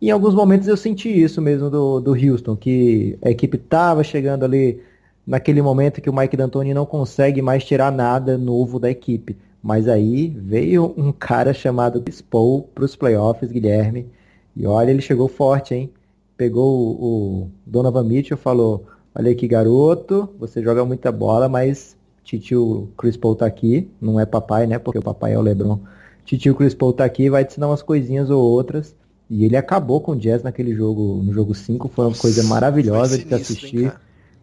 Em 0.00 0.10
alguns 0.10 0.34
momentos 0.34 0.68
eu 0.68 0.76
senti 0.76 1.08
isso 1.08 1.40
mesmo 1.40 1.70
do, 1.70 2.00
do 2.00 2.12
Houston, 2.12 2.54
que 2.56 3.18
a 3.22 3.30
equipe 3.30 3.56
estava 3.56 4.04
chegando 4.04 4.44
ali 4.44 4.80
naquele 5.26 5.62
momento 5.62 6.00
que 6.00 6.10
o 6.10 6.14
Mike 6.14 6.36
D'Antoni 6.36 6.74
não 6.74 6.86
consegue 6.86 7.42
mais 7.42 7.64
tirar 7.64 7.90
nada 7.90 8.38
novo 8.38 8.78
da 8.78 8.90
equipe. 8.90 9.36
Mas 9.62 9.88
aí 9.88 10.28
veio 10.28 10.94
um 10.96 11.10
cara 11.10 11.52
chamado 11.52 12.02
Paul 12.30 12.68
para 12.74 12.84
os 12.84 12.94
playoffs, 12.94 13.50
Guilherme. 13.50 14.06
E 14.54 14.66
olha, 14.66 14.90
ele 14.90 15.02
chegou 15.02 15.28
forte, 15.28 15.74
hein? 15.74 15.90
Pegou 16.36 16.72
o, 16.72 17.42
o 17.44 17.50
Donovan 17.66 18.04
Mitchell 18.04 18.36
e 18.36 18.40
falou: 18.40 18.86
Olha 19.14 19.32
aqui, 19.32 19.48
garoto, 19.48 20.28
você 20.38 20.62
joga 20.62 20.84
muita 20.84 21.10
bola, 21.10 21.48
mas 21.48 21.96
titio 22.22 22.90
Chris 22.96 23.16
Paul 23.16 23.34
tá 23.34 23.46
aqui. 23.46 23.90
Não 24.00 24.20
é 24.20 24.26
papai, 24.26 24.66
né? 24.66 24.78
Porque 24.78 24.98
o 24.98 25.02
papai 25.02 25.32
é 25.32 25.38
o 25.38 25.42
LeBron. 25.42 25.80
Titio 26.24 26.54
Chris 26.54 26.74
Paul 26.74 26.92
tá 26.92 27.04
aqui, 27.04 27.28
vai 27.28 27.44
te 27.44 27.52
ensinar 27.52 27.68
umas 27.68 27.82
coisinhas 27.82 28.30
ou 28.30 28.42
outras. 28.42 28.94
E 29.28 29.44
ele 29.44 29.56
acabou 29.56 30.00
com 30.00 30.12
o 30.12 30.16
Jazz 30.16 30.42
naquele 30.42 30.74
jogo, 30.74 31.22
no 31.22 31.32
jogo 31.32 31.54
5. 31.54 31.88
Foi 31.88 32.04
uma 32.04 32.10
Nossa, 32.10 32.22
coisa 32.22 32.42
maravilhosa 32.44 33.18
de 33.18 33.34
assistir. 33.34 33.84
Hein, 33.84 33.92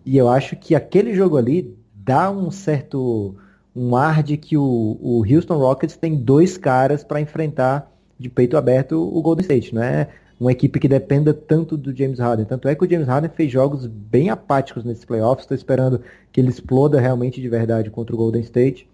e 0.05 0.17
eu 0.17 0.27
acho 0.27 0.55
que 0.55 0.75
aquele 0.75 1.13
jogo 1.13 1.37
ali 1.37 1.75
dá 1.95 2.29
um 2.29 2.51
certo 2.51 3.35
um 3.75 3.95
ar 3.95 4.21
de 4.21 4.37
que 4.37 4.55
o, 4.55 4.97
o 5.01 5.23
Houston 5.27 5.57
Rockets 5.57 5.97
tem 5.97 6.15
dois 6.15 6.57
caras 6.57 7.03
para 7.03 7.19
enfrentar 7.19 7.91
de 8.19 8.29
peito 8.29 8.55
aberto 8.55 8.95
o 8.95 9.21
Golden 9.21 9.41
State, 9.41 9.73
não 9.73 9.81
é 9.81 10.09
uma 10.39 10.51
equipe 10.51 10.79
que 10.79 10.87
dependa 10.87 11.33
tanto 11.33 11.77
do 11.77 11.95
James 11.95 12.19
Harden. 12.19 12.45
Tanto 12.45 12.67
é 12.67 12.75
que 12.75 12.83
o 12.83 12.89
James 12.89 13.07
Harden 13.07 13.31
fez 13.33 13.51
jogos 13.51 13.85
bem 13.85 14.29
apáticos 14.29 14.83
nesses 14.83 15.05
playoffs, 15.05 15.45
estou 15.45 15.55
esperando 15.55 16.01
que 16.31 16.41
ele 16.41 16.49
exploda 16.49 16.99
realmente 16.99 17.41
de 17.41 17.47
verdade 17.47 17.89
contra 17.89 18.13
o 18.13 18.17
Golden 18.17 18.41
State. 18.41 18.87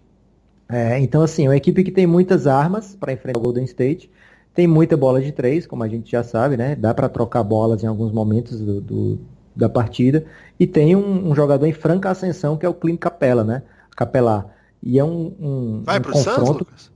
É, 0.68 0.98
então, 1.00 1.22
assim, 1.22 1.46
é 1.46 1.48
uma 1.48 1.56
equipe 1.56 1.82
que 1.82 1.90
tem 1.90 2.06
muitas 2.06 2.46
armas 2.46 2.94
para 2.94 3.12
enfrentar 3.12 3.40
o 3.40 3.42
Golden 3.42 3.64
State, 3.64 4.10
tem 4.54 4.66
muita 4.66 4.96
bola 4.96 5.20
de 5.20 5.32
três, 5.32 5.66
como 5.66 5.82
a 5.82 5.88
gente 5.88 6.10
já 6.10 6.22
sabe, 6.22 6.56
né? 6.56 6.74
Dá 6.74 6.92
para 6.92 7.08
trocar 7.08 7.42
bolas 7.42 7.82
em 7.82 7.86
alguns 7.86 8.12
momentos 8.12 8.60
do, 8.60 8.80
do, 8.80 9.18
da 9.54 9.68
partida. 9.68 10.24
E 10.58 10.66
tem 10.66 10.96
um, 10.96 11.30
um, 11.30 11.34
jogador 11.34 11.66
em 11.66 11.72
franca 11.72 12.10
ascensão 12.10 12.56
que 12.56 12.66
é 12.66 12.68
o 12.68 12.74
Clint 12.74 12.98
Capela, 12.98 13.44
né? 13.44 13.62
Capelar. 13.96 14.46
E 14.82 14.98
é 14.98 15.04
um, 15.04 15.34
um, 15.40 15.82
Vai 15.84 15.98
um 15.98 16.02
pro 16.02 16.12
confronto. 16.12 16.40
Santos, 16.40 16.58
Lucas? 16.58 16.92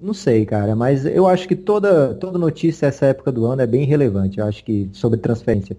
Não 0.00 0.12
sei, 0.12 0.44
cara, 0.44 0.74
mas 0.74 1.06
eu 1.06 1.28
acho 1.28 1.46
que 1.46 1.54
toda, 1.54 2.12
toda 2.14 2.36
notícia 2.36 2.86
essa 2.86 3.06
época 3.06 3.30
do 3.30 3.46
ano 3.46 3.62
é 3.62 3.66
bem 3.68 3.84
relevante, 3.84 4.40
eu 4.40 4.44
acho 4.44 4.64
que 4.64 4.90
sobre 4.92 5.16
transferência. 5.16 5.76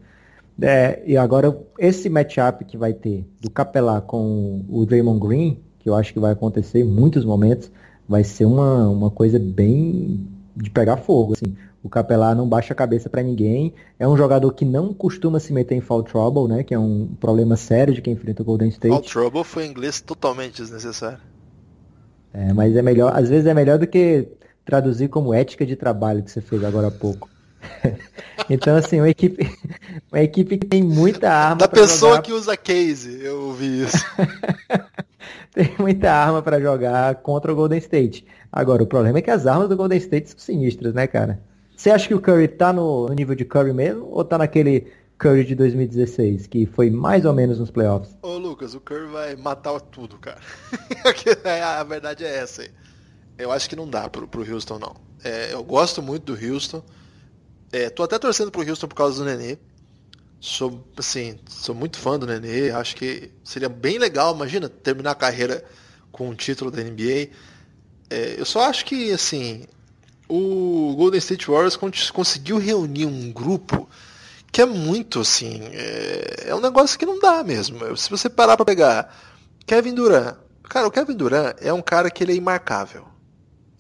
É, 0.61 1.03
e 1.05 1.17
agora, 1.17 1.57
esse 1.77 2.09
matchup 2.09 2.63
que 2.63 2.77
vai 2.77 2.93
ter 2.93 3.27
do 3.41 3.49
Capelá 3.49 3.99
com 3.99 4.63
o 4.69 4.85
Draymond 4.85 5.19
Green, 5.19 5.59
que 5.79 5.89
eu 5.89 5.95
acho 5.95 6.13
que 6.13 6.19
vai 6.19 6.31
acontecer 6.31 6.79
em 6.79 6.83
muitos 6.85 7.25
momentos, 7.25 7.69
vai 8.07 8.23
ser 8.23 8.45
uma, 8.45 8.87
uma 8.87 9.11
coisa 9.11 9.37
bem 9.37 10.25
de 10.55 10.69
pegar 10.69 10.97
fogo, 10.97 11.33
assim. 11.33 11.55
O 11.83 11.89
Capelá 11.89 12.33
não 12.33 12.47
baixa 12.47 12.73
a 12.73 12.75
cabeça 12.75 13.09
para 13.09 13.21
ninguém. 13.21 13.73
É 13.99 14.07
um 14.07 14.15
jogador 14.15 14.51
que 14.53 14.63
não 14.63 14.93
costuma 14.93 15.39
se 15.39 15.51
meter 15.51 15.75
em 15.75 15.81
foul 15.81 16.03
trouble, 16.03 16.47
né? 16.47 16.63
Que 16.63 16.73
é 16.73 16.79
um 16.79 17.09
problema 17.19 17.57
sério 17.57 17.93
de 17.93 18.01
quem 18.01 18.13
enfrenta 18.13 18.41
o 18.41 18.45
Golden 18.45 18.69
State. 18.69 18.89
Foul 18.89 19.01
trouble 19.01 19.43
foi 19.43 19.65
em 19.65 19.71
inglês 19.71 19.99
totalmente 19.99 20.61
desnecessário. 20.61 21.19
É, 22.33 22.53
mas 22.53 22.75
é 22.75 22.81
melhor, 22.81 23.13
às 23.15 23.29
vezes 23.29 23.45
é 23.45 23.53
melhor 23.53 23.77
do 23.77 23.85
que 23.85 24.27
traduzir 24.65 25.09
como 25.09 25.33
ética 25.33 25.65
de 25.65 25.75
trabalho 25.75 26.23
que 26.23 26.31
você 26.31 26.41
fez 26.41 26.63
agora 26.63 26.87
há 26.87 26.91
pouco. 26.91 27.29
Então, 28.49 28.75
assim, 28.75 28.99
uma 28.99 29.09
equipe, 29.09 29.49
uma 30.11 30.21
equipe 30.21 30.57
que 30.57 30.67
tem 30.67 30.83
muita 30.83 31.29
arma. 31.31 31.57
Da 31.57 31.67
pessoa 31.67 32.13
jogar... 32.13 32.21
que 32.23 32.33
usa 32.33 32.57
case, 32.57 33.21
eu 33.23 33.41
ouvi 33.47 33.83
isso. 33.83 34.05
tem 35.53 35.73
muita 35.77 36.11
arma 36.11 36.41
para 36.41 36.59
jogar 36.59 37.15
contra 37.15 37.51
o 37.51 37.55
Golden 37.55 37.79
State. 37.79 38.25
Agora, 38.51 38.83
o 38.83 38.87
problema 38.87 39.19
é 39.19 39.21
que 39.21 39.31
as 39.31 39.47
armas 39.47 39.69
do 39.69 39.75
Golden 39.75 39.97
State 39.97 40.29
são 40.29 40.39
sinistras, 40.39 40.93
né, 40.93 41.07
cara? 41.07 41.41
Você 41.75 41.89
acha 41.89 42.07
que 42.07 42.13
o 42.13 42.21
Curry 42.21 42.47
tá 42.47 42.71
no, 42.71 43.07
no 43.07 43.13
nível 43.13 43.35
de 43.35 43.43
Curry 43.43 43.73
mesmo 43.73 44.07
ou 44.11 44.23
tá 44.23 44.37
naquele 44.37 44.91
Curry 45.17 45.43
de 45.43 45.55
2016, 45.55 46.47
que 46.47 46.65
foi 46.65 46.89
mais 46.89 47.25
ou 47.25 47.33
menos 47.33 47.59
nos 47.59 47.71
playoffs? 47.71 48.15
Ô 48.21 48.37
Lucas, 48.37 48.73
o 48.75 48.79
Curry 48.79 49.07
vai 49.07 49.35
matar 49.35 49.79
tudo, 49.79 50.17
cara. 50.17 50.39
a 51.79 51.83
verdade 51.83 52.23
é 52.23 52.37
essa 52.37 52.61
aí. 52.61 52.69
Eu 53.37 53.51
acho 53.51 53.69
que 53.69 53.75
não 53.75 53.87
dá 53.87 54.09
pro, 54.09 54.27
pro 54.27 54.49
Houston, 54.49 54.77
não. 54.79 54.95
É, 55.23 55.53
eu 55.53 55.63
gosto 55.63 56.01
muito 56.01 56.33
do 56.33 56.53
Houston. 56.53 56.83
É, 57.73 57.89
tô 57.89 58.03
até 58.03 58.19
torcendo 58.19 58.51
pro 58.51 58.61
Houston 58.61 58.87
por 58.87 58.93
causa 58.93 59.17
do 59.17 59.25
Nenê. 59.25 59.57
Sou, 60.39 60.87
assim, 60.95 61.39
sou 61.49 61.73
muito 61.73 61.97
fã 61.97 62.19
do 62.19 62.27
Nenê. 62.27 62.69
Acho 62.69 62.95
que 62.95 63.31
seria 63.43 63.67
bem 63.67 63.97
legal, 63.97 64.35
imagina, 64.35 64.69
terminar 64.69 65.11
a 65.11 65.15
carreira 65.15 65.65
com 66.11 66.29
um 66.29 66.35
título 66.35 66.69
da 66.69 66.83
NBA. 66.83 67.31
É, 68.11 68.35
eu 68.37 68.45
só 68.45 68.69
acho 68.69 68.85
que, 68.85 69.11
assim, 69.11 69.65
o 70.29 70.93
Golden 70.95 71.17
State 71.17 71.47
Warriors 71.47 71.75
conseguiu 72.11 72.59
reunir 72.59 73.07
um 73.07 73.31
grupo 73.31 73.89
que 74.51 74.61
é 74.61 74.65
muito, 74.67 75.21
assim, 75.21 75.61
é, 75.71 76.49
é 76.49 76.55
um 76.55 76.61
negócio 76.61 76.99
que 76.99 77.07
não 77.07 77.19
dá 77.19 77.43
mesmo. 77.43 77.97
Se 77.97 78.07
você 78.07 78.29
parar 78.29 78.55
para 78.55 78.67
pegar 78.67 79.17
Kevin 79.65 79.95
Durant, 79.95 80.37
cara, 80.69 80.85
o 80.85 80.91
Kevin 80.91 81.15
Durant 81.15 81.55
é 81.59 81.73
um 81.73 81.81
cara 81.81 82.11
que 82.11 82.23
ele 82.23 82.33
é 82.33 82.35
imarcável. 82.35 83.07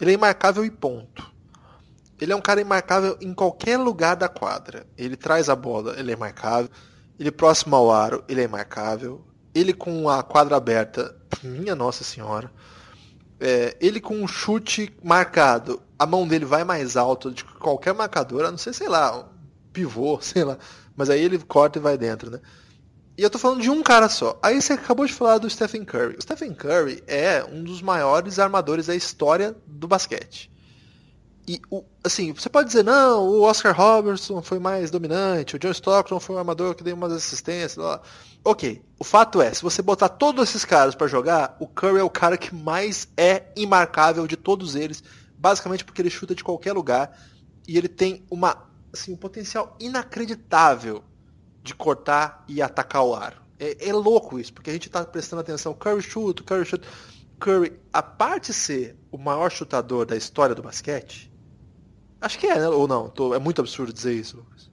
Ele 0.01 0.09
é 0.09 0.13
imarcável 0.15 0.65
e 0.65 0.71
ponto. 0.71 1.32
Ele 2.19 2.31
é 2.31 2.35
um 2.35 2.41
cara 2.41 2.61
imarcável 2.61 3.17
em 3.21 3.33
qualquer 3.33 3.77
lugar 3.77 4.15
da 4.15 4.29
quadra. 4.29 4.85
Ele 4.97 5.15
traz 5.15 5.49
a 5.49 5.55
bola, 5.55 5.95
ele 5.97 6.11
é 6.11 6.13
imarcável. 6.13 6.69
Ele 7.19 7.31
próximo 7.31 7.75
ao 7.75 7.91
aro, 7.91 8.23
ele 8.27 8.41
é 8.41 8.45
imarcável. 8.45 9.25
Ele 9.53 9.73
com 9.73 10.09
a 10.09 10.23
quadra 10.23 10.55
aberta, 10.55 11.15
minha 11.43 11.75
nossa 11.75 12.03
senhora. 12.03 12.51
É, 13.39 13.75
ele 13.79 13.99
com 13.99 14.15
um 14.15 14.27
chute 14.27 14.95
marcado, 15.03 15.81
a 15.99 16.05
mão 16.05 16.27
dele 16.27 16.45
vai 16.45 16.63
mais 16.63 16.95
alto 16.95 17.31
de 17.31 17.43
qualquer 17.43 17.93
marcador, 17.93 18.45
a 18.45 18.51
não 18.51 18.57
ser, 18.57 18.73
sei 18.73 18.87
lá, 18.87 19.19
um 19.19 19.25
pivô, 19.71 20.19
sei 20.21 20.43
lá. 20.43 20.57
Mas 20.95 21.09
aí 21.09 21.21
ele 21.21 21.37
corta 21.39 21.79
e 21.79 21.81
vai 21.81 21.97
dentro, 21.97 22.31
né? 22.31 22.39
E 23.17 23.21
eu 23.21 23.29
tô 23.29 23.37
falando 23.37 23.61
de 23.61 23.69
um 23.69 23.83
cara 23.83 24.09
só. 24.09 24.39
Aí 24.41 24.59
você 24.59 24.73
acabou 24.73 25.05
de 25.05 25.13
falar 25.13 25.37
do 25.37 25.49
Stephen 25.49 25.85
Curry. 25.85 26.15
O 26.17 26.21
Stephen 26.21 26.53
Curry 26.53 27.03
é 27.05 27.43
um 27.43 27.63
dos 27.63 27.81
maiores 27.81 28.39
armadores 28.39 28.87
da 28.87 28.95
história 28.95 29.55
do 29.67 29.87
basquete. 29.87 30.51
E, 31.47 31.61
o, 31.69 31.83
assim, 32.03 32.31
você 32.31 32.47
pode 32.47 32.67
dizer, 32.67 32.83
não, 32.83 33.27
o 33.27 33.41
Oscar 33.41 33.75
Robertson 33.75 34.41
foi 34.41 34.59
mais 34.59 34.89
dominante, 34.89 35.55
o 35.55 35.59
John 35.59 35.71
Stockton 35.71 36.19
foi 36.19 36.35
um 36.35 36.39
armador 36.39 36.73
que 36.73 36.83
deu 36.83 36.95
umas 36.95 37.11
assistências, 37.11 37.75
lá. 37.75 38.01
Ok, 38.45 38.81
o 38.97 39.03
fato 39.03 39.41
é, 39.41 39.53
se 39.53 39.61
você 39.61 39.81
botar 39.81 40.09
todos 40.09 40.49
esses 40.49 40.63
caras 40.63 40.95
para 40.95 41.07
jogar, 41.07 41.57
o 41.59 41.67
Curry 41.67 41.99
é 41.99 42.03
o 42.03 42.09
cara 42.09 42.37
que 42.37 42.55
mais 42.55 43.07
é 43.17 43.51
imarcável 43.55 44.25
de 44.25 44.37
todos 44.37 44.75
eles, 44.75 45.03
basicamente 45.37 45.83
porque 45.83 46.01
ele 46.01 46.09
chuta 46.09 46.33
de 46.33 46.43
qualquer 46.43 46.71
lugar 46.73 47.17
e 47.67 47.77
ele 47.77 47.89
tem 47.89 48.25
uma, 48.31 48.69
assim, 48.93 49.13
um 49.13 49.17
potencial 49.17 49.75
inacreditável 49.79 51.03
de 51.61 51.75
cortar 51.75 52.43
e 52.47 52.61
atacar 52.61 53.03
o 53.03 53.13
aro. 53.13 53.41
É, 53.59 53.89
é 53.89 53.93
louco 53.93 54.39
isso, 54.39 54.53
porque 54.53 54.69
a 54.69 54.73
gente 54.73 54.87
está 54.87 55.03
prestando 55.05 55.41
atenção, 55.41 55.73
Curry 55.73 56.01
chuta, 56.01 56.43
Curry 56.43 56.65
chuta. 56.65 56.87
Curry, 57.39 57.73
a 57.91 58.01
parte 58.01 58.47
de 58.47 58.53
ser 58.53 58.95
o 59.11 59.17
maior 59.17 59.51
chutador 59.51 60.05
da 60.05 60.15
história 60.15 60.55
do 60.55 60.61
basquete, 60.61 61.32
Acho 62.23 62.39
que 62.39 62.47
é, 62.47 62.57
né? 62.57 62.69
Ou 62.69 62.87
não? 62.87 63.09
Tô... 63.09 63.35
É 63.35 63.39
muito 63.39 63.59
absurdo 63.59 63.91
dizer 63.91 64.13
isso, 64.13 64.37
Lucas. 64.37 64.71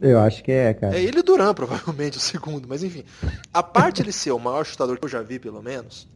Eu 0.00 0.20
acho 0.20 0.42
que 0.44 0.52
é, 0.52 0.72
cara. 0.72 0.96
É 0.96 1.02
ele 1.02 1.18
e 1.18 1.22
Duran, 1.22 1.52
provavelmente, 1.54 2.16
o 2.16 2.20
segundo. 2.20 2.68
Mas 2.68 2.84
enfim. 2.84 3.04
A 3.52 3.60
parte 3.60 3.96
de 3.96 4.02
ele 4.02 4.12
ser 4.12 4.30
o 4.30 4.38
maior 4.38 4.64
chutador 4.64 4.96
que 4.96 5.04
eu 5.04 5.08
já 5.08 5.20
vi, 5.20 5.40
pelo 5.40 5.60
menos, 5.60 6.06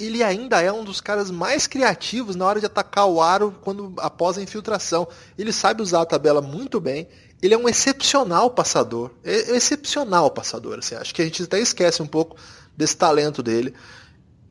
ele 0.00 0.20
ainda 0.24 0.60
é 0.60 0.72
um 0.72 0.82
dos 0.82 1.00
caras 1.00 1.30
mais 1.30 1.68
criativos 1.68 2.34
na 2.34 2.44
hora 2.44 2.58
de 2.58 2.66
atacar 2.66 3.06
o 3.06 3.22
aro 3.22 3.54
quando 3.60 3.94
após 3.98 4.36
a 4.36 4.42
infiltração. 4.42 5.06
Ele 5.38 5.52
sabe 5.52 5.80
usar 5.80 6.02
a 6.02 6.06
tabela 6.06 6.42
muito 6.42 6.80
bem. 6.80 7.08
Ele 7.40 7.54
é 7.54 7.58
um 7.58 7.68
excepcional 7.68 8.50
passador. 8.50 9.12
É, 9.22 9.52
é 9.52 9.56
excepcional 9.56 10.28
passador. 10.32 10.80
Assim. 10.80 10.96
Acho 10.96 11.14
que 11.14 11.22
a 11.22 11.24
gente 11.24 11.44
até 11.44 11.60
esquece 11.60 12.02
um 12.02 12.06
pouco 12.06 12.36
desse 12.76 12.96
talento 12.96 13.44
dele. 13.44 13.72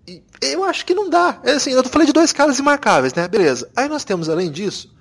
E 0.08 0.24
eu 0.42 0.64
acho 0.64 0.86
que 0.86 0.94
não 0.94 1.10
dá. 1.10 1.42
É 1.44 1.52
assim, 1.52 1.72
eu 1.72 1.84
falei 1.84 2.08
de 2.08 2.14
dois 2.14 2.32
caras 2.32 2.60
imarcáveis, 2.60 3.14
né? 3.14 3.28
Beleza. 3.28 3.70
Aí 3.76 3.90
nós 3.90 4.06
temos, 4.06 4.30
além 4.30 4.50
disso, 4.50 4.96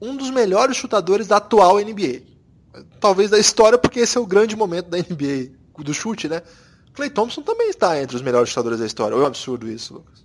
um 0.00 0.16
dos 0.16 0.30
melhores 0.30 0.76
chutadores 0.76 1.26
da 1.26 1.36
atual 1.36 1.76
NBA. 1.78 2.22
Talvez 3.00 3.30
da 3.30 3.38
história, 3.38 3.76
porque 3.76 4.00
esse 4.00 4.16
é 4.16 4.20
o 4.20 4.26
grande 4.26 4.56
momento 4.56 4.88
da 4.88 4.98
NBA, 4.98 5.50
do 5.78 5.92
chute, 5.92 6.28
né? 6.28 6.42
Clay 6.94 7.10
Thompson 7.10 7.42
também 7.42 7.70
está 7.70 8.00
entre 8.00 8.16
os 8.16 8.22
melhores 8.22 8.48
chutadores 8.48 8.78
da 8.78 8.86
história. 8.86 9.14
É 9.14 9.18
um 9.18 9.26
absurdo 9.26 9.70
isso, 9.70 9.94
Lucas. 9.94 10.24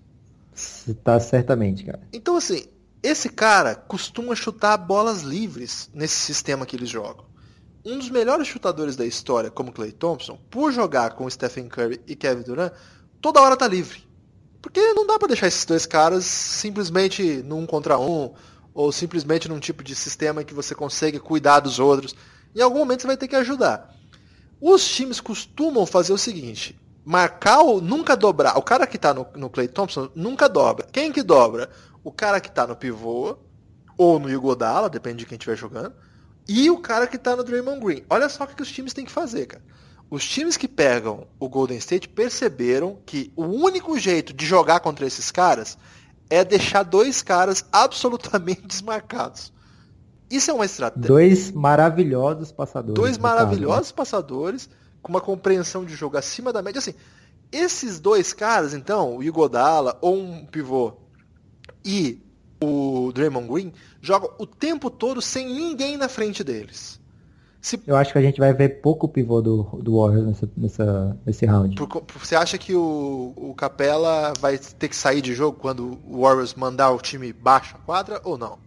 Está 0.88 1.20
certamente, 1.20 1.84
cara. 1.84 2.02
Então, 2.14 2.38
assim, 2.38 2.66
esse 3.04 3.30
cara 3.30 3.76
costuma 3.76 4.36
chutar 4.36 4.78
bolas 4.78 5.22
livres 5.22 5.90
nesse 5.94 6.16
sistema 6.16 6.66
que 6.66 6.76
eles 6.76 6.90
jogam. 6.90 7.26
Um 7.86 8.00
dos 8.00 8.10
melhores 8.10 8.48
chutadores 8.48 8.96
da 8.96 9.06
história, 9.06 9.52
como 9.52 9.72
Clay 9.72 9.92
Thompson, 9.92 10.40
por 10.50 10.72
jogar 10.72 11.12
com 11.12 11.30
Stephen 11.30 11.68
Curry 11.68 12.02
e 12.08 12.16
Kevin 12.16 12.42
Durant, 12.42 12.74
toda 13.22 13.42
hora 13.42 13.56
tá 13.56 13.68
livre. 13.68 14.04
Porque 14.60 14.82
não 14.94 15.06
dá 15.06 15.20
para 15.20 15.28
deixar 15.28 15.48
esses 15.48 15.66
dois 15.66 15.86
caras 15.86 16.26
simplesmente 16.26 17.44
num 17.44 17.68
contra 17.68 18.00
um, 18.00 18.34
ou 18.76 18.92
simplesmente 18.92 19.48
num 19.48 19.60
tipo 19.60 19.82
de 19.82 19.96
sistema 19.96 20.44
que 20.44 20.54
você 20.54 20.76
consegue 20.76 21.18
cuidar 21.18 21.62
dos 21.62 21.80
outros. 21.80 22.14
Em 22.54 22.62
algum 22.62 22.80
momento 22.80 23.02
você 23.02 23.08
vai 23.08 23.18
ter 23.18 23.30
que 23.30 23.36
ajudar. 23.38 23.96
Os 24.60 24.86
times 24.86 25.22
costumam 25.22 25.86
fazer 25.86 26.12
o 26.12 26.18
seguinte: 26.18 26.78
marcar 27.06 27.62
o 27.62 27.80
nunca 27.80 28.18
dobrar. 28.18 28.58
O 28.58 28.62
cara 28.62 28.86
que 28.86 28.98
está 28.98 29.14
no, 29.14 29.26
no 29.34 29.50
Clay 29.50 29.70
Thompson 29.70 30.10
nunca 30.14 30.50
dobra. 30.50 30.86
Quem 30.92 31.12
que 31.12 31.24
dobra? 31.24 31.70
O 32.04 32.12
cara 32.12 32.42
que 32.42 32.50
está 32.50 32.68
no 32.68 32.76
pivô 32.76 33.38
ou 33.98 34.20
no 34.20 34.30
Yugodala, 34.30 34.90
depende 34.90 35.20
de 35.20 35.26
quem 35.26 35.38
estiver 35.38 35.56
jogando, 35.56 35.96
e 36.48 36.70
o 36.70 36.78
cara 36.78 37.08
que 37.08 37.16
está 37.16 37.34
no 37.34 37.46
Draymond 37.46 37.80
Green. 37.80 38.04
Olha 38.10 38.28
só 38.28 38.44
o 38.44 38.48
que 38.48 38.62
os 38.62 38.70
times 38.70 38.94
têm 38.94 39.06
que 39.06 39.12
fazer, 39.12 39.46
cara. 39.46 39.64
Os 40.12 40.28
times 40.28 40.58
que 40.58 40.68
pegam 40.68 41.28
o 41.40 41.48
Golden 41.48 41.78
State 41.78 42.10
perceberam 42.10 43.00
que 43.06 43.32
o 43.36 43.46
único 43.46 43.98
jeito 43.98 44.34
de 44.34 44.46
jogar 44.46 44.82
contra 44.82 45.08
esses 45.08 45.32
caras 45.32 45.78
é 46.30 46.44
deixar 46.44 46.84
dois 46.84 47.22
caras 47.22 47.66
absolutamente 47.72 48.66
desmarcados. 48.68 49.54
Isso 50.30 50.50
é 50.50 50.54
uma 50.54 50.66
estratégia. 50.66 51.08
Dois 51.08 51.52
maravilhosos 51.52 52.52
passadores. 52.52 52.96
Dois 52.96 53.18
maravilhosos 53.18 53.76
caso, 53.76 53.90
né? 53.92 53.96
passadores 53.96 54.70
com 55.02 55.10
uma 55.10 55.22
compreensão 55.22 55.86
de 55.86 55.96
jogo 55.96 56.18
acima 56.18 56.52
da 56.52 56.62
média. 56.62 56.80
Assim, 56.80 56.96
esses 57.52 58.00
dois 58.00 58.34
caras, 58.34 58.74
então, 58.74 59.18
o 59.18 59.24
Igodala 59.24 59.98
ou 60.02 60.18
um 60.18 60.46
pivô 60.46 60.94
e 61.84 62.20
o 62.62 63.12
Draymond 63.14 63.48
Green, 63.48 63.74
jogam 64.02 64.32
o 64.40 64.48
tempo 64.48 64.90
todo 64.90 65.22
sem 65.22 65.46
ninguém 65.46 65.98
na 65.98 66.10
frente 66.10 66.44
deles. 66.44 67.00
Se... 67.66 67.82
Eu 67.88 67.96
acho 67.96 68.12
que 68.12 68.20
a 68.20 68.22
gente 68.22 68.40
vai 68.40 68.54
ver 68.54 68.80
pouco 68.80 69.10
pivô 69.10 69.42
do, 69.42 69.64
do 69.82 70.00
Warriors 70.00 70.28
nessa, 70.28 70.50
nessa, 70.56 71.18
nesse 71.26 71.46
round. 71.48 71.76
Por, 71.76 72.04
você 72.16 72.36
acha 72.36 72.60
que 72.60 72.76
o, 72.76 73.34
o 73.36 73.56
Capela 73.56 74.34
vai 74.40 74.56
ter 74.60 74.88
que 74.88 74.96
sair 74.96 75.20
de 75.20 75.34
jogo 75.34 75.58
quando 75.60 75.98
o 76.06 76.22
Warriors 76.22 76.54
mandar 76.54 76.92
o 76.92 77.00
time 77.00 77.34
baixo 77.34 77.76
a 77.76 77.80
quadra 77.80 78.22
ou 78.24 78.38
não? 78.38 78.60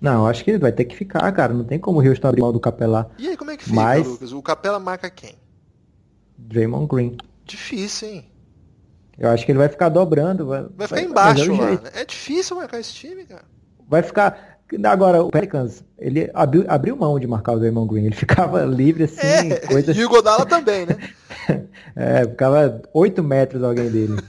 Não, 0.00 0.26
acho 0.26 0.42
que 0.42 0.52
ele 0.52 0.58
vai 0.58 0.72
ter 0.72 0.86
que 0.86 0.96
ficar, 0.96 1.30
cara. 1.32 1.52
Não 1.52 1.64
tem 1.64 1.78
como 1.78 2.00
o 2.00 2.02
Houston 2.02 2.28
abrir 2.28 2.40
mão 2.40 2.50
do 2.50 2.58
Capela. 2.58 3.10
E 3.18 3.28
aí, 3.28 3.36
como 3.36 3.50
é 3.50 3.58
que 3.58 3.64
fica, 3.64 3.76
Mas... 3.76 4.06
Lucas? 4.06 4.32
O 4.32 4.40
Capela 4.40 4.78
marca 4.78 5.10
quem? 5.10 5.34
Draymond 6.38 6.86
Green. 6.86 7.18
Difícil, 7.44 8.08
hein? 8.08 8.24
Eu 9.18 9.28
acho 9.28 9.44
que 9.44 9.52
ele 9.52 9.58
vai 9.58 9.68
ficar 9.68 9.90
dobrando. 9.90 10.46
Vai, 10.46 10.62
vai 10.62 10.88
ficar 10.88 11.00
vai, 11.02 11.10
embaixo 11.10 11.52
é 11.52 11.60
lá. 11.60 11.70
Né? 11.72 11.90
É 11.92 12.04
difícil 12.06 12.56
marcar 12.56 12.80
esse 12.80 12.94
time, 12.94 13.26
cara. 13.26 13.44
Vai 13.86 14.02
ficar. 14.02 14.53
Agora, 14.84 15.22
o 15.22 15.30
Pelicans, 15.30 15.84
ele 15.98 16.30
abriu, 16.34 16.64
abriu 16.68 16.96
mão 16.96 17.18
de 17.18 17.26
marcar 17.26 17.52
o 17.52 17.58
Draymond 17.58 17.92
Green. 17.92 18.06
Ele 18.06 18.14
ficava 18.16 18.64
livre 18.64 19.04
assim. 19.04 19.52
É, 19.52 19.56
coisa... 19.66 19.92
E 19.92 20.04
o 20.04 20.08
Godala 20.08 20.46
também, 20.46 20.86
né? 20.86 20.96
é, 21.94 22.24
ficava 22.24 22.82
8 22.92 23.22
metros 23.22 23.62
alguém 23.62 23.90
dele. 23.90 24.22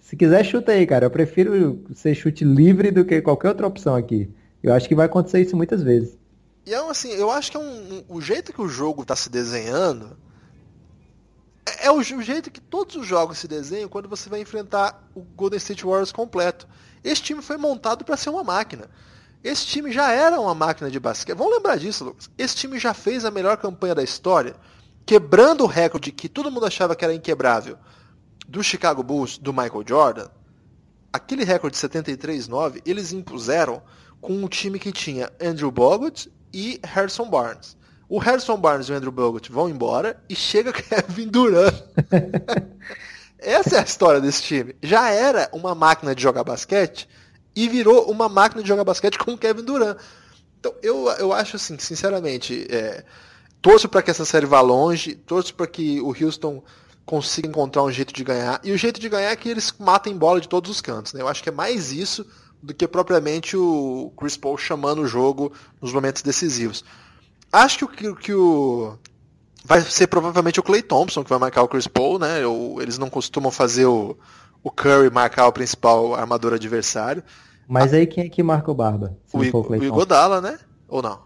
Se 0.00 0.16
quiser, 0.16 0.44
chuta 0.44 0.72
aí, 0.72 0.86
cara. 0.86 1.06
Eu 1.06 1.10
prefiro 1.10 1.84
ser 1.94 2.14
chute 2.14 2.44
livre 2.44 2.90
do 2.90 3.04
que 3.04 3.20
qualquer 3.20 3.48
outra 3.48 3.66
opção 3.66 3.94
aqui. 3.94 4.30
Eu 4.62 4.72
acho 4.72 4.88
que 4.88 4.94
vai 4.94 5.06
acontecer 5.06 5.40
isso 5.40 5.56
muitas 5.56 5.82
vezes. 5.82 6.16
E 6.64 6.74
é 6.74 6.90
assim, 6.90 7.12
eu 7.12 7.30
acho 7.30 7.50
que 7.50 7.56
é 7.56 7.60
um, 7.60 7.64
um, 7.64 8.04
o 8.08 8.20
jeito 8.20 8.52
que 8.52 8.60
o 8.60 8.68
jogo 8.68 9.02
está 9.02 9.14
se 9.14 9.30
desenhando 9.30 10.16
é, 11.66 11.86
é 11.86 11.90
o, 11.90 11.98
o, 11.98 12.22
jeito 12.22 12.50
que 12.50 12.60
todos 12.60 12.94
os 12.96 13.06
jogos 13.06 13.38
se 13.38 13.48
desenham 13.48 13.88
quando 13.88 14.08
você 14.08 14.30
vai 14.30 14.40
enfrentar 14.40 15.08
o 15.14 15.20
Golden 15.20 15.58
State 15.58 15.84
Warriors 15.84 16.12
completo. 16.12 16.66
Esse 17.02 17.22
time 17.22 17.42
foi 17.42 17.56
montado 17.56 18.04
para 18.04 18.16
ser 18.16 18.30
uma 18.30 18.44
máquina. 18.44 18.88
Esse 19.46 19.64
time 19.64 19.92
já 19.92 20.10
era 20.10 20.40
uma 20.40 20.56
máquina 20.56 20.90
de 20.90 20.98
basquete. 20.98 21.36
Vamos 21.36 21.54
lembrar 21.54 21.76
disso, 21.76 22.04
Lucas. 22.04 22.28
Esse 22.36 22.56
time 22.56 22.80
já 22.80 22.92
fez 22.92 23.24
a 23.24 23.30
melhor 23.30 23.56
campanha 23.56 23.94
da 23.94 24.02
história, 24.02 24.56
quebrando 25.06 25.62
o 25.62 25.68
recorde 25.68 26.10
que 26.10 26.28
todo 26.28 26.50
mundo 26.50 26.66
achava 26.66 26.96
que 26.96 27.04
era 27.04 27.14
inquebrável 27.14 27.78
do 28.48 28.60
Chicago 28.60 29.04
Bulls 29.04 29.38
do 29.38 29.52
Michael 29.52 29.84
Jordan. 29.86 30.28
Aquele 31.12 31.44
recorde 31.44 31.78
de 31.78 31.88
73-9 31.88 32.82
eles 32.84 33.12
impuseram 33.12 33.80
com 34.20 34.32
um 34.32 34.48
time 34.48 34.80
que 34.80 34.90
tinha 34.90 35.30
Andrew 35.40 35.70
Bogut 35.70 36.28
e 36.52 36.80
Harrison 36.82 37.30
Barnes. 37.30 37.76
O 38.08 38.18
Harrison 38.18 38.56
Barnes 38.56 38.88
e 38.88 38.92
o 38.92 38.96
Andrew 38.96 39.12
Bogut 39.12 39.52
vão 39.52 39.68
embora 39.68 40.20
e 40.28 40.34
chega 40.34 40.72
Kevin 40.74 41.28
Durant. 41.28 41.72
Essa 43.38 43.76
é 43.76 43.78
a 43.78 43.84
história 43.84 44.20
desse 44.20 44.42
time. 44.42 44.74
Já 44.82 45.08
era 45.10 45.48
uma 45.52 45.72
máquina 45.72 46.16
de 46.16 46.22
jogar 46.22 46.42
basquete 46.42 47.08
e 47.56 47.68
virou 47.68 48.10
uma 48.10 48.28
máquina 48.28 48.62
de 48.62 48.68
jogar 48.68 48.84
basquete 48.84 49.18
com 49.18 49.32
o 49.32 49.38
Kevin 49.38 49.62
Durant. 49.62 49.96
Então, 50.60 50.74
eu, 50.82 51.08
eu 51.18 51.32
acho 51.32 51.56
assim, 51.56 51.78
sinceramente, 51.78 52.66
é, 52.70 53.02
torço 53.62 53.88
para 53.88 54.02
que 54.02 54.10
essa 54.10 54.26
série 54.26 54.44
vá 54.44 54.60
longe, 54.60 55.14
torço 55.14 55.54
para 55.54 55.66
que 55.66 56.00
o 56.02 56.08
Houston 56.08 56.62
consiga 57.06 57.48
encontrar 57.48 57.84
um 57.84 57.90
jeito 57.90 58.12
de 58.12 58.22
ganhar. 58.22 58.60
E 58.62 58.72
o 58.72 58.76
jeito 58.76 59.00
de 59.00 59.08
ganhar 59.08 59.30
é 59.30 59.36
que 59.36 59.48
eles 59.48 59.72
matem 59.78 60.16
bola 60.16 60.40
de 60.40 60.48
todos 60.48 60.70
os 60.70 60.80
cantos. 60.80 61.12
Né? 61.12 61.22
Eu 61.22 61.28
acho 61.28 61.42
que 61.42 61.48
é 61.48 61.52
mais 61.52 61.92
isso 61.92 62.26
do 62.62 62.74
que 62.74 62.86
propriamente 62.86 63.56
o 63.56 64.12
Chris 64.18 64.36
Paul 64.36 64.58
chamando 64.58 65.02
o 65.02 65.06
jogo 65.06 65.52
nos 65.80 65.92
momentos 65.92 66.22
decisivos. 66.22 66.84
Acho 67.52 67.86
que 67.86 68.12
que 68.16 68.34
o 68.34 68.98
vai 69.64 69.80
ser 69.82 70.06
provavelmente 70.06 70.60
o 70.60 70.62
Clay 70.62 70.82
Thompson 70.82 71.24
que 71.24 71.30
vai 71.30 71.38
marcar 71.38 71.62
o 71.62 71.68
Chris 71.68 71.86
Paul, 71.86 72.18
né? 72.18 72.40
eles 72.80 72.98
não 72.98 73.10
costumam 73.10 73.50
fazer 73.50 73.86
o, 73.86 74.16
o 74.62 74.70
Curry 74.70 75.10
marcar 75.10 75.46
o 75.46 75.52
principal 75.52 76.14
armador 76.14 76.52
adversário. 76.54 77.22
Mas 77.66 77.92
aí 77.92 78.06
quem 78.06 78.24
é 78.24 78.28
que 78.28 78.42
marca 78.42 78.70
o 78.70 78.74
Barba? 78.74 79.16
O, 79.32 79.38
o, 79.38 79.70
o 79.70 79.84
Igodala, 79.84 80.40
né? 80.40 80.58
Ou 80.88 81.02
não? 81.02 81.20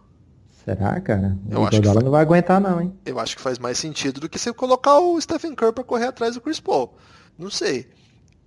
Será, 0.65 1.01
cara? 1.01 1.37
Eu 1.49 1.61
o 1.61 1.67
acho 1.67 1.77
Iguodala 1.77 2.01
não 2.03 2.11
vai 2.11 2.23
aguentar 2.23 2.61
não, 2.61 2.81
hein? 2.81 2.93
Eu 3.05 3.19
acho 3.19 3.37
que 3.37 3.43
faz 3.43 3.59
mais 3.59 3.79
sentido 3.79 4.21
do 4.21 4.29
que 4.29 4.39
você 4.39 4.53
colocar 4.53 4.99
o 4.99 5.21
Stephen 5.21 5.55
Curry 5.55 5.73
para 5.73 5.85
correr 5.85 6.07
atrás 6.07 6.35
do 6.35 6.41
Chris 6.41 6.61
Paul. 6.61 6.95
Não 7.39 7.51
sei. 7.51 7.89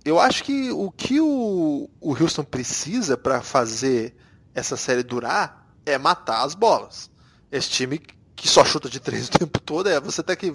Eu 0.04 0.18
acho 0.18 0.44
que 0.44 0.70
o 0.70 0.90
que 0.90 1.20
o, 1.20 1.88
o 2.00 2.10
Houston 2.12 2.44
precisa 2.44 3.16
para 3.16 3.40
fazer 3.40 4.14
essa 4.54 4.76
série 4.76 5.02
durar 5.02 5.66
é 5.84 5.98
matar 5.98 6.44
as 6.44 6.54
bolas. 6.54 7.10
Esse 7.50 7.70
time 7.70 8.00
que 8.36 8.48
só 8.48 8.64
chuta 8.64 8.88
de 8.88 9.00
três 9.00 9.26
o 9.28 9.30
tempo 9.30 9.58
todo, 9.60 9.88
é 9.88 10.00
você 10.00 10.20
até 10.20 10.36
que 10.36 10.54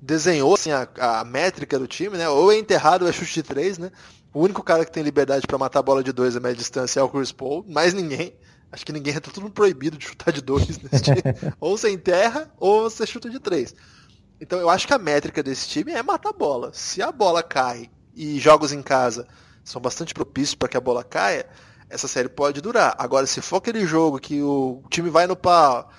desenhou 0.00 0.54
assim, 0.54 0.70
a, 0.70 0.88
a 0.98 1.24
métrica 1.24 1.78
do 1.78 1.86
time, 1.86 2.16
né? 2.16 2.28
Ou 2.28 2.50
é 2.52 2.58
enterrado 2.58 3.04
ou 3.04 3.08
é 3.08 3.12
chute 3.12 3.34
de 3.34 3.42
três, 3.42 3.78
né? 3.78 3.90
O 4.32 4.40
único 4.40 4.62
cara 4.62 4.84
que 4.84 4.92
tem 4.92 5.02
liberdade 5.02 5.46
para 5.46 5.58
matar 5.58 5.80
a 5.80 5.82
bola 5.82 6.04
de 6.04 6.12
dois 6.12 6.36
a 6.36 6.40
média 6.40 6.56
distância 6.56 7.00
é 7.00 7.02
o 7.02 7.08
Chris 7.08 7.32
Paul, 7.32 7.64
mais 7.68 7.92
ninguém. 7.92 8.34
Acho 8.70 8.86
que 8.86 8.92
ninguém 8.92 9.12
tá 9.18 9.30
todo 9.30 9.50
proibido 9.50 9.98
de 9.98 10.06
chutar 10.06 10.32
de 10.32 10.40
dois 10.40 10.78
nesse 10.78 11.02
time. 11.02 11.22
ou 11.60 11.76
você 11.76 11.90
enterra, 11.90 12.50
ou 12.58 12.88
você 12.88 13.06
chuta 13.06 13.28
de 13.28 13.40
três. 13.40 13.74
Então 14.40 14.58
eu 14.58 14.70
acho 14.70 14.86
que 14.86 14.94
a 14.94 14.98
métrica 14.98 15.42
desse 15.42 15.68
time 15.68 15.92
é 15.92 16.02
matar 16.02 16.30
a 16.30 16.32
bola. 16.32 16.70
Se 16.72 17.02
a 17.02 17.10
bola 17.10 17.42
cai 17.42 17.90
e 18.14 18.38
jogos 18.38 18.72
em 18.72 18.82
casa 18.82 19.26
são 19.64 19.82
bastante 19.82 20.14
propícios 20.14 20.54
para 20.54 20.68
que 20.68 20.76
a 20.76 20.80
bola 20.80 21.04
caia, 21.04 21.46
essa 21.88 22.08
série 22.08 22.28
pode 22.28 22.60
durar. 22.60 22.94
Agora, 22.98 23.26
se 23.26 23.40
for 23.40 23.56
aquele 23.56 23.84
jogo 23.84 24.18
que 24.18 24.40
o 24.40 24.82
time 24.88 25.10
vai 25.10 25.26
no 25.26 25.36
pau, 25.36 25.90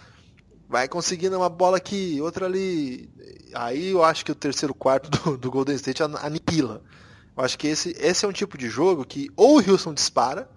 vai 0.67 0.87
conseguindo 0.87 1.37
uma 1.37 1.49
bola 1.49 1.77
aqui, 1.77 2.19
outra 2.21 2.45
ali, 2.45 3.09
aí 3.53 3.89
eu 3.89 4.03
acho 4.03 4.25
que 4.25 4.31
o 4.31 4.35
terceiro 4.35 4.73
quarto 4.73 5.09
do, 5.09 5.37
do 5.37 5.51
Golden 5.51 5.75
State 5.75 6.01
aniquila. 6.01 6.81
Eu 7.35 7.43
acho 7.43 7.57
que 7.57 7.67
esse, 7.67 7.95
esse 7.97 8.25
é 8.25 8.27
um 8.27 8.33
tipo 8.33 8.57
de 8.57 8.69
jogo 8.69 9.05
que 9.05 9.29
ou 9.35 9.57
o 9.57 9.71
Houston 9.71 9.93
dispara, 9.93 10.49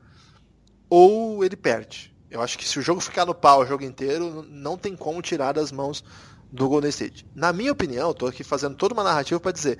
ou 0.88 1.44
ele 1.44 1.56
perde. 1.56 2.14
Eu 2.30 2.42
acho 2.42 2.58
que 2.58 2.68
se 2.68 2.78
o 2.78 2.82
jogo 2.82 3.00
ficar 3.00 3.24
no 3.24 3.34
pau 3.34 3.62
o 3.62 3.66
jogo 3.66 3.84
inteiro, 3.84 4.44
não 4.48 4.76
tem 4.76 4.96
como 4.96 5.22
tirar 5.22 5.52
das 5.52 5.70
mãos 5.70 6.04
do 6.50 6.68
Golden 6.68 6.90
State. 6.90 7.26
Na 7.34 7.52
minha 7.52 7.72
opinião, 7.72 8.10
estou 8.10 8.28
aqui 8.28 8.42
fazendo 8.42 8.74
toda 8.74 8.94
uma 8.94 9.04
narrativa 9.04 9.38
para 9.38 9.52
dizer, 9.52 9.78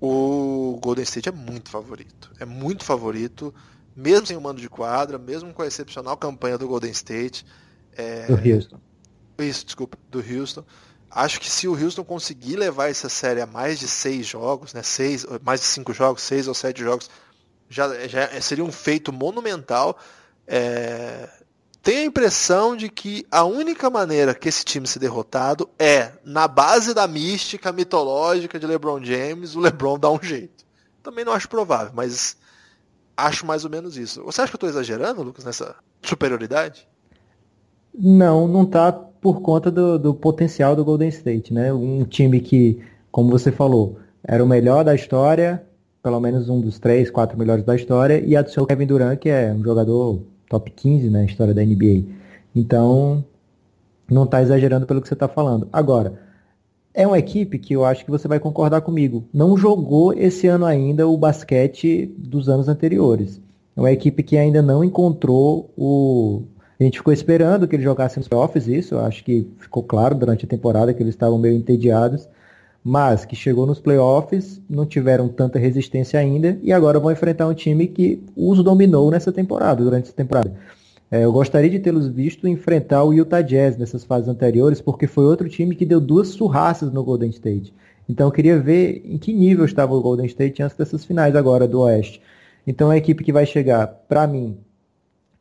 o 0.00 0.78
Golden 0.82 1.02
State 1.04 1.28
é 1.28 1.32
muito 1.32 1.70
favorito. 1.70 2.30
É 2.38 2.44
muito 2.44 2.84
favorito, 2.84 3.54
mesmo 3.94 4.26
sem 4.26 4.36
o 4.36 4.40
mando 4.40 4.60
de 4.60 4.68
quadra, 4.68 5.18
mesmo 5.18 5.52
com 5.52 5.62
a 5.62 5.66
excepcional 5.66 6.16
campanha 6.16 6.58
do 6.58 6.68
Golden 6.68 6.90
State. 6.90 7.46
É... 7.92 8.26
Do 8.26 8.34
Houston. 8.34 8.80
Isso, 9.38 9.64
desculpa, 9.66 9.98
do 10.10 10.20
Houston. 10.20 10.64
Acho 11.14 11.40
que 11.40 11.48
se 11.48 11.68
o 11.68 11.80
Houston 11.80 12.02
conseguir 12.02 12.56
levar 12.56 12.90
essa 12.90 13.08
série 13.08 13.40
a 13.40 13.46
mais 13.46 13.78
de 13.78 13.86
seis 13.86 14.26
jogos, 14.26 14.74
né, 14.74 14.82
seis, 14.82 15.24
mais 15.42 15.60
de 15.60 15.66
cinco 15.66 15.92
jogos, 15.92 16.22
seis 16.22 16.48
ou 16.48 16.54
sete 16.54 16.82
jogos, 16.82 17.08
já, 17.68 18.08
já 18.08 18.40
seria 18.40 18.64
um 18.64 18.72
feito 18.72 19.12
monumental. 19.12 19.96
É, 20.44 21.28
tenho 21.82 22.00
a 22.00 22.04
impressão 22.04 22.76
de 22.76 22.88
que 22.88 23.24
a 23.30 23.44
única 23.44 23.88
maneira 23.88 24.34
que 24.34 24.48
esse 24.48 24.64
time 24.64 24.88
se 24.88 24.98
derrotado 24.98 25.70
é 25.78 26.12
na 26.24 26.48
base 26.48 26.92
da 26.92 27.06
mística 27.06 27.70
mitológica 27.70 28.58
de 28.58 28.66
LeBron 28.66 29.04
James, 29.04 29.54
o 29.54 29.60
LeBron 29.60 29.98
dá 29.98 30.10
um 30.10 30.20
jeito. 30.20 30.64
Também 31.00 31.24
não 31.24 31.32
acho 31.32 31.48
provável, 31.48 31.92
mas 31.94 32.36
acho 33.16 33.46
mais 33.46 33.64
ou 33.64 33.70
menos 33.70 33.96
isso. 33.96 34.24
Você 34.24 34.42
acha 34.42 34.50
que 34.50 34.56
eu 34.56 34.68
estou 34.68 34.70
exagerando, 34.70 35.22
Lucas, 35.22 35.44
nessa 35.44 35.76
superioridade? 36.02 36.88
Não, 37.96 38.48
não 38.48 38.66
tá 38.66 38.92
por 38.92 39.40
conta 39.40 39.70
do, 39.70 39.98
do 39.98 40.14
potencial 40.14 40.74
do 40.74 40.84
Golden 40.84 41.08
State, 41.08 41.52
né? 41.52 41.72
Um 41.72 42.04
time 42.04 42.40
que, 42.40 42.80
como 43.10 43.30
você 43.30 43.52
falou, 43.52 43.98
era 44.22 44.42
o 44.42 44.46
melhor 44.46 44.84
da 44.84 44.94
história, 44.94 45.62
pelo 46.02 46.20
menos 46.20 46.48
um 46.48 46.60
dos 46.60 46.78
três, 46.78 47.10
quatro 47.10 47.38
melhores 47.38 47.64
da 47.64 47.74
história, 47.74 48.22
e 48.24 48.36
adicionou 48.36 48.66
Kevin 48.66 48.86
Durant, 48.86 49.18
que 49.18 49.28
é 49.28 49.52
um 49.52 49.62
jogador 49.62 50.22
top 50.48 50.70
15 50.70 51.08
na 51.08 51.24
história 51.24 51.54
da 51.54 51.64
NBA. 51.64 52.04
Então, 52.54 53.24
não 54.10 54.24
está 54.24 54.42
exagerando 54.42 54.86
pelo 54.86 55.00
que 55.00 55.08
você 55.08 55.14
está 55.14 55.28
falando. 55.28 55.68
Agora, 55.72 56.20
é 56.92 57.06
uma 57.06 57.18
equipe 57.18 57.58
que 57.58 57.74
eu 57.74 57.84
acho 57.84 58.04
que 58.04 58.10
você 58.10 58.28
vai 58.28 58.38
concordar 58.38 58.80
comigo. 58.80 59.24
Não 59.32 59.56
jogou 59.56 60.12
esse 60.12 60.46
ano 60.46 60.64
ainda 60.64 61.08
o 61.08 61.16
basquete 61.16 62.06
dos 62.16 62.48
anos 62.48 62.68
anteriores. 62.68 63.40
É 63.76 63.80
uma 63.80 63.90
equipe 63.90 64.22
que 64.22 64.36
ainda 64.36 64.62
não 64.62 64.84
encontrou 64.84 65.70
o. 65.76 66.42
A 66.84 66.86
gente 66.86 66.98
ficou 66.98 67.14
esperando 67.14 67.66
que 67.66 67.74
eles 67.74 67.82
jogassem 67.82 68.20
nos 68.20 68.28
playoffs, 68.28 68.68
isso. 68.68 68.98
Acho 68.98 69.24
que 69.24 69.48
ficou 69.58 69.82
claro 69.82 70.14
durante 70.14 70.44
a 70.44 70.48
temporada 70.48 70.92
que 70.92 71.02
eles 71.02 71.14
estavam 71.14 71.38
meio 71.38 71.56
entediados. 71.56 72.28
Mas 72.84 73.24
que 73.24 73.34
chegou 73.34 73.64
nos 73.64 73.80
playoffs, 73.80 74.60
não 74.68 74.84
tiveram 74.84 75.26
tanta 75.26 75.58
resistência 75.58 76.20
ainda. 76.20 76.58
E 76.62 76.74
agora 76.74 77.00
vão 77.00 77.10
enfrentar 77.10 77.48
um 77.48 77.54
time 77.54 77.86
que 77.86 78.22
os 78.36 78.62
dominou 78.62 79.10
nessa 79.10 79.32
temporada, 79.32 79.82
durante 79.82 80.04
essa 80.04 80.12
temporada. 80.12 80.52
É, 81.10 81.24
eu 81.24 81.32
gostaria 81.32 81.70
de 81.70 81.78
tê-los 81.78 82.06
visto 82.06 82.46
enfrentar 82.46 83.02
o 83.02 83.14
Utah 83.14 83.40
Jazz 83.40 83.78
nessas 83.78 84.04
fases 84.04 84.28
anteriores, 84.28 84.82
porque 84.82 85.06
foi 85.06 85.24
outro 85.24 85.48
time 85.48 85.74
que 85.74 85.86
deu 85.86 86.02
duas 86.02 86.28
surraças 86.28 86.92
no 86.92 87.02
Golden 87.02 87.30
State. 87.30 87.72
Então 88.06 88.26
eu 88.26 88.30
queria 88.30 88.60
ver 88.60 89.00
em 89.06 89.16
que 89.16 89.32
nível 89.32 89.64
estava 89.64 89.94
o 89.94 90.02
Golden 90.02 90.26
State 90.26 90.62
antes 90.62 90.76
dessas 90.76 91.02
finais 91.02 91.34
agora 91.34 91.66
do 91.66 91.80
Oeste. 91.80 92.20
Então 92.66 92.90
a 92.90 92.96
equipe 92.98 93.24
que 93.24 93.32
vai 93.32 93.46
chegar, 93.46 93.86
para 93.86 94.26
mim, 94.26 94.58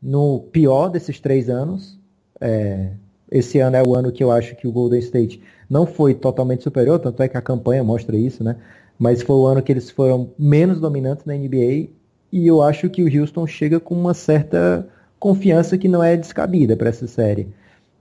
no 0.04 0.42
pior 0.52 0.90
desses 0.90 1.20
três 1.20 1.50
anos. 1.50 1.98
É, 2.42 2.90
esse 3.32 3.60
ano 3.60 3.78
é 3.78 3.82
o 3.82 3.96
ano 3.96 4.12
que 4.12 4.24
eu 4.24 4.32
acho 4.32 4.56
que 4.56 4.68
o 4.68 4.72
Golden 4.72 5.00
State 5.00 5.42
não 5.70 5.88
foi 5.88 6.14
totalmente 6.14 6.62
superior, 6.62 7.00
tanto 7.00 7.24
é 7.24 7.28
que 7.28 7.38
a 7.38 7.42
campanha 7.42 7.84
mostra 7.84 8.18
isso, 8.18 8.44
né? 8.44 8.58
Mas 9.00 9.22
foi 9.22 9.36
o 9.36 9.46
ano 9.46 9.62
que 9.62 9.72
eles 9.72 9.90
foram 9.90 10.30
menos 10.38 10.80
dominantes 10.80 11.26
na 11.26 11.34
NBA 11.34 11.90
e 12.32 12.46
eu 12.46 12.62
acho 12.62 12.90
que 12.90 13.02
o 13.02 13.22
Houston 13.22 13.48
chega 13.48 13.80
com 13.80 13.96
uma 13.96 14.14
certa 14.14 14.88
confiança 15.20 15.78
que 15.78 15.88
não 15.88 16.04
é 16.04 16.18
descabida 16.18 16.76
para 16.76 16.90
essa 16.90 17.08
série. 17.08 17.48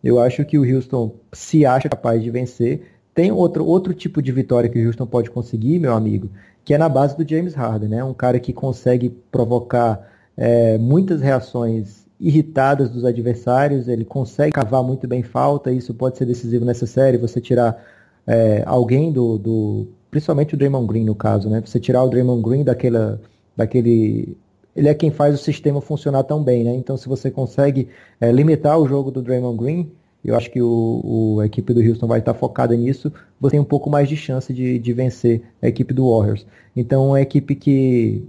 Eu 0.02 0.20
acho 0.20 0.44
que 0.44 0.58
o 0.58 0.64
Houston 0.64 1.14
se 1.32 1.64
acha 1.64 1.88
capaz 1.88 2.22
de 2.22 2.30
vencer. 2.30 2.82
Tem 3.14 3.30
outro, 3.30 3.64
outro 3.64 3.94
tipo 3.94 4.20
de 4.20 4.32
vitória 4.32 4.68
que 4.68 4.78
o 4.78 4.86
Houston 4.86 5.06
pode 5.06 5.30
conseguir, 5.30 5.78
meu 5.78 5.94
amigo, 5.94 6.28
que 6.64 6.74
é 6.74 6.78
na 6.78 6.88
base 6.88 7.16
do 7.16 7.28
James 7.28 7.54
Harden, 7.54 7.88
né? 7.88 8.04
Um 8.04 8.12
cara 8.12 8.40
que 8.40 8.52
consegue 8.52 9.10
provocar 9.30 10.11
é, 10.36 10.78
muitas 10.78 11.20
reações 11.20 12.02
irritadas 12.18 12.90
dos 12.90 13.04
adversários, 13.04 13.88
ele 13.88 14.04
consegue 14.04 14.52
cavar 14.52 14.82
muito 14.82 15.08
bem 15.08 15.22
falta, 15.22 15.72
isso 15.72 15.92
pode 15.92 16.16
ser 16.16 16.24
decisivo 16.24 16.64
nessa 16.64 16.86
série, 16.86 17.18
você 17.18 17.40
tirar 17.40 17.84
é, 18.26 18.62
alguém 18.64 19.10
do, 19.10 19.38
do, 19.38 19.88
principalmente 20.10 20.54
o 20.54 20.56
Draymond 20.56 20.86
Green 20.86 21.04
no 21.04 21.14
caso, 21.14 21.50
né? 21.50 21.60
Você 21.64 21.80
tirar 21.80 22.04
o 22.04 22.08
Draymond 22.08 22.42
Green 22.42 22.62
daquela, 22.62 23.20
daquele 23.56 24.36
ele 24.74 24.88
é 24.88 24.94
quem 24.94 25.10
faz 25.10 25.34
o 25.34 25.38
sistema 25.38 25.80
funcionar 25.80 26.22
tão 26.24 26.42
bem, 26.42 26.64
né? 26.64 26.74
Então, 26.74 26.96
se 26.96 27.08
você 27.08 27.30
consegue 27.30 27.88
é, 28.20 28.32
limitar 28.32 28.78
o 28.78 28.88
jogo 28.88 29.10
do 29.10 29.20
Draymond 29.20 29.58
Green, 29.58 29.90
eu 30.24 30.36
acho 30.36 30.50
que 30.50 30.62
o, 30.62 31.00
o, 31.04 31.40
a 31.40 31.46
equipe 31.46 31.74
do 31.74 31.80
Houston 31.80 32.06
vai 32.06 32.20
estar 32.20 32.32
focada 32.34 32.74
nisso, 32.76 33.12
você 33.40 33.52
tem 33.52 33.60
um 33.60 33.64
pouco 33.64 33.90
mais 33.90 34.08
de 34.08 34.16
chance 34.16 34.52
de, 34.54 34.78
de 34.78 34.92
vencer 34.92 35.42
a 35.60 35.68
equipe 35.68 35.92
do 35.92 36.08
Warriors. 36.08 36.46
Então, 36.74 37.04
é 37.04 37.08
uma 37.08 37.20
equipe 37.20 37.54
que 37.54 38.24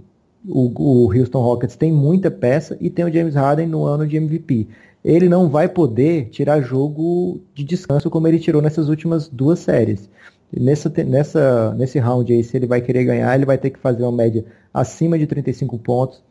o, 0.46 1.04
o 1.06 1.12
Houston 1.12 1.40
Rockets 1.40 1.76
tem 1.76 1.92
muita 1.92 2.30
peça 2.30 2.76
e 2.80 2.90
tem 2.90 3.04
o 3.04 3.12
James 3.12 3.34
Harden 3.34 3.66
no 3.66 3.84
ano 3.84 4.06
de 4.06 4.16
MVP. 4.16 4.68
Ele 5.04 5.28
não 5.28 5.48
vai 5.48 5.68
poder 5.68 6.28
tirar 6.30 6.60
jogo 6.60 7.40
de 7.54 7.64
descanso 7.64 8.10
como 8.10 8.26
ele 8.28 8.38
tirou 8.38 8.62
nessas 8.62 8.88
últimas 8.88 9.28
duas 9.28 9.58
séries. 9.58 10.08
Nessa, 10.56 10.88
nessa, 11.04 11.74
nesse 11.74 11.98
round 11.98 12.32
aí, 12.32 12.44
se 12.44 12.56
ele 12.56 12.66
vai 12.66 12.80
querer 12.80 13.04
ganhar, 13.04 13.34
ele 13.34 13.44
vai 13.44 13.58
ter 13.58 13.70
que 13.70 13.78
fazer 13.78 14.02
uma 14.02 14.12
média 14.12 14.44
acima 14.72 15.18
de 15.18 15.26
35 15.26 15.78
pontos, 15.78 16.22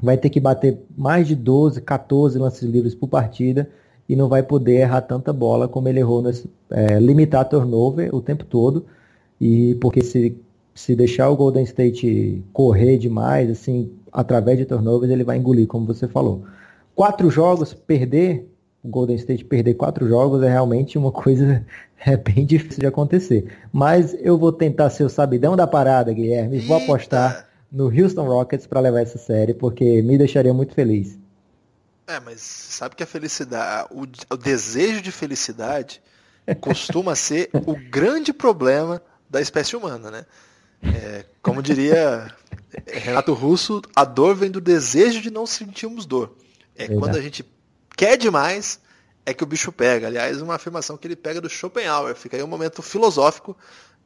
vai 0.00 0.16
ter 0.16 0.30
que 0.30 0.38
bater 0.38 0.78
mais 0.96 1.26
de 1.26 1.34
12, 1.34 1.80
14 1.80 2.38
lances 2.38 2.62
livres 2.62 2.94
por 2.94 3.08
partida 3.08 3.68
e 4.08 4.14
não 4.14 4.28
vai 4.28 4.42
poder 4.42 4.76
errar 4.76 5.02
tanta 5.02 5.32
bola 5.32 5.68
como 5.68 5.88
ele 5.88 6.00
errou 6.00 6.22
nesse 6.22 6.48
é, 6.70 6.98
limitar 6.98 7.48
turnover 7.48 8.14
o 8.14 8.22
tempo 8.22 8.44
todo 8.44 8.86
e 9.40 9.74
porque 9.80 10.02
se 10.02 10.36
se 10.78 10.94
deixar 10.94 11.28
o 11.28 11.36
Golden 11.36 11.64
State 11.64 12.42
correr 12.52 12.98
demais 12.98 13.50
assim 13.50 13.90
através 14.12 14.58
de 14.58 14.64
turnovers 14.64 15.10
ele 15.10 15.24
vai 15.24 15.36
engolir 15.36 15.66
como 15.66 15.86
você 15.86 16.06
falou 16.06 16.44
quatro 16.94 17.30
jogos 17.30 17.74
perder 17.74 18.48
o 18.82 18.88
Golden 18.88 19.16
State 19.16 19.44
perder 19.44 19.74
quatro 19.74 20.06
jogos 20.08 20.42
é 20.42 20.48
realmente 20.48 20.96
uma 20.96 21.10
coisa 21.12 21.64
é 22.04 22.16
bem 22.16 22.46
difícil 22.46 22.80
de 22.80 22.86
acontecer 22.86 23.46
mas 23.72 24.16
eu 24.20 24.38
vou 24.38 24.52
tentar 24.52 24.90
ser 24.90 25.04
o 25.04 25.08
sabidão 25.08 25.56
da 25.56 25.66
parada 25.66 26.12
Guilherme 26.12 26.60
vou 26.60 26.76
apostar 26.76 27.48
no 27.70 27.86
Houston 27.86 28.26
Rockets 28.26 28.66
para 28.66 28.80
levar 28.80 29.00
essa 29.00 29.18
série, 29.18 29.54
porque 29.54 30.02
me 30.02 30.16
deixaria 30.16 30.52
muito 30.54 30.74
feliz. 30.74 31.18
É, 32.06 32.18
mas 32.20 32.40
sabe 32.40 32.96
que 32.96 33.02
a 33.02 33.06
felicidade, 33.06 33.88
o, 33.90 34.02
o 34.02 34.36
desejo 34.36 35.02
de 35.02 35.12
felicidade 35.12 36.00
costuma 36.60 37.14
ser 37.14 37.50
o 37.66 37.76
grande 37.90 38.32
problema 38.32 39.02
da 39.28 39.40
espécie 39.40 39.76
humana, 39.76 40.10
né? 40.10 40.24
É, 40.82 41.24
como 41.42 41.62
diria 41.62 42.32
Renato 42.86 43.32
Russo, 43.32 43.82
a 43.94 44.04
dor 44.04 44.34
vem 44.34 44.50
do 44.50 44.60
desejo 44.60 45.20
de 45.20 45.30
não 45.30 45.46
sentirmos 45.46 46.06
dor. 46.06 46.36
É 46.76 46.84
Exato. 46.84 46.98
quando 47.00 47.16
a 47.16 47.20
gente 47.20 47.44
quer 47.96 48.16
demais, 48.16 48.80
é 49.26 49.34
que 49.34 49.42
o 49.42 49.46
bicho 49.46 49.72
pega. 49.72 50.06
Aliás, 50.06 50.40
uma 50.40 50.54
afirmação 50.54 50.96
que 50.96 51.06
ele 51.06 51.16
pega 51.16 51.40
do 51.40 51.48
Schopenhauer. 51.48 52.14
Fica 52.14 52.36
aí 52.36 52.42
um 52.42 52.48
momento 52.48 52.80
filosófico 52.80 53.56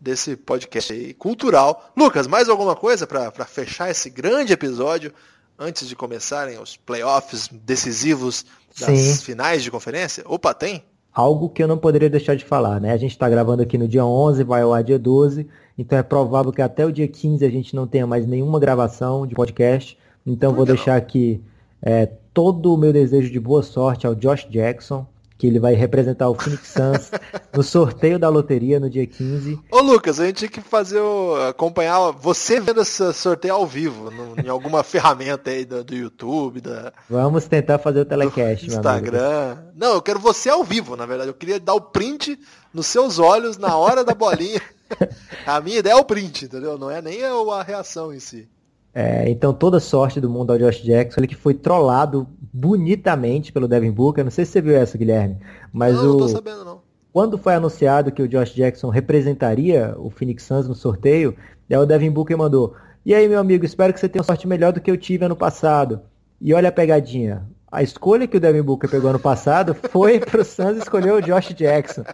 desse 0.01 0.37
podcast 0.37 0.93
aí, 0.93 1.15
cultural. 1.15 1.93
Lucas, 1.97 2.27
mais 2.27 2.49
alguma 2.49 2.75
coisa 2.75 3.07
para 3.07 3.45
fechar 3.45 3.91
esse 3.91 4.11
grande 4.11 4.53
episódio 4.53 5.13
antes 5.59 5.87
de 5.87 5.95
começarem 5.95 6.59
os 6.59 6.77
playoffs 6.77 7.49
decisivos 7.53 8.45
das 8.79 8.99
Sim. 8.99 9.17
finais 9.19 9.63
de 9.63 9.71
conferência? 9.71 10.25
Opa, 10.27 10.55
tem? 10.55 10.85
Algo 11.15 11.49
que 11.49 11.63
eu 11.63 11.69
não 11.69 11.77
poderia 11.77 12.09
deixar 12.09 12.35
de 12.35 12.45
falar, 12.45 12.81
né? 12.81 12.93
A 12.93 12.97
gente 12.97 13.11
está 13.11 13.29
gravando 13.29 13.63
aqui 13.63 13.77
no 13.77 13.87
dia 13.87 14.05
11, 14.05 14.43
vai 14.45 14.63
ao 14.63 14.73
ar 14.73 14.83
dia 14.83 14.99
12, 14.99 15.47
então 15.77 15.99
é 15.99 16.03
provável 16.03 16.53
que 16.53 16.63
até 16.63 16.87
o 16.87 16.93
dia 16.93 17.07
15 17.07 17.45
a 17.45 17.51
gente 17.51 17.77
não 17.77 17.87
tenha 17.87 18.07
mais 18.07 18.27
nenhuma 18.27 18.59
gravação 18.59 19.27
de 19.27 19.35
podcast. 19.35 19.99
Então 20.27 20.55
vou 20.55 20.65
deixar 20.65 20.97
aqui 20.97 21.43
é, 21.83 22.07
todo 22.33 22.73
o 22.73 22.79
meu 22.79 22.93
desejo 22.93 23.31
de 23.31 23.41
boa 23.41 23.63
sorte 23.63 24.07
ao 24.07 24.15
Josh 24.15 24.47
Jackson, 24.49 25.07
que 25.43 25.49
ele 25.49 25.59
vai 25.59 25.75
representar 25.75 26.29
o 26.29 26.37
Phoenix 26.37 26.69
Suns 26.69 27.11
no 27.53 27.65
sorteio 27.65 28.17
da 28.17 28.29
loteria 28.29 28.79
no 28.79 28.89
dia 28.89 29.05
15. 29.05 29.59
Ô 29.73 29.81
Lucas, 29.81 30.21
a 30.21 30.27
gente 30.27 30.37
tinha 30.37 30.49
que 30.49 30.61
fazer 30.61 31.01
o, 31.01 31.35
acompanhar 31.49 32.13
você 32.13 32.61
vendo 32.61 32.81
esse 32.81 33.13
sorteio 33.13 33.55
ao 33.55 33.67
vivo, 33.67 34.09
no, 34.09 34.41
em 34.41 34.49
alguma 34.49 34.85
ferramenta 34.87 35.51
aí 35.51 35.65
do, 35.65 35.83
do, 35.83 35.97
YouTube, 35.97 36.61
da 36.61 36.93
Vamos 37.11 37.49
tentar 37.49 37.81
fazer 37.81 38.03
o 38.03 38.05
telecast, 38.05 38.69
Instagram. 38.69 39.59
Não, 39.75 39.95
eu 39.95 40.03
quero 40.03 40.21
você 40.21 40.49
ao 40.49 40.63
vivo, 40.63 40.95
na 40.95 41.07
verdade. 41.07 41.31
Eu 41.31 41.35
queria 41.35 41.59
dar 41.59 41.75
o 41.75 41.81
print 41.81 42.39
nos 42.73 42.87
seus 42.87 43.19
olhos 43.19 43.59
na 43.59 43.77
hora 43.77 44.05
da 44.05 44.15
bolinha. 44.15 44.63
a 45.45 45.61
minha 45.61 45.81
ideia 45.81 45.95
é 45.95 45.97
o 45.97 46.05
print, 46.05 46.45
entendeu? 46.45 46.79
Não 46.79 46.89
é 46.89 47.03
nem 47.03 47.19
a 47.25 47.63
reação 47.65 48.15
em 48.15 48.21
si. 48.21 48.49
É, 48.95 49.29
então 49.29 49.53
toda 49.53 49.81
sorte 49.81 50.21
do 50.21 50.31
mundo 50.31 50.53
ao 50.53 50.59
Josh 50.59 50.83
Jackson, 50.83 51.19
ele 51.19 51.27
que 51.27 51.35
foi 51.35 51.55
trollado 51.55 52.29
bonitamente 52.53 53.53
pelo 53.53 53.67
Devin 53.67 53.91
Booker. 53.91 54.23
Não 54.23 54.31
sei 54.31 54.45
se 54.45 54.53
você 54.53 54.61
viu 54.61 54.77
essa, 54.77 54.99
Guilherme, 54.99 55.39
mas 55.73 55.95
não, 55.95 56.03
o... 56.03 56.07
não 56.09 56.19
tô 56.19 56.29
sabendo 56.29 56.65
não. 56.65 56.81
Quando 57.13 57.37
foi 57.37 57.55
anunciado 57.55 58.11
que 58.11 58.23
o 58.23 58.29
Josh 58.29 58.55
Jackson 58.55 58.89
representaria 58.89 59.95
o 59.99 60.11
Phoenix 60.11 60.45
Suns 60.45 60.67
no 60.67 60.75
sorteio, 60.75 61.37
daí 61.69 61.79
o 61.79 61.87
Devin 61.87 62.11
Booker 62.11 62.37
mandou: 62.37 62.75
"E 63.05 63.15
aí, 63.15 63.29
meu 63.29 63.39
amigo, 63.39 63.65
espero 63.65 63.93
que 63.93 64.01
você 64.01 64.09
tenha 64.09 64.23
sorte 64.23 64.49
melhor 64.49 64.73
do 64.73 64.81
que 64.81 64.91
eu 64.91 64.97
tive 64.97 65.25
ano 65.25 65.37
passado". 65.37 66.01
E 66.41 66.53
olha 66.53 66.71
a 66.71 66.73
pegadinha. 66.73 67.47
A 67.71 67.83
escolha 67.83 68.27
que 68.27 68.37
o 68.37 68.41
Devin 68.41 68.61
Booker 68.61 68.91
pegou 68.91 69.09
ano 69.09 69.19
passado 69.19 69.75
foi 69.75 70.21
pro 70.21 70.45
Suns 70.45 70.77
escolher 70.77 71.13
o 71.13 71.23
Josh 71.23 71.55
Jackson. 71.55 72.03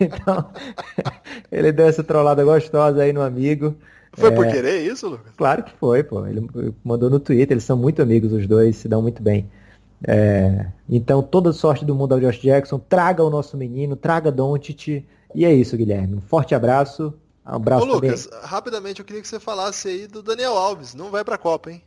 Então, 0.00 0.50
ele 1.50 1.72
deu 1.72 1.86
essa 1.86 2.02
trollada 2.02 2.44
gostosa 2.44 3.02
aí 3.02 3.12
no 3.12 3.22
amigo. 3.22 3.76
Foi 4.12 4.30
é... 4.30 4.32
por 4.32 4.46
querer 4.46 4.80
isso, 4.80 5.08
Lucas? 5.08 5.32
Claro 5.36 5.62
que 5.62 5.72
foi, 5.78 6.02
pô. 6.02 6.26
Ele 6.26 6.48
mandou 6.84 7.08
no 7.08 7.20
Twitter, 7.20 7.52
eles 7.52 7.64
são 7.64 7.76
muito 7.76 8.02
amigos 8.02 8.32
os 8.32 8.46
dois, 8.46 8.76
se 8.76 8.88
dão 8.88 9.00
muito 9.00 9.22
bem. 9.22 9.48
É... 10.04 10.66
Então, 10.88 11.22
toda 11.22 11.52
sorte 11.52 11.84
do 11.84 11.94
mundo 11.94 12.14
ao 12.14 12.20
Josh 12.20 12.40
Jackson, 12.40 12.78
traga 12.78 13.22
o 13.22 13.30
nosso 13.30 13.56
menino, 13.56 13.96
traga 13.96 14.30
Doncic. 14.30 15.04
E 15.34 15.44
é 15.44 15.52
isso, 15.52 15.76
Guilherme. 15.76 16.16
Um 16.16 16.20
forte 16.20 16.54
abraço. 16.54 17.12
Um 17.46 17.56
abraço 17.56 17.84
Ô, 17.84 17.94
Lucas, 17.94 18.26
também. 18.26 18.46
rapidamente 18.46 19.00
eu 19.00 19.06
queria 19.06 19.22
que 19.22 19.28
você 19.28 19.38
falasse 19.38 19.88
aí 19.88 20.06
do 20.06 20.22
Daniel 20.22 20.56
Alves. 20.56 20.94
Não 20.94 21.10
vai 21.10 21.24
pra 21.24 21.38
Copa, 21.38 21.70
hein? 21.70 21.82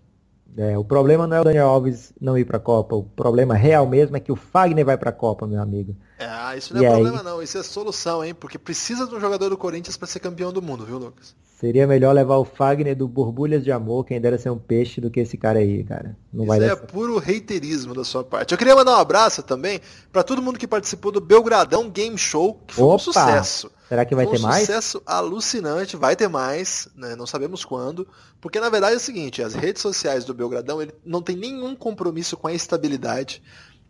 É, 0.57 0.77
o 0.77 0.83
problema 0.83 1.25
não 1.25 1.37
é 1.37 1.41
o 1.41 1.43
Daniel 1.43 1.67
Alves 1.67 2.11
não 2.19 2.37
ir 2.37 2.45
para 2.45 2.57
a 2.57 2.59
Copa. 2.59 2.95
O 2.95 3.03
problema 3.03 3.55
real 3.55 3.87
mesmo 3.87 4.17
é 4.17 4.19
que 4.19 4.31
o 4.31 4.35
Fagner 4.35 4.85
vai 4.85 4.97
para 4.97 5.09
a 5.09 5.13
Copa, 5.13 5.47
meu 5.47 5.61
amigo. 5.61 5.95
É, 6.17 6.57
isso 6.57 6.73
não 6.73 6.83
é 6.83 6.89
problema 6.89 7.23
não. 7.23 7.41
Isso 7.41 7.57
é 7.57 7.63
solução, 7.63 8.23
hein? 8.23 8.33
Porque 8.33 8.57
precisa 8.57 9.07
de 9.07 9.15
um 9.15 9.19
jogador 9.19 9.49
do 9.49 9.57
Corinthians 9.57 9.95
para 9.95 10.07
ser 10.07 10.19
campeão 10.19 10.51
do 10.51 10.61
mundo, 10.61 10.85
viu, 10.85 10.97
Lucas? 10.97 11.35
Seria 11.59 11.85
melhor 11.85 12.13
levar 12.13 12.37
o 12.37 12.45
Fagner 12.45 12.95
do 12.95 13.05
Borbulhas 13.05 13.65
de 13.65 13.71
Amor, 13.71 14.05
quem 14.05 14.19
dera 14.19 14.37
ser 14.37 14.49
um 14.49 14.57
peixe, 14.57 15.01
do 15.01 15.11
que 15.11 15.19
esse 15.19 15.37
cara 15.37 15.59
aí, 15.59 15.83
cara. 15.83 16.15
Não 16.31 16.45
Isso 16.45 16.47
vai 16.47 16.69
é 16.69 16.75
puro 16.75 17.17
reiterismo 17.17 17.93
da 17.93 18.05
sua 18.05 18.23
parte. 18.23 18.53
Eu 18.53 18.57
queria 18.57 18.75
mandar 18.75 18.97
um 18.97 18.99
abraço 18.99 19.43
também 19.43 19.81
para 20.09 20.23
todo 20.23 20.41
mundo 20.41 20.57
que 20.57 20.65
participou 20.65 21.11
do 21.11 21.19
Belgradão 21.19 21.89
Game 21.89 22.17
Show, 22.17 22.61
que 22.65 22.75
foi 22.75 22.85
Opa! 22.85 22.95
um 22.95 22.99
sucesso. 22.99 23.69
Será 23.89 24.05
que 24.05 24.13
vai 24.13 24.25
foi 24.25 24.35
ter 24.35 24.39
um 24.39 24.47
mais? 24.47 24.63
Um 24.63 24.65
sucesso 24.67 25.01
alucinante, 25.03 25.97
vai 25.97 26.15
ter 26.15 26.27
mais, 26.27 26.87
né? 26.95 27.15
não 27.15 27.25
sabemos 27.25 27.65
quando. 27.65 28.07
Porque 28.39 28.59
na 28.59 28.69
verdade 28.69 28.93
é 28.93 28.97
o 28.97 28.99
seguinte, 28.99 29.41
as 29.41 29.55
redes 29.55 29.81
sociais 29.81 30.23
do 30.23 30.33
Belgradão 30.33 30.79
ele 30.79 30.93
não 31.03 31.23
tem 31.23 31.35
nenhum 31.35 31.75
compromisso 31.75 32.37
com 32.37 32.47
a 32.47 32.53
estabilidade, 32.53 33.41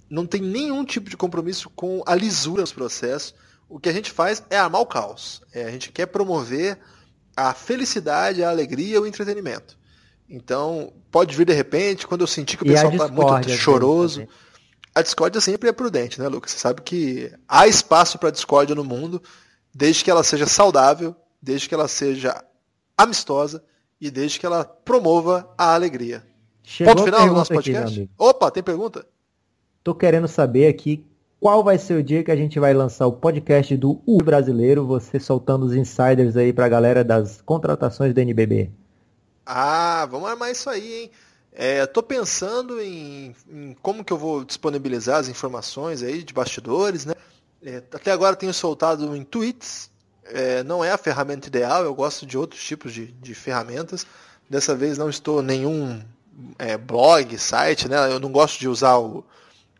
não 0.09 0.25
tem 0.25 0.41
nenhum 0.41 0.85
tipo 0.85 1.09
de 1.09 1.17
compromisso 1.17 1.69
com 1.69 2.01
a 2.05 2.15
lisura 2.15 2.61
nos 2.61 2.71
processos. 2.71 3.35
O 3.67 3.77
que 3.77 3.89
a 3.89 3.93
gente 3.93 4.09
faz 4.09 4.41
é 4.49 4.57
armar 4.57 4.79
o 4.79 4.85
caos. 4.85 5.41
É, 5.53 5.65
a 5.65 5.69
gente 5.69 5.91
quer 5.91 6.05
promover 6.05 6.79
a 7.35 7.53
felicidade, 7.53 8.41
a 8.41 8.49
alegria, 8.49 9.01
o 9.01 9.05
entretenimento. 9.05 9.77
Então, 10.29 10.93
pode 11.11 11.35
vir 11.35 11.45
de 11.45 11.53
repente, 11.53 12.07
quando 12.07 12.21
eu 12.21 12.27
sentir 12.27 12.55
que 12.55 12.63
o 12.63 12.65
pessoal 12.65 12.91
está 12.91 13.07
muito 13.09 13.49
choroso. 13.49 14.25
A 14.95 15.01
discórdia 15.01 15.41
sempre 15.41 15.69
é 15.69 15.71
prudente, 15.73 16.19
né, 16.19 16.27
Lucas? 16.27 16.51
Você 16.51 16.59
sabe 16.59 16.81
que 16.81 17.31
há 17.47 17.67
espaço 17.67 18.17
para 18.17 18.31
discórdia 18.31 18.75
no 18.75 18.83
mundo, 18.83 19.21
desde 19.73 20.03
que 20.03 20.11
ela 20.11 20.23
seja 20.23 20.45
saudável, 20.45 21.15
desde 21.41 21.67
que 21.67 21.75
ela 21.75 21.87
seja 21.87 22.43
amistosa 22.97 23.63
e 23.99 24.09
desde 24.09 24.39
que 24.39 24.45
ela 24.45 24.63
promova 24.63 25.49
a 25.57 25.73
alegria. 25.73 26.23
Chegou 26.63 26.95
Ponto 26.95 27.05
final 27.05 27.27
do 27.27 27.33
nosso 27.33 27.53
podcast? 27.53 28.01
Aqui, 28.01 28.11
Opa, 28.17 28.51
tem 28.51 28.61
pergunta? 28.61 29.05
Tô 29.83 29.95
querendo 29.95 30.27
saber 30.27 30.67
aqui 30.67 31.05
qual 31.39 31.63
vai 31.63 31.77
ser 31.77 31.95
o 31.95 32.03
dia 32.03 32.23
que 32.23 32.31
a 32.31 32.35
gente 32.35 32.59
vai 32.59 32.73
lançar 32.73 33.07
o 33.07 33.13
podcast 33.13 33.75
do 33.77 34.01
U 34.05 34.17
Brasileiro, 34.17 34.85
você 34.85 35.19
soltando 35.19 35.65
os 35.65 35.73
insiders 35.73 36.35
aí 36.35 36.51
pra 36.51 36.67
galera 36.67 37.03
das 37.03 37.41
contratações 37.41 38.13
do 38.13 38.19
NBB. 38.19 38.71
Ah, 39.45 40.05
vamos 40.11 40.29
armar 40.29 40.51
isso 40.51 40.69
aí, 40.69 41.03
hein? 41.03 41.11
É, 41.51 41.85
tô 41.85 42.03
pensando 42.03 42.79
em, 42.79 43.35
em, 43.49 43.75
como 43.81 44.03
que 44.03 44.13
eu 44.13 44.17
vou 44.17 44.45
disponibilizar 44.45 45.19
as 45.19 45.27
informações 45.27 46.03
aí 46.03 46.23
de 46.23 46.33
bastidores, 46.33 47.05
né? 47.05 47.15
É, 47.63 47.77
até 47.77 48.11
agora 48.11 48.35
tenho 48.35 48.53
soltado 48.53 49.15
em 49.15 49.23
tweets, 49.23 49.89
é, 50.25 50.63
não 50.63 50.83
é 50.83 50.91
a 50.91 50.97
ferramenta 50.97 51.47
ideal, 51.47 51.83
eu 51.83 51.93
gosto 51.93 52.25
de 52.25 52.37
outros 52.37 52.63
tipos 52.63 52.93
de, 52.93 53.07
de 53.07 53.33
ferramentas. 53.33 54.05
Dessa 54.49 54.75
vez 54.75 54.97
não 54.97 55.09
estou 55.09 55.41
nenhum 55.41 56.01
é, 56.57 56.77
blog, 56.77 57.37
site, 57.37 57.87
né? 57.87 58.11
Eu 58.11 58.19
não 58.19 58.31
gosto 58.31 58.59
de 58.59 58.67
usar 58.67 58.97
o, 58.97 59.23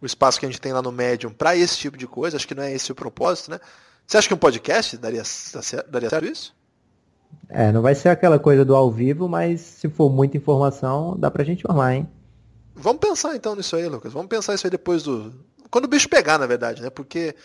o 0.02 0.06
espaço 0.06 0.40
que 0.40 0.46
a 0.46 0.50
gente 0.50 0.62
tem 0.62 0.74
lá 0.74 0.82
no 0.82 0.92
Medium 0.92 1.32
para 1.32 1.56
esse 1.56 1.78
tipo 1.78 1.98
de 1.98 2.06
coisa. 2.06 2.38
Acho 2.38 2.48
que 2.48 2.56
não 2.56 2.64
é 2.64 2.74
esse 2.74 2.92
o 2.92 2.96
propósito, 2.96 3.52
né? 3.52 3.60
Você 4.06 4.18
acha 4.18 4.28
que 4.28 4.34
um 4.34 4.38
podcast 4.38 4.98
daria, 4.98 5.24
daria 5.88 6.10
certo 6.10 6.26
isso? 6.26 6.56
É, 7.48 7.72
não 7.72 7.82
vai 7.82 7.96
ser 7.96 8.10
aquela 8.10 8.40
coisa 8.40 8.66
do 8.66 8.76
ao 8.76 8.92
vivo, 8.92 9.28
mas 9.28 9.62
se 9.62 9.90
for 9.90 10.10
muita 10.10 10.38
informação, 10.38 11.16
dá 11.18 11.30
pra 11.30 11.44
gente 11.44 11.64
formar, 11.64 11.96
hein? 11.96 12.10
Vamos 12.76 13.00
pensar 13.00 13.36
então 13.36 13.56
nisso 13.56 13.76
aí, 13.76 13.88
Lucas. 13.88 14.14
Vamos 14.14 14.30
pensar 14.30 14.56
isso 14.56 14.66
aí 14.66 14.72
depois 14.72 15.04
do. 15.04 15.34
Quando 15.70 15.86
o 15.86 15.88
bicho 15.88 16.10
pegar, 16.10 16.38
na 16.38 16.48
verdade, 16.48 16.82
né? 16.82 16.90
Porque, 16.90 17.36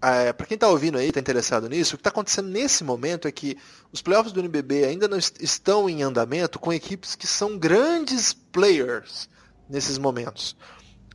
é, 0.00 0.32
para 0.32 0.46
quem 0.46 0.54
está 0.54 0.68
ouvindo 0.68 0.98
aí, 0.98 1.08
está 1.08 1.20
interessado 1.20 1.68
nisso, 1.68 1.94
o 1.94 1.98
que 1.98 2.00
está 2.00 2.10
acontecendo 2.10 2.48
nesse 2.48 2.84
momento 2.84 3.26
é 3.26 3.32
que 3.32 3.56
os 3.92 4.00
playoffs 4.00 4.32
do 4.32 4.40
NBB 4.40 4.84
ainda 4.84 5.08
não 5.08 5.18
estão 5.18 5.88
em 5.90 6.02
andamento 6.02 6.58
com 6.58 6.72
equipes 6.72 7.16
que 7.16 7.26
são 7.26 7.58
grandes 7.58 8.32
players 8.32 9.28
nesses 9.68 9.98
momentos. 9.98 10.56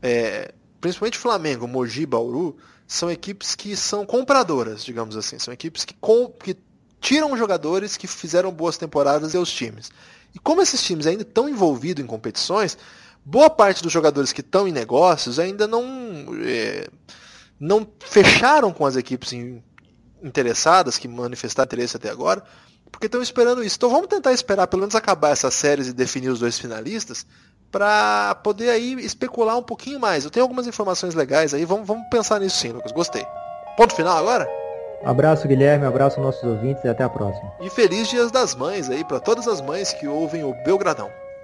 É, 0.02 0.54
principalmente 0.82 1.18
Flamengo, 1.18 1.68
Mogi, 1.68 2.06
Bauru, 2.06 2.58
são 2.86 3.10
equipes 3.10 3.56
que 3.56 3.76
são 3.78 4.06
compradoras, 4.06 4.84
digamos 4.84 5.16
assim. 5.16 5.40
São 5.40 5.54
equipes 5.54 5.86
que, 5.86 5.96
que 6.44 6.58
tiram 7.00 7.36
jogadores 7.38 7.96
que 7.96 8.06
fizeram 8.06 8.52
boas 8.52 8.78
temporadas 8.78 9.34
e 9.34 9.38
os 9.38 9.52
times. 9.52 9.92
E 10.36 10.40
como 10.40 10.62
esses 10.62 10.84
times 10.84 11.08
ainda 11.08 11.24
estão 11.24 11.48
envolvidos 11.48 12.04
em 12.04 12.08
competições, 12.08 12.78
boa 13.24 13.50
parte 13.50 13.82
dos 13.82 13.92
jogadores 13.92 14.34
que 14.34 14.42
estão 14.42 14.68
em 14.68 14.72
negócios 14.72 15.40
ainda 15.40 15.68
não, 15.68 15.84
é, 16.44 16.88
não 17.64 17.88
fecharam 18.00 18.74
com 18.74 18.86
as 18.86 18.98
equipes 18.98 19.32
interessadas, 20.22 20.98
que 20.98 21.08
manifestaram 21.08 21.66
interesse 21.66 21.96
até 21.96 22.10
agora, 22.10 22.44
porque 22.92 23.06
estão 23.06 23.22
esperando 23.22 23.64
isso. 23.64 23.78
Então 23.78 23.90
vamos 23.90 24.08
tentar 24.08 24.34
esperar 24.34 24.68
pelo 24.68 24.82
menos 24.82 24.96
acabar 24.96 25.30
essas 25.30 25.54
séries 25.54 25.88
e 25.88 25.94
definir 25.94 26.28
os 26.28 26.40
dois 26.40 26.60
finalistas 26.60 27.26
para 27.72 28.36
poder 28.44 28.70
aí 28.70 28.94
especular 29.06 29.58
um 29.58 29.64
pouquinho 29.64 29.98
mais. 29.98 30.26
Eu 30.26 30.30
tenho 30.30 30.44
algumas 30.44 30.68
informações 30.68 31.16
legais 31.16 31.54
aí, 31.54 31.64
vamos, 31.64 31.88
vamos 31.88 32.06
pensar 32.10 32.42
nisso 32.42 32.58
sim, 32.58 32.74
Lucas. 32.74 32.92
Gostei. 32.92 33.26
Ponto 33.78 33.96
final 33.96 34.18
agora? 34.18 34.48
Um 35.02 35.10
abraço, 35.10 35.48
Guilherme, 35.48 35.86
um 35.86 35.88
abraço 35.88 36.18
aos 36.18 36.26
nossos 36.26 36.44
ouvintes 36.44 36.84
e 36.84 36.90
até 36.90 37.04
a 37.04 37.10
próxima. 37.10 37.50
E 37.62 37.70
feliz 37.70 38.10
Dias 38.10 38.30
das 38.30 38.56
Mães 38.56 38.90
aí 38.90 39.06
para 39.06 39.22
todas 39.22 39.48
as 39.48 39.62
mães 39.62 39.94
que 39.94 40.08
ouvem 40.08 40.44
o 40.44 40.54
Belgradão. 40.66 41.10